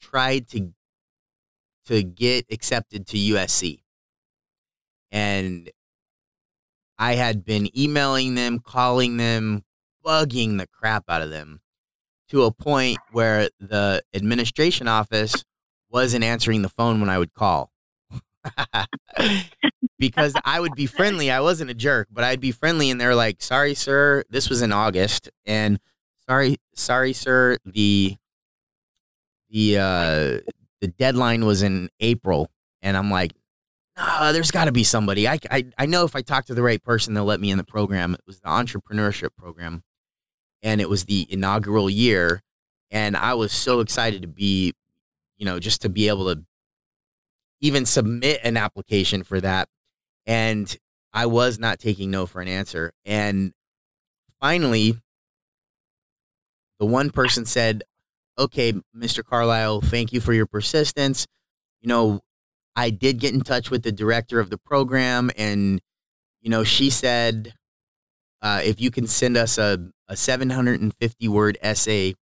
tried 0.00 0.48
to 0.48 0.72
to 1.86 2.02
get 2.02 2.46
accepted 2.50 3.06
to 3.08 3.16
USC. 3.16 3.80
And 5.10 5.70
I 6.98 7.14
had 7.14 7.44
been 7.44 7.68
emailing 7.78 8.34
them, 8.34 8.58
calling 8.58 9.16
them, 9.16 9.64
bugging 10.04 10.58
the 10.58 10.66
crap 10.66 11.04
out 11.08 11.22
of 11.22 11.30
them 11.30 11.60
to 12.30 12.44
a 12.44 12.52
point 12.52 12.98
where 13.12 13.48
the 13.60 14.02
administration 14.14 14.88
office 14.88 15.44
wasn't 15.90 16.24
answering 16.24 16.62
the 16.62 16.68
phone 16.68 17.00
when 17.00 17.08
I 17.08 17.18
would 17.18 17.34
call. 17.34 17.70
because 19.98 20.34
I 20.44 20.60
would 20.60 20.74
be 20.74 20.86
friendly. 20.86 21.30
I 21.30 21.40
wasn't 21.40 21.70
a 21.70 21.74
jerk, 21.74 22.08
but 22.10 22.24
I'd 22.24 22.40
be 22.40 22.52
friendly 22.52 22.90
and 22.90 23.00
they're 23.00 23.14
like, 23.14 23.42
"Sorry, 23.42 23.74
sir, 23.74 24.24
this 24.30 24.48
was 24.48 24.62
in 24.62 24.72
August." 24.72 25.30
And 25.44 25.78
sorry, 26.28 26.56
sorry, 26.74 27.12
sir, 27.12 27.58
the 27.64 28.16
the 29.50 29.78
uh 29.78 30.52
the 30.80 30.88
deadline 30.98 31.44
was 31.44 31.62
in 31.62 31.88
April, 32.00 32.50
and 32.82 32.96
I'm 32.96 33.10
like, 33.10 33.32
nah, 33.98 34.32
there's 34.32 34.50
got 34.50 34.66
to 34.66 34.72
be 34.72 34.84
somebody. 34.84 35.28
I, 35.28 35.38
I 35.50 35.66
I 35.76 35.86
know 35.86 36.04
if 36.04 36.14
I 36.14 36.22
talk 36.22 36.46
to 36.46 36.54
the 36.54 36.62
right 36.62 36.82
person, 36.82 37.14
they'll 37.14 37.24
let 37.24 37.40
me 37.40 37.50
in 37.50 37.58
the 37.58 37.64
program. 37.64 38.14
It 38.14 38.20
was 38.26 38.40
the 38.40 38.48
entrepreneurship 38.48 39.30
program, 39.36 39.82
and 40.62 40.80
it 40.80 40.88
was 40.88 41.04
the 41.04 41.26
inaugural 41.30 41.90
year, 41.90 42.42
and 42.90 43.16
I 43.16 43.34
was 43.34 43.52
so 43.52 43.80
excited 43.80 44.22
to 44.22 44.28
be, 44.28 44.74
you 45.36 45.44
know, 45.44 45.58
just 45.58 45.82
to 45.82 45.88
be 45.88 46.08
able 46.08 46.34
to 46.34 46.42
even 47.60 47.84
submit 47.84 48.40
an 48.44 48.56
application 48.56 49.24
for 49.24 49.40
that, 49.40 49.68
and 50.26 50.74
I 51.12 51.26
was 51.26 51.58
not 51.58 51.80
taking 51.80 52.10
no 52.10 52.26
for 52.26 52.40
an 52.40 52.48
answer, 52.48 52.92
and 53.04 53.52
finally. 54.40 54.96
The 56.80 56.86
one 56.86 57.10
person 57.10 57.44
said, 57.44 57.82
okay, 58.38 58.72
Mr. 58.96 59.24
Carlisle, 59.24 59.80
thank 59.80 60.12
you 60.12 60.20
for 60.20 60.32
your 60.32 60.46
persistence. 60.46 61.26
You 61.80 61.88
know, 61.88 62.20
I 62.76 62.90
did 62.90 63.18
get 63.18 63.34
in 63.34 63.40
touch 63.40 63.70
with 63.70 63.82
the 63.82 63.92
director 63.92 64.40
of 64.40 64.50
the 64.50 64.58
program, 64.58 65.30
and, 65.36 65.80
you 66.40 66.50
know, 66.50 66.64
she 66.64 66.90
said, 66.90 67.54
uh, 68.40 68.60
if 68.64 68.80
you 68.80 68.90
can 68.90 69.06
send 69.06 69.36
us 69.36 69.58
a, 69.58 69.90
a 70.08 70.16
750 70.16 71.28
word 71.28 71.58
essay 71.60 72.14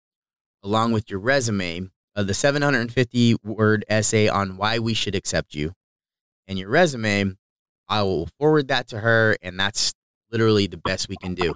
along 0.63 0.93
with 0.93 1.11
your 1.11 1.21
resume, 1.21 1.89
uh, 2.15 2.23
the 2.23 2.35
750 2.35 3.37
word 3.45 3.85
essay 3.89 4.29
on 4.29 4.57
why 4.57 4.79
we 4.79 4.95
should 4.95 5.15
accept 5.15 5.55
you 5.55 5.73
and 6.49 6.59
your 6.59 6.69
resume, 6.69 7.35
I 7.89 8.03
will 8.03 8.29
forward 8.39 8.69
that 8.69 8.89
to 8.89 9.01
her, 9.01 9.37
and 9.43 9.59
that's 9.59 9.93
literally 10.31 10.67
the 10.67 10.77
best 10.77 11.09
we 11.09 11.17
can 11.17 11.35
do. 11.35 11.55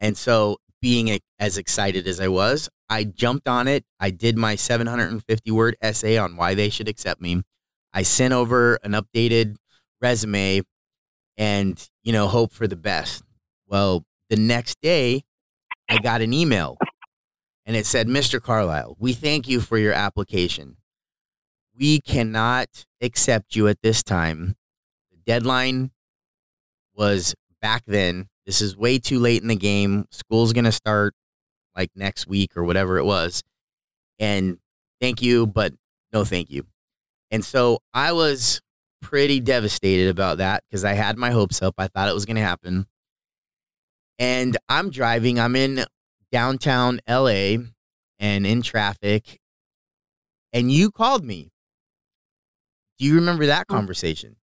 And 0.00 0.16
so, 0.16 0.58
being 0.80 1.18
as 1.38 1.56
excited 1.56 2.06
as 2.06 2.20
I 2.20 2.28
was, 2.28 2.68
I 2.90 3.04
jumped 3.04 3.48
on 3.48 3.66
it. 3.68 3.84
I 3.98 4.10
did 4.10 4.36
my 4.36 4.54
750 4.54 5.50
word 5.50 5.76
essay 5.80 6.18
on 6.18 6.36
why 6.36 6.54
they 6.54 6.68
should 6.68 6.88
accept 6.88 7.20
me. 7.20 7.42
I 7.94 8.02
sent 8.02 8.34
over 8.34 8.74
an 8.82 8.92
updated 8.92 9.56
resume 10.02 10.62
and, 11.36 11.88
you 12.02 12.12
know, 12.12 12.26
hope 12.26 12.52
for 12.52 12.66
the 12.66 12.76
best. 12.76 13.22
Well, 13.68 14.04
the 14.28 14.36
next 14.36 14.80
day, 14.82 15.22
I 15.88 15.98
got 15.98 16.20
an 16.20 16.32
email 16.32 16.76
and 17.64 17.76
it 17.76 17.86
said, 17.86 18.08
Mr. 18.08 18.42
Carlisle, 18.42 18.96
we 18.98 19.12
thank 19.12 19.48
you 19.48 19.60
for 19.60 19.78
your 19.78 19.92
application. 19.92 20.76
We 21.78 22.00
cannot 22.00 22.84
accept 23.00 23.54
you 23.54 23.68
at 23.68 23.80
this 23.82 24.02
time. 24.02 24.56
The 25.12 25.18
deadline 25.24 25.92
was 26.96 27.34
back 27.62 27.84
then. 27.86 28.28
This 28.44 28.60
is 28.60 28.76
way 28.76 28.98
too 28.98 29.20
late 29.20 29.42
in 29.42 29.48
the 29.48 29.56
game. 29.56 30.06
School's 30.10 30.52
going 30.52 30.64
to 30.64 30.72
start 30.72 31.14
like 31.76 31.90
next 31.94 32.26
week 32.26 32.56
or 32.56 32.64
whatever 32.64 32.98
it 32.98 33.04
was. 33.04 33.42
And 34.18 34.58
thank 35.00 35.22
you, 35.22 35.46
but 35.46 35.72
no 36.12 36.24
thank 36.24 36.50
you. 36.50 36.66
And 37.34 37.44
so 37.44 37.80
I 37.92 38.12
was 38.12 38.60
pretty 39.02 39.40
devastated 39.40 40.08
about 40.08 40.38
that 40.38 40.62
because 40.70 40.84
I 40.84 40.92
had 40.92 41.18
my 41.18 41.32
hopes 41.32 41.62
up. 41.62 41.74
I 41.78 41.88
thought 41.88 42.08
it 42.08 42.14
was 42.14 42.26
going 42.26 42.36
to 42.36 42.42
happen. 42.42 42.86
And 44.20 44.56
I'm 44.68 44.88
driving, 44.88 45.40
I'm 45.40 45.56
in 45.56 45.84
downtown 46.30 47.00
LA 47.08 47.56
and 48.20 48.46
in 48.46 48.62
traffic. 48.62 49.40
And 50.52 50.70
you 50.70 50.92
called 50.92 51.24
me. 51.24 51.50
Do 53.00 53.04
you 53.04 53.16
remember 53.16 53.46
that 53.46 53.66
mm. 53.66 53.74
conversation? 53.74 54.36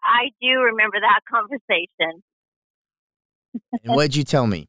I 0.00 0.30
do 0.40 0.60
remember 0.60 0.98
that 1.00 1.22
conversation. 1.28 2.22
and 3.82 3.96
what'd 3.96 4.14
you 4.14 4.22
tell 4.22 4.46
me? 4.46 4.68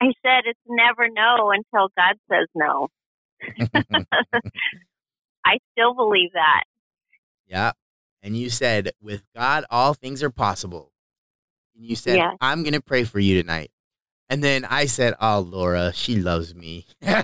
I 0.00 0.06
said 0.22 0.44
it's 0.46 0.58
never 0.66 1.06
no 1.12 1.50
until 1.50 1.90
God 1.98 2.16
says 2.30 2.48
no. 2.54 2.88
I 5.44 5.58
still 5.72 5.94
believe 5.94 6.32
that. 6.34 6.64
Yeah. 7.46 7.72
And 8.22 8.36
you 8.36 8.50
said, 8.50 8.92
with 9.00 9.22
God, 9.34 9.64
all 9.70 9.94
things 9.94 10.22
are 10.22 10.30
possible. 10.30 10.92
And 11.76 11.84
you 11.84 11.96
said, 11.96 12.16
yes. 12.16 12.36
I'm 12.40 12.62
going 12.62 12.74
to 12.74 12.80
pray 12.80 13.04
for 13.04 13.18
you 13.18 13.40
tonight. 13.40 13.70
And 14.28 14.42
then 14.42 14.64
I 14.64 14.86
said, 14.86 15.14
Oh, 15.20 15.40
Laura, 15.40 15.92
she 15.92 16.16
loves 16.16 16.54
me. 16.54 16.86
but 17.02 17.20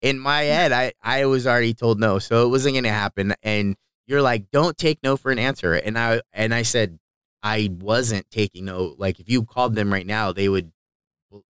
in 0.00 0.18
my 0.18 0.42
head, 0.42 0.72
I, 0.72 0.94
I 1.02 1.26
was 1.26 1.46
already 1.46 1.74
told 1.74 2.00
no. 2.00 2.18
So 2.18 2.46
it 2.46 2.48
wasn't 2.48 2.76
going 2.76 2.84
to 2.84 2.90
happen. 2.90 3.34
And 3.42 3.76
you're 4.06 4.22
like, 4.22 4.50
Don't 4.50 4.78
take 4.78 5.02
no 5.02 5.18
for 5.18 5.30
an 5.30 5.38
answer. 5.38 5.74
And 5.74 5.98
I, 5.98 6.22
and 6.32 6.54
I 6.54 6.62
said, 6.62 6.98
I 7.42 7.68
wasn't 7.78 8.30
taking 8.30 8.64
no. 8.64 8.94
Like 8.98 9.20
if 9.20 9.28
you 9.28 9.44
called 9.44 9.74
them 9.74 9.92
right 9.92 10.06
now, 10.06 10.32
they 10.32 10.48
would 10.48 10.72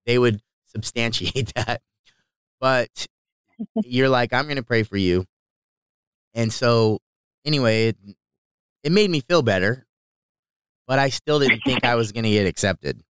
they 0.05 0.19
would 0.19 0.41
substantiate 0.67 1.53
that. 1.55 1.81
But 2.59 3.07
you're 3.83 4.09
like, 4.09 4.33
I'm 4.33 4.47
gonna 4.47 4.63
pray 4.63 4.83
for 4.83 4.97
you. 4.97 5.25
And 6.33 6.51
so 6.51 6.99
anyway, 7.45 7.87
it, 7.89 7.97
it 8.83 8.91
made 8.91 9.09
me 9.09 9.21
feel 9.21 9.41
better, 9.41 9.85
but 10.87 10.99
I 10.99 11.09
still 11.09 11.39
didn't 11.39 11.61
think 11.65 11.83
I 11.83 11.95
was 11.95 12.11
gonna 12.13 12.29
get 12.29 12.47
accepted. 12.47 13.01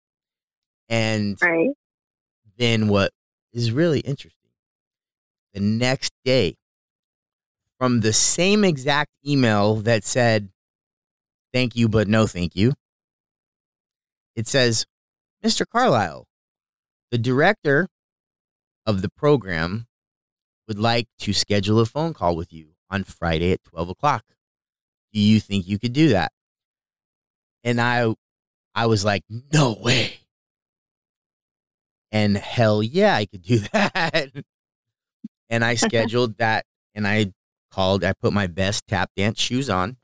And 0.89 1.37
right. 1.41 1.69
then 2.57 2.87
what 2.87 3.11
is 3.53 3.71
really 3.71 3.99
interesting, 3.99 4.51
the 5.53 5.59
next 5.59 6.13
day, 6.25 6.57
from 7.79 8.01
the 8.01 8.13
same 8.13 8.65
exact 8.65 9.11
email 9.25 9.75
that 9.77 10.03
said, 10.03 10.49
thank 11.53 11.75
you, 11.75 11.87
but 11.87 12.07
no 12.07 12.27
thank 12.27 12.55
you. 12.55 12.73
it 14.35 14.47
says, 14.47 14.85
Mr. 15.43 15.65
Carlisle, 15.65 16.27
the 17.11 17.17
director 17.17 17.87
of 18.85 19.01
the 19.01 19.09
program 19.09 19.87
would 20.69 20.79
like 20.79 21.07
to 21.17 21.33
schedule 21.33 21.79
a 21.79 21.85
phone 21.85 22.13
call 22.13 22.35
with 22.35 22.53
you 22.53 22.69
on 22.91 23.03
Friday 23.03 23.51
at 23.51 23.63
12 23.63 23.89
o'clock. 23.89 24.23
Do 25.11 25.19
you 25.19 25.39
think 25.39 25.67
you 25.67 25.79
could 25.79 25.93
do 25.93 26.09
that? 26.09 26.31
And 27.63 27.81
I, 27.81 28.13
I 28.75 28.85
was 28.85 29.03
like, 29.03 29.23
no 29.51 29.73
way. 29.81 30.19
And 32.11 32.37
hell 32.37 32.83
yeah, 32.83 33.15
I 33.15 33.25
could 33.25 33.41
do 33.41 33.57
that. 33.73 34.31
and 35.49 35.65
I 35.65 35.73
scheduled 35.87 36.37
that 36.37 36.65
and 36.93 37.07
I 37.07 37.33
called, 37.71 38.03
I 38.03 38.13
put 38.13 38.31
my 38.31 38.45
best 38.45 38.87
tap 38.87 39.09
dance 39.17 39.39
shoes 39.39 39.71
on 39.71 39.97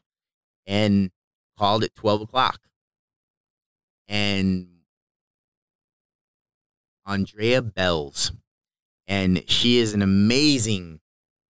and 0.65 1.11
called 1.59 1.83
at 1.83 1.93
12 1.93 2.21
o'clock. 2.21 2.59
And 4.07 4.67
Andrea 7.05 7.61
Bells. 7.61 8.31
And 9.07 9.47
she 9.49 9.77
is 9.77 9.93
an 9.93 10.01
amazing, 10.01 10.99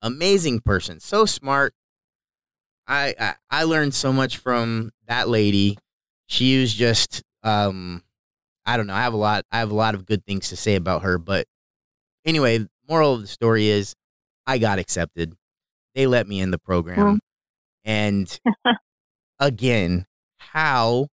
amazing 0.01 0.59
person. 0.61 0.99
So 0.99 1.25
smart. 1.25 1.73
I, 2.87 3.15
I, 3.19 3.35
I 3.49 3.63
learned 3.63 3.93
so 3.93 4.13
much 4.13 4.37
from 4.37 4.91
that 5.07 5.29
lady. 5.29 5.77
She 6.27 6.59
was 6.59 6.73
just 6.73 7.23
um 7.43 8.03
I 8.65 8.77
don't 8.77 8.87
know. 8.87 8.95
I 8.95 9.01
have 9.01 9.13
a 9.13 9.17
lot 9.17 9.45
I 9.51 9.59
have 9.59 9.71
a 9.71 9.75
lot 9.75 9.95
of 9.95 10.05
good 10.05 10.25
things 10.25 10.49
to 10.49 10.57
say 10.57 10.75
about 10.75 11.03
her, 11.03 11.17
but 11.17 11.47
anyway, 12.25 12.65
moral 12.89 13.13
of 13.13 13.21
the 13.21 13.27
story 13.27 13.67
is 13.67 13.95
I 14.47 14.57
got 14.57 14.79
accepted. 14.79 15.35
They 15.93 16.07
let 16.07 16.27
me 16.27 16.39
in 16.39 16.51
the 16.51 16.57
program. 16.59 17.15
Mm. 17.15 17.19
And 17.85 18.39
again, 19.39 20.05
how 20.37 21.07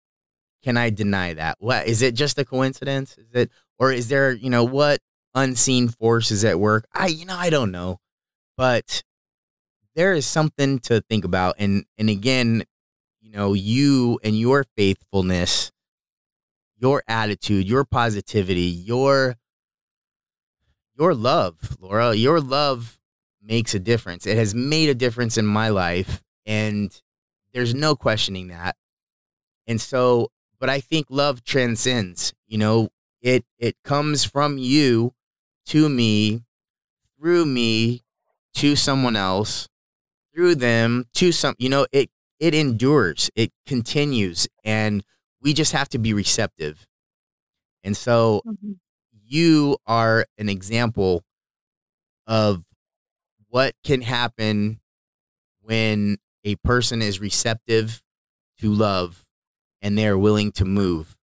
can 0.62 0.76
I 0.76 0.90
deny 0.90 1.34
that? 1.34 1.56
What 1.58 1.86
is 1.86 2.02
it 2.02 2.14
just 2.14 2.38
a 2.38 2.44
coincidence? 2.44 3.16
Is 3.18 3.28
it 3.34 3.50
or 3.78 3.92
is 3.92 4.08
there, 4.08 4.32
you 4.32 4.50
know, 4.50 4.64
what 4.64 5.00
unseen 5.34 5.88
forces 5.88 6.44
at 6.44 6.58
work? 6.60 6.86
I 6.94 7.06
you 7.08 7.24
know, 7.24 7.36
I 7.36 7.50
don't 7.50 7.70
know. 7.70 7.98
But 8.56 9.02
there 9.94 10.12
is 10.14 10.26
something 10.26 10.78
to 10.80 11.00
think 11.02 11.24
about 11.24 11.56
and 11.58 11.84
and 11.98 12.08
again, 12.10 12.64
you 13.20 13.30
know, 13.30 13.54
you 13.54 14.18
and 14.22 14.38
your 14.38 14.64
faithfulness, 14.76 15.72
your 16.76 17.02
attitude, 17.08 17.68
your 17.68 17.84
positivity, 17.84 18.62
your 18.62 19.36
your 20.98 21.14
love, 21.14 21.76
Laura, 21.80 22.14
your 22.14 22.40
love 22.40 22.98
makes 23.42 23.74
a 23.74 23.78
difference. 23.78 24.26
It 24.26 24.36
has 24.36 24.54
made 24.54 24.90
a 24.90 24.94
difference 24.94 25.38
in 25.38 25.46
my 25.46 25.70
life 25.70 26.22
and 26.44 26.98
there's 27.52 27.74
no 27.74 27.96
questioning 27.96 28.48
that. 28.48 28.76
And 29.66 29.80
so, 29.80 30.30
but 30.58 30.68
I 30.68 30.80
think 30.80 31.06
love 31.10 31.42
transcends, 31.42 32.34
you 32.46 32.58
know, 32.58 32.88
it 33.22 33.44
it 33.58 33.76
comes 33.84 34.24
from 34.24 34.58
you 34.58 35.14
to 35.70 35.88
me 35.88 36.42
through 37.18 37.44
me 37.46 38.02
to 38.54 38.76
someone 38.76 39.16
else 39.16 39.68
through 40.34 40.54
them 40.54 41.04
to 41.14 41.32
some 41.32 41.54
you 41.58 41.68
know 41.68 41.86
it 41.92 42.10
it 42.38 42.54
endures 42.54 43.30
it 43.34 43.50
continues 43.66 44.48
and 44.64 45.04
we 45.42 45.52
just 45.52 45.72
have 45.72 45.88
to 45.88 45.98
be 45.98 46.12
receptive 46.12 46.86
and 47.82 47.96
so 47.96 48.42
mm-hmm. 48.46 48.72
you 49.24 49.76
are 49.86 50.26
an 50.38 50.48
example 50.48 51.22
of 52.26 52.62
what 53.48 53.74
can 53.84 54.00
happen 54.00 54.80
when 55.62 56.16
a 56.44 56.56
person 56.56 57.02
is 57.02 57.20
receptive 57.20 58.02
to 58.58 58.72
love 58.72 59.24
and 59.82 59.96
they 59.96 60.06
are 60.06 60.18
willing 60.18 60.52
to 60.52 60.64
move. 60.64 61.16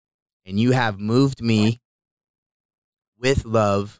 And 0.45 0.59
you 0.59 0.71
have 0.71 0.99
moved 0.99 1.41
me 1.41 1.81
with 3.19 3.45
love, 3.45 3.99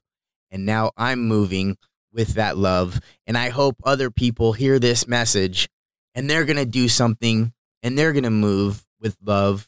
and 0.56 0.66
now 0.66 0.92
I'm 0.96 1.28
moving 1.28 1.78
with 2.14 2.36
that 2.36 2.58
love. 2.58 3.02
And 3.28 3.38
I 3.38 3.50
hope 3.50 3.76
other 3.84 4.10
people 4.10 4.54
hear 4.54 4.80
this 4.80 5.06
message 5.06 5.68
and 6.16 6.30
they're 6.30 6.46
going 6.46 6.56
to 6.56 6.66
do 6.66 6.88
something 6.88 7.52
and 7.84 7.98
they're 7.98 8.14
going 8.14 8.24
to 8.24 8.30
move 8.30 8.86
with 9.02 9.18
love 9.22 9.68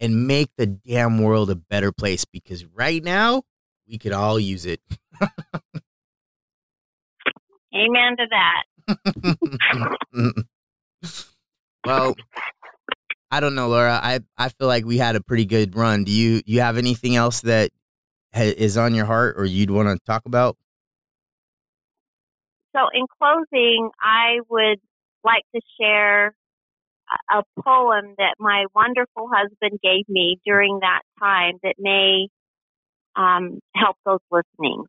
and 0.00 0.26
make 0.26 0.50
the 0.58 0.66
damn 0.66 1.22
world 1.22 1.48
a 1.48 1.54
better 1.54 1.92
place 1.92 2.24
because 2.24 2.64
right 2.66 3.04
now 3.04 3.44
we 3.88 3.98
could 3.98 4.10
all 4.10 4.40
use 4.40 4.66
it. 4.66 4.80
Amen 7.72 8.16
to 8.18 8.26
that. 8.30 8.64
well, 11.86 12.16
I 13.30 13.38
don't 13.38 13.54
know, 13.54 13.68
Laura. 13.68 14.00
I 14.02 14.20
I 14.36 14.48
feel 14.48 14.66
like 14.66 14.84
we 14.84 14.98
had 14.98 15.14
a 15.14 15.20
pretty 15.20 15.44
good 15.44 15.76
run. 15.76 16.04
Do 16.04 16.10
you 16.12 16.42
you 16.46 16.60
have 16.60 16.78
anything 16.78 17.16
else 17.16 17.42
that 17.42 17.70
ha- 17.70 17.75
is 18.36 18.76
on 18.76 18.94
your 18.94 19.06
heart 19.06 19.36
or 19.38 19.44
you'd 19.44 19.70
want 19.70 19.88
to 19.88 19.98
talk 20.06 20.26
about? 20.26 20.56
So, 22.74 22.82
in 22.92 23.06
closing, 23.18 23.90
I 24.00 24.40
would 24.48 24.78
like 25.24 25.44
to 25.54 25.60
share 25.80 26.34
a 27.30 27.42
poem 27.62 28.14
that 28.18 28.34
my 28.38 28.66
wonderful 28.74 29.28
husband 29.32 29.80
gave 29.82 30.08
me 30.08 30.38
during 30.44 30.80
that 30.80 31.02
time 31.18 31.54
that 31.62 31.74
may 31.78 32.28
um, 33.14 33.60
help 33.74 33.96
those 34.04 34.20
listening. 34.30 34.84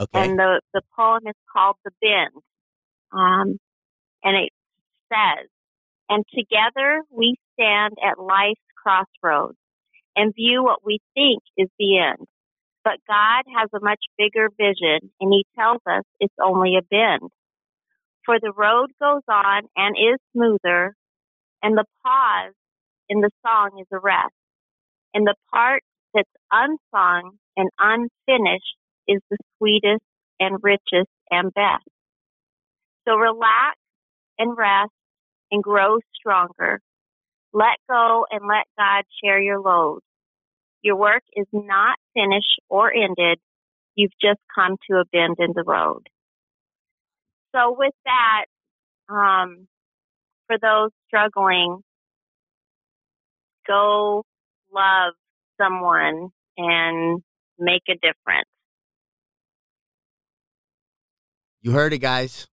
Okay. 0.00 0.24
And 0.24 0.38
the, 0.38 0.60
the 0.72 0.82
poem 0.96 1.22
is 1.26 1.34
called 1.52 1.76
The 1.84 1.90
Bend. 2.00 2.42
Um, 3.12 3.58
and 4.24 4.36
it 4.36 4.50
says, 5.12 5.48
And 6.08 6.24
together 6.34 7.02
we 7.10 7.36
stand 7.54 7.94
at 8.02 8.18
life's 8.18 8.60
crossroads 8.82 9.58
and 10.16 10.34
view 10.34 10.64
what 10.64 10.84
we 10.84 10.98
think 11.14 11.42
is 11.56 11.68
the 11.78 11.98
end. 11.98 12.26
But 12.84 12.98
God 13.08 13.44
has 13.56 13.68
a 13.74 13.84
much 13.84 14.00
bigger 14.18 14.48
vision, 14.58 15.10
and 15.20 15.32
He 15.32 15.44
tells 15.56 15.80
us 15.86 16.04
it's 16.20 16.34
only 16.42 16.76
a 16.76 16.82
bend. 16.82 17.30
For 18.24 18.38
the 18.40 18.52
road 18.52 18.90
goes 19.00 19.22
on 19.28 19.62
and 19.76 19.96
is 19.96 20.18
smoother, 20.32 20.94
and 21.62 21.76
the 21.76 21.84
pause 22.04 22.54
in 23.08 23.20
the 23.20 23.30
song 23.46 23.78
is 23.80 23.86
a 23.92 23.98
rest. 23.98 24.34
And 25.14 25.26
the 25.26 25.34
part 25.52 25.82
that's 26.14 26.30
unsung 26.50 27.38
and 27.56 27.70
unfinished 27.78 28.76
is 29.08 29.20
the 29.30 29.38
sweetest 29.58 30.02
and 30.40 30.58
richest 30.62 31.10
and 31.30 31.52
best. 31.54 31.84
So 33.06 33.16
relax 33.16 33.76
and 34.38 34.56
rest 34.56 34.92
and 35.50 35.62
grow 35.62 35.98
stronger. 36.14 36.80
Let 37.52 37.78
go 37.88 38.26
and 38.30 38.42
let 38.48 38.64
God 38.78 39.04
share 39.22 39.40
your 39.40 39.60
load. 39.60 40.00
Your 40.82 40.96
work 40.96 41.22
is 41.34 41.46
not 41.52 41.96
finished 42.14 42.60
or 42.68 42.92
ended. 42.92 43.38
You've 43.94 44.12
just 44.20 44.40
come 44.54 44.76
to 44.90 44.96
a 44.96 45.04
bend 45.12 45.36
in 45.38 45.52
the 45.54 45.62
road. 45.64 46.08
So 47.54 47.76
with 47.78 47.94
that, 48.04 48.46
um, 49.08 49.68
for 50.46 50.56
those 50.60 50.90
struggling, 51.06 51.82
go 53.66 54.24
love 54.74 55.12
someone 55.60 56.30
and 56.56 57.22
make 57.58 57.82
a 57.88 57.94
difference. 57.94 58.48
You 61.60 61.72
heard 61.72 61.92
it, 61.92 61.98
guys. 61.98 62.48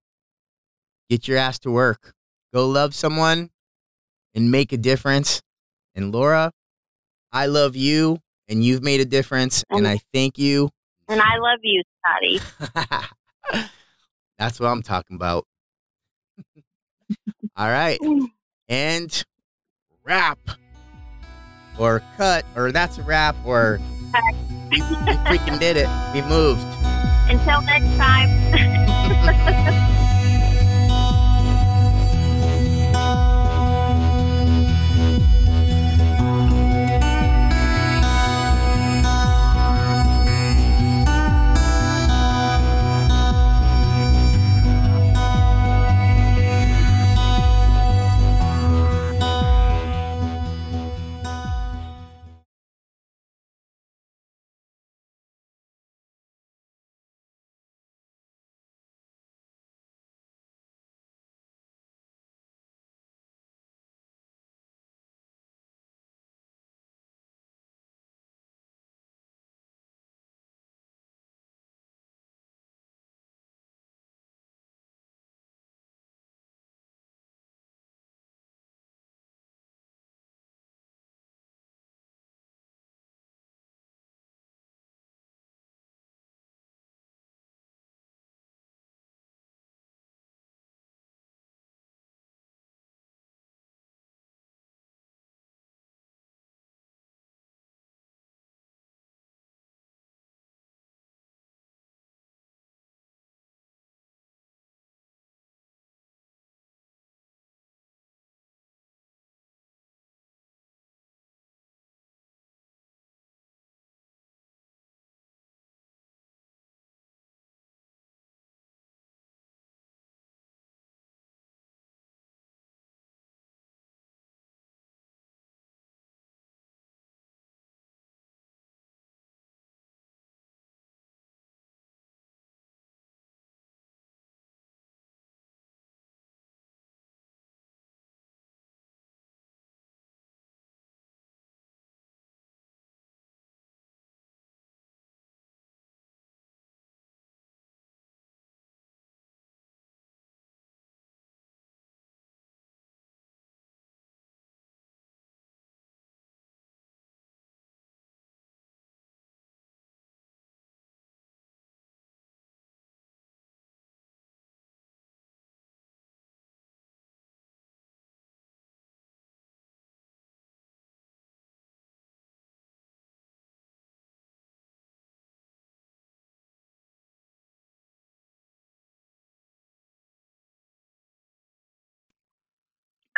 Get 1.09 1.27
your 1.27 1.37
ass 1.37 1.57
to 1.59 1.71
work. 1.71 2.13
Go 2.53 2.67
love 2.67 2.93
someone 2.93 3.49
and 4.35 4.51
make 4.51 4.71
a 4.71 4.77
difference. 4.77 5.41
And 5.95 6.13
Laura, 6.13 6.51
I 7.31 7.45
love 7.45 7.75
you 7.75 8.19
and 8.47 8.63
you've 8.63 8.83
made 8.83 8.99
a 8.99 9.05
difference. 9.05 9.63
And, 9.69 9.79
and 9.79 9.87
I 9.87 9.99
thank 10.13 10.37
you. 10.37 10.69
And 11.07 11.21
I 11.21 11.37
love 11.37 11.59
you, 11.63 11.83
Scotty. 12.05 12.39
That's 14.37 14.59
what 14.59 14.67
I'm 14.67 14.81
talking 14.81 15.15
about. 15.15 15.45
All 17.57 17.69
right. 17.69 17.99
And 18.67 19.25
wrap 20.03 20.39
or 21.77 22.01
cut 22.17 22.45
or 22.55 22.71
that's 22.71 22.97
a 22.97 23.03
wrap 23.03 23.35
or 23.45 23.79
we, 24.69 24.81
we 24.81 25.13
freaking 25.27 25.59
did 25.59 25.77
it. 25.77 25.87
We 26.13 26.21
moved. 26.21 26.65
Until 27.29 27.61
next 27.61 27.95
time. 27.97 28.29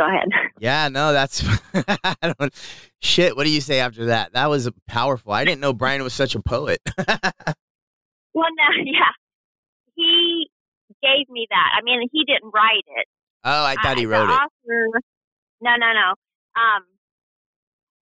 go 0.02 0.08
ahead. 0.08 0.30
Yeah, 0.60 0.89
no, 0.89 1.12
that's 1.12 1.43
I 1.74 2.34
don't 2.38 2.54
shit. 2.99 3.36
What 3.36 3.45
do 3.45 3.49
you 3.49 3.62
say 3.62 3.80
after 3.80 4.06
that? 4.06 4.34
That 4.34 4.47
was 4.47 4.70
powerful. 4.88 5.34
I 5.34 5.43
didn't 5.43 5.60
know 5.60 5.74
Brian 5.74 6.04
was 6.04 6.14
such 6.14 6.36
a 6.36 6.39
poet. 6.39 6.80
well, 6.99 7.08
no, 8.36 8.68
yeah, 8.86 9.14
he 9.95 10.52
gave 11.02 11.28
me 11.30 11.47
that. 11.49 11.70
I 11.76 11.82
mean, 11.84 12.08
he 12.12 12.26
didn't 12.26 12.52
write 12.54 12.86
it. 12.86 13.08
Oh, 13.43 13.66
I 13.66 13.76
thought 13.82 13.97
he 13.97 14.06
wrote 14.06 14.30
it. 14.30 14.34
Author, 14.34 15.02
no, 15.62 15.72
no, 15.78 15.93
no. 15.93 16.10
Um, 16.56 16.84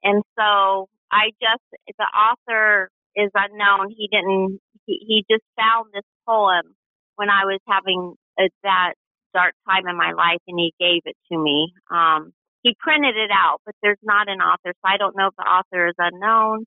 and 0.04 0.22
so 0.38 0.90
I 1.10 1.30
just 1.42 1.64
the 1.98 2.04
author 2.04 2.90
is 3.16 3.32
unknown. 3.34 3.96
He 3.98 4.10
didn't. 4.12 4.60
He, 4.86 5.00
he 5.08 5.26
just 5.32 5.46
found 5.56 5.92
this 5.94 6.04
poem 6.28 6.76
when 7.16 7.30
I 7.30 7.46
was 7.46 7.62
having 7.66 8.16
a, 8.38 8.50
that 8.64 8.96
dark 9.34 9.54
time 9.68 9.88
in 9.88 9.98
my 9.98 10.12
life, 10.12 10.42
and 10.48 10.60
he 10.60 10.74
gave 10.80 11.02
it 11.06 11.16
to 11.32 11.38
me. 11.38 11.74
Um, 11.92 12.34
he 12.64 12.76
printed 12.80 13.16
it 13.16 13.32
out, 13.34 13.62
but 13.66 13.76
there's 13.82 14.02
not 14.04 14.30
an 14.30 14.42
author, 14.42 14.74
so 14.74 14.86
I 14.86 14.98
don't 14.98 15.16
know 15.16 15.28
if 15.28 15.36
the 15.38 15.44
author 15.44 15.88
is 15.88 15.96
unknown. 15.98 16.66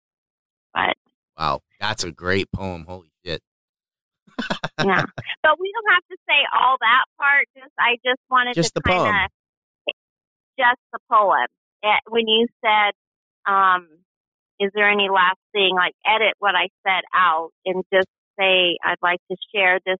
But 0.73 0.97
wow, 1.39 1.61
that's 1.81 2.05
a 2.05 2.11
great 2.11 2.51
poem. 2.51 2.85
Holy 2.87 3.11
shit! 3.25 3.43
yeah, 4.79 5.05
but 5.43 5.61
we 5.61 5.73
don't 5.73 5.93
have 5.93 6.07
to 6.11 6.17
say 6.29 6.41
all 6.55 6.77
that 6.81 7.05
part. 7.19 7.47
Just 7.57 7.73
I 7.79 7.97
just 8.05 8.21
wanted 8.31 8.55
just 8.55 8.75
to 8.75 8.81
kind 8.81 9.27
of 9.27 9.95
just 10.59 10.81
the 10.93 10.99
poem. 11.11 11.47
Eh, 11.85 11.99
when 12.09 12.27
you 12.27 12.47
said, 12.65 12.93
um, 13.51 13.89
"Is 14.61 14.71
there 14.75 14.91
any 14.91 15.09
last 15.11 15.41
thing?" 15.53 15.75
Like 15.75 15.95
edit 16.07 16.35
what 16.39 16.55
I 16.55 16.69
said 16.87 17.03
out 17.15 17.51
and 17.67 17.85
just 17.93 18.09
say, 18.39 18.79
"I'd 18.83 19.03
like 19.03 19.21
to 19.31 19.37
share 19.55 19.79
this 19.85 19.99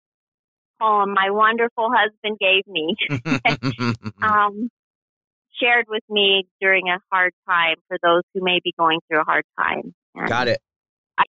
poem 0.81 1.15
my 1.15 1.31
wonderful 1.31 1.91
husband 1.93 2.39
gave 2.39 2.67
me." 2.67 2.97
um, 4.23 4.71
shared 5.61 5.87
with 5.89 6.03
me 6.09 6.45
during 6.61 6.89
a 6.89 6.99
hard 7.11 7.33
time 7.49 7.77
for 7.89 7.99
those 8.03 8.23
who 8.35 8.43
may 8.43 8.61
be 8.65 8.73
going 8.79 9.01
through 9.07 9.21
a 9.21 9.25
hard 9.25 9.45
time. 9.59 9.95
And 10.15 10.29
Got 10.29 10.49
it. 10.49 10.61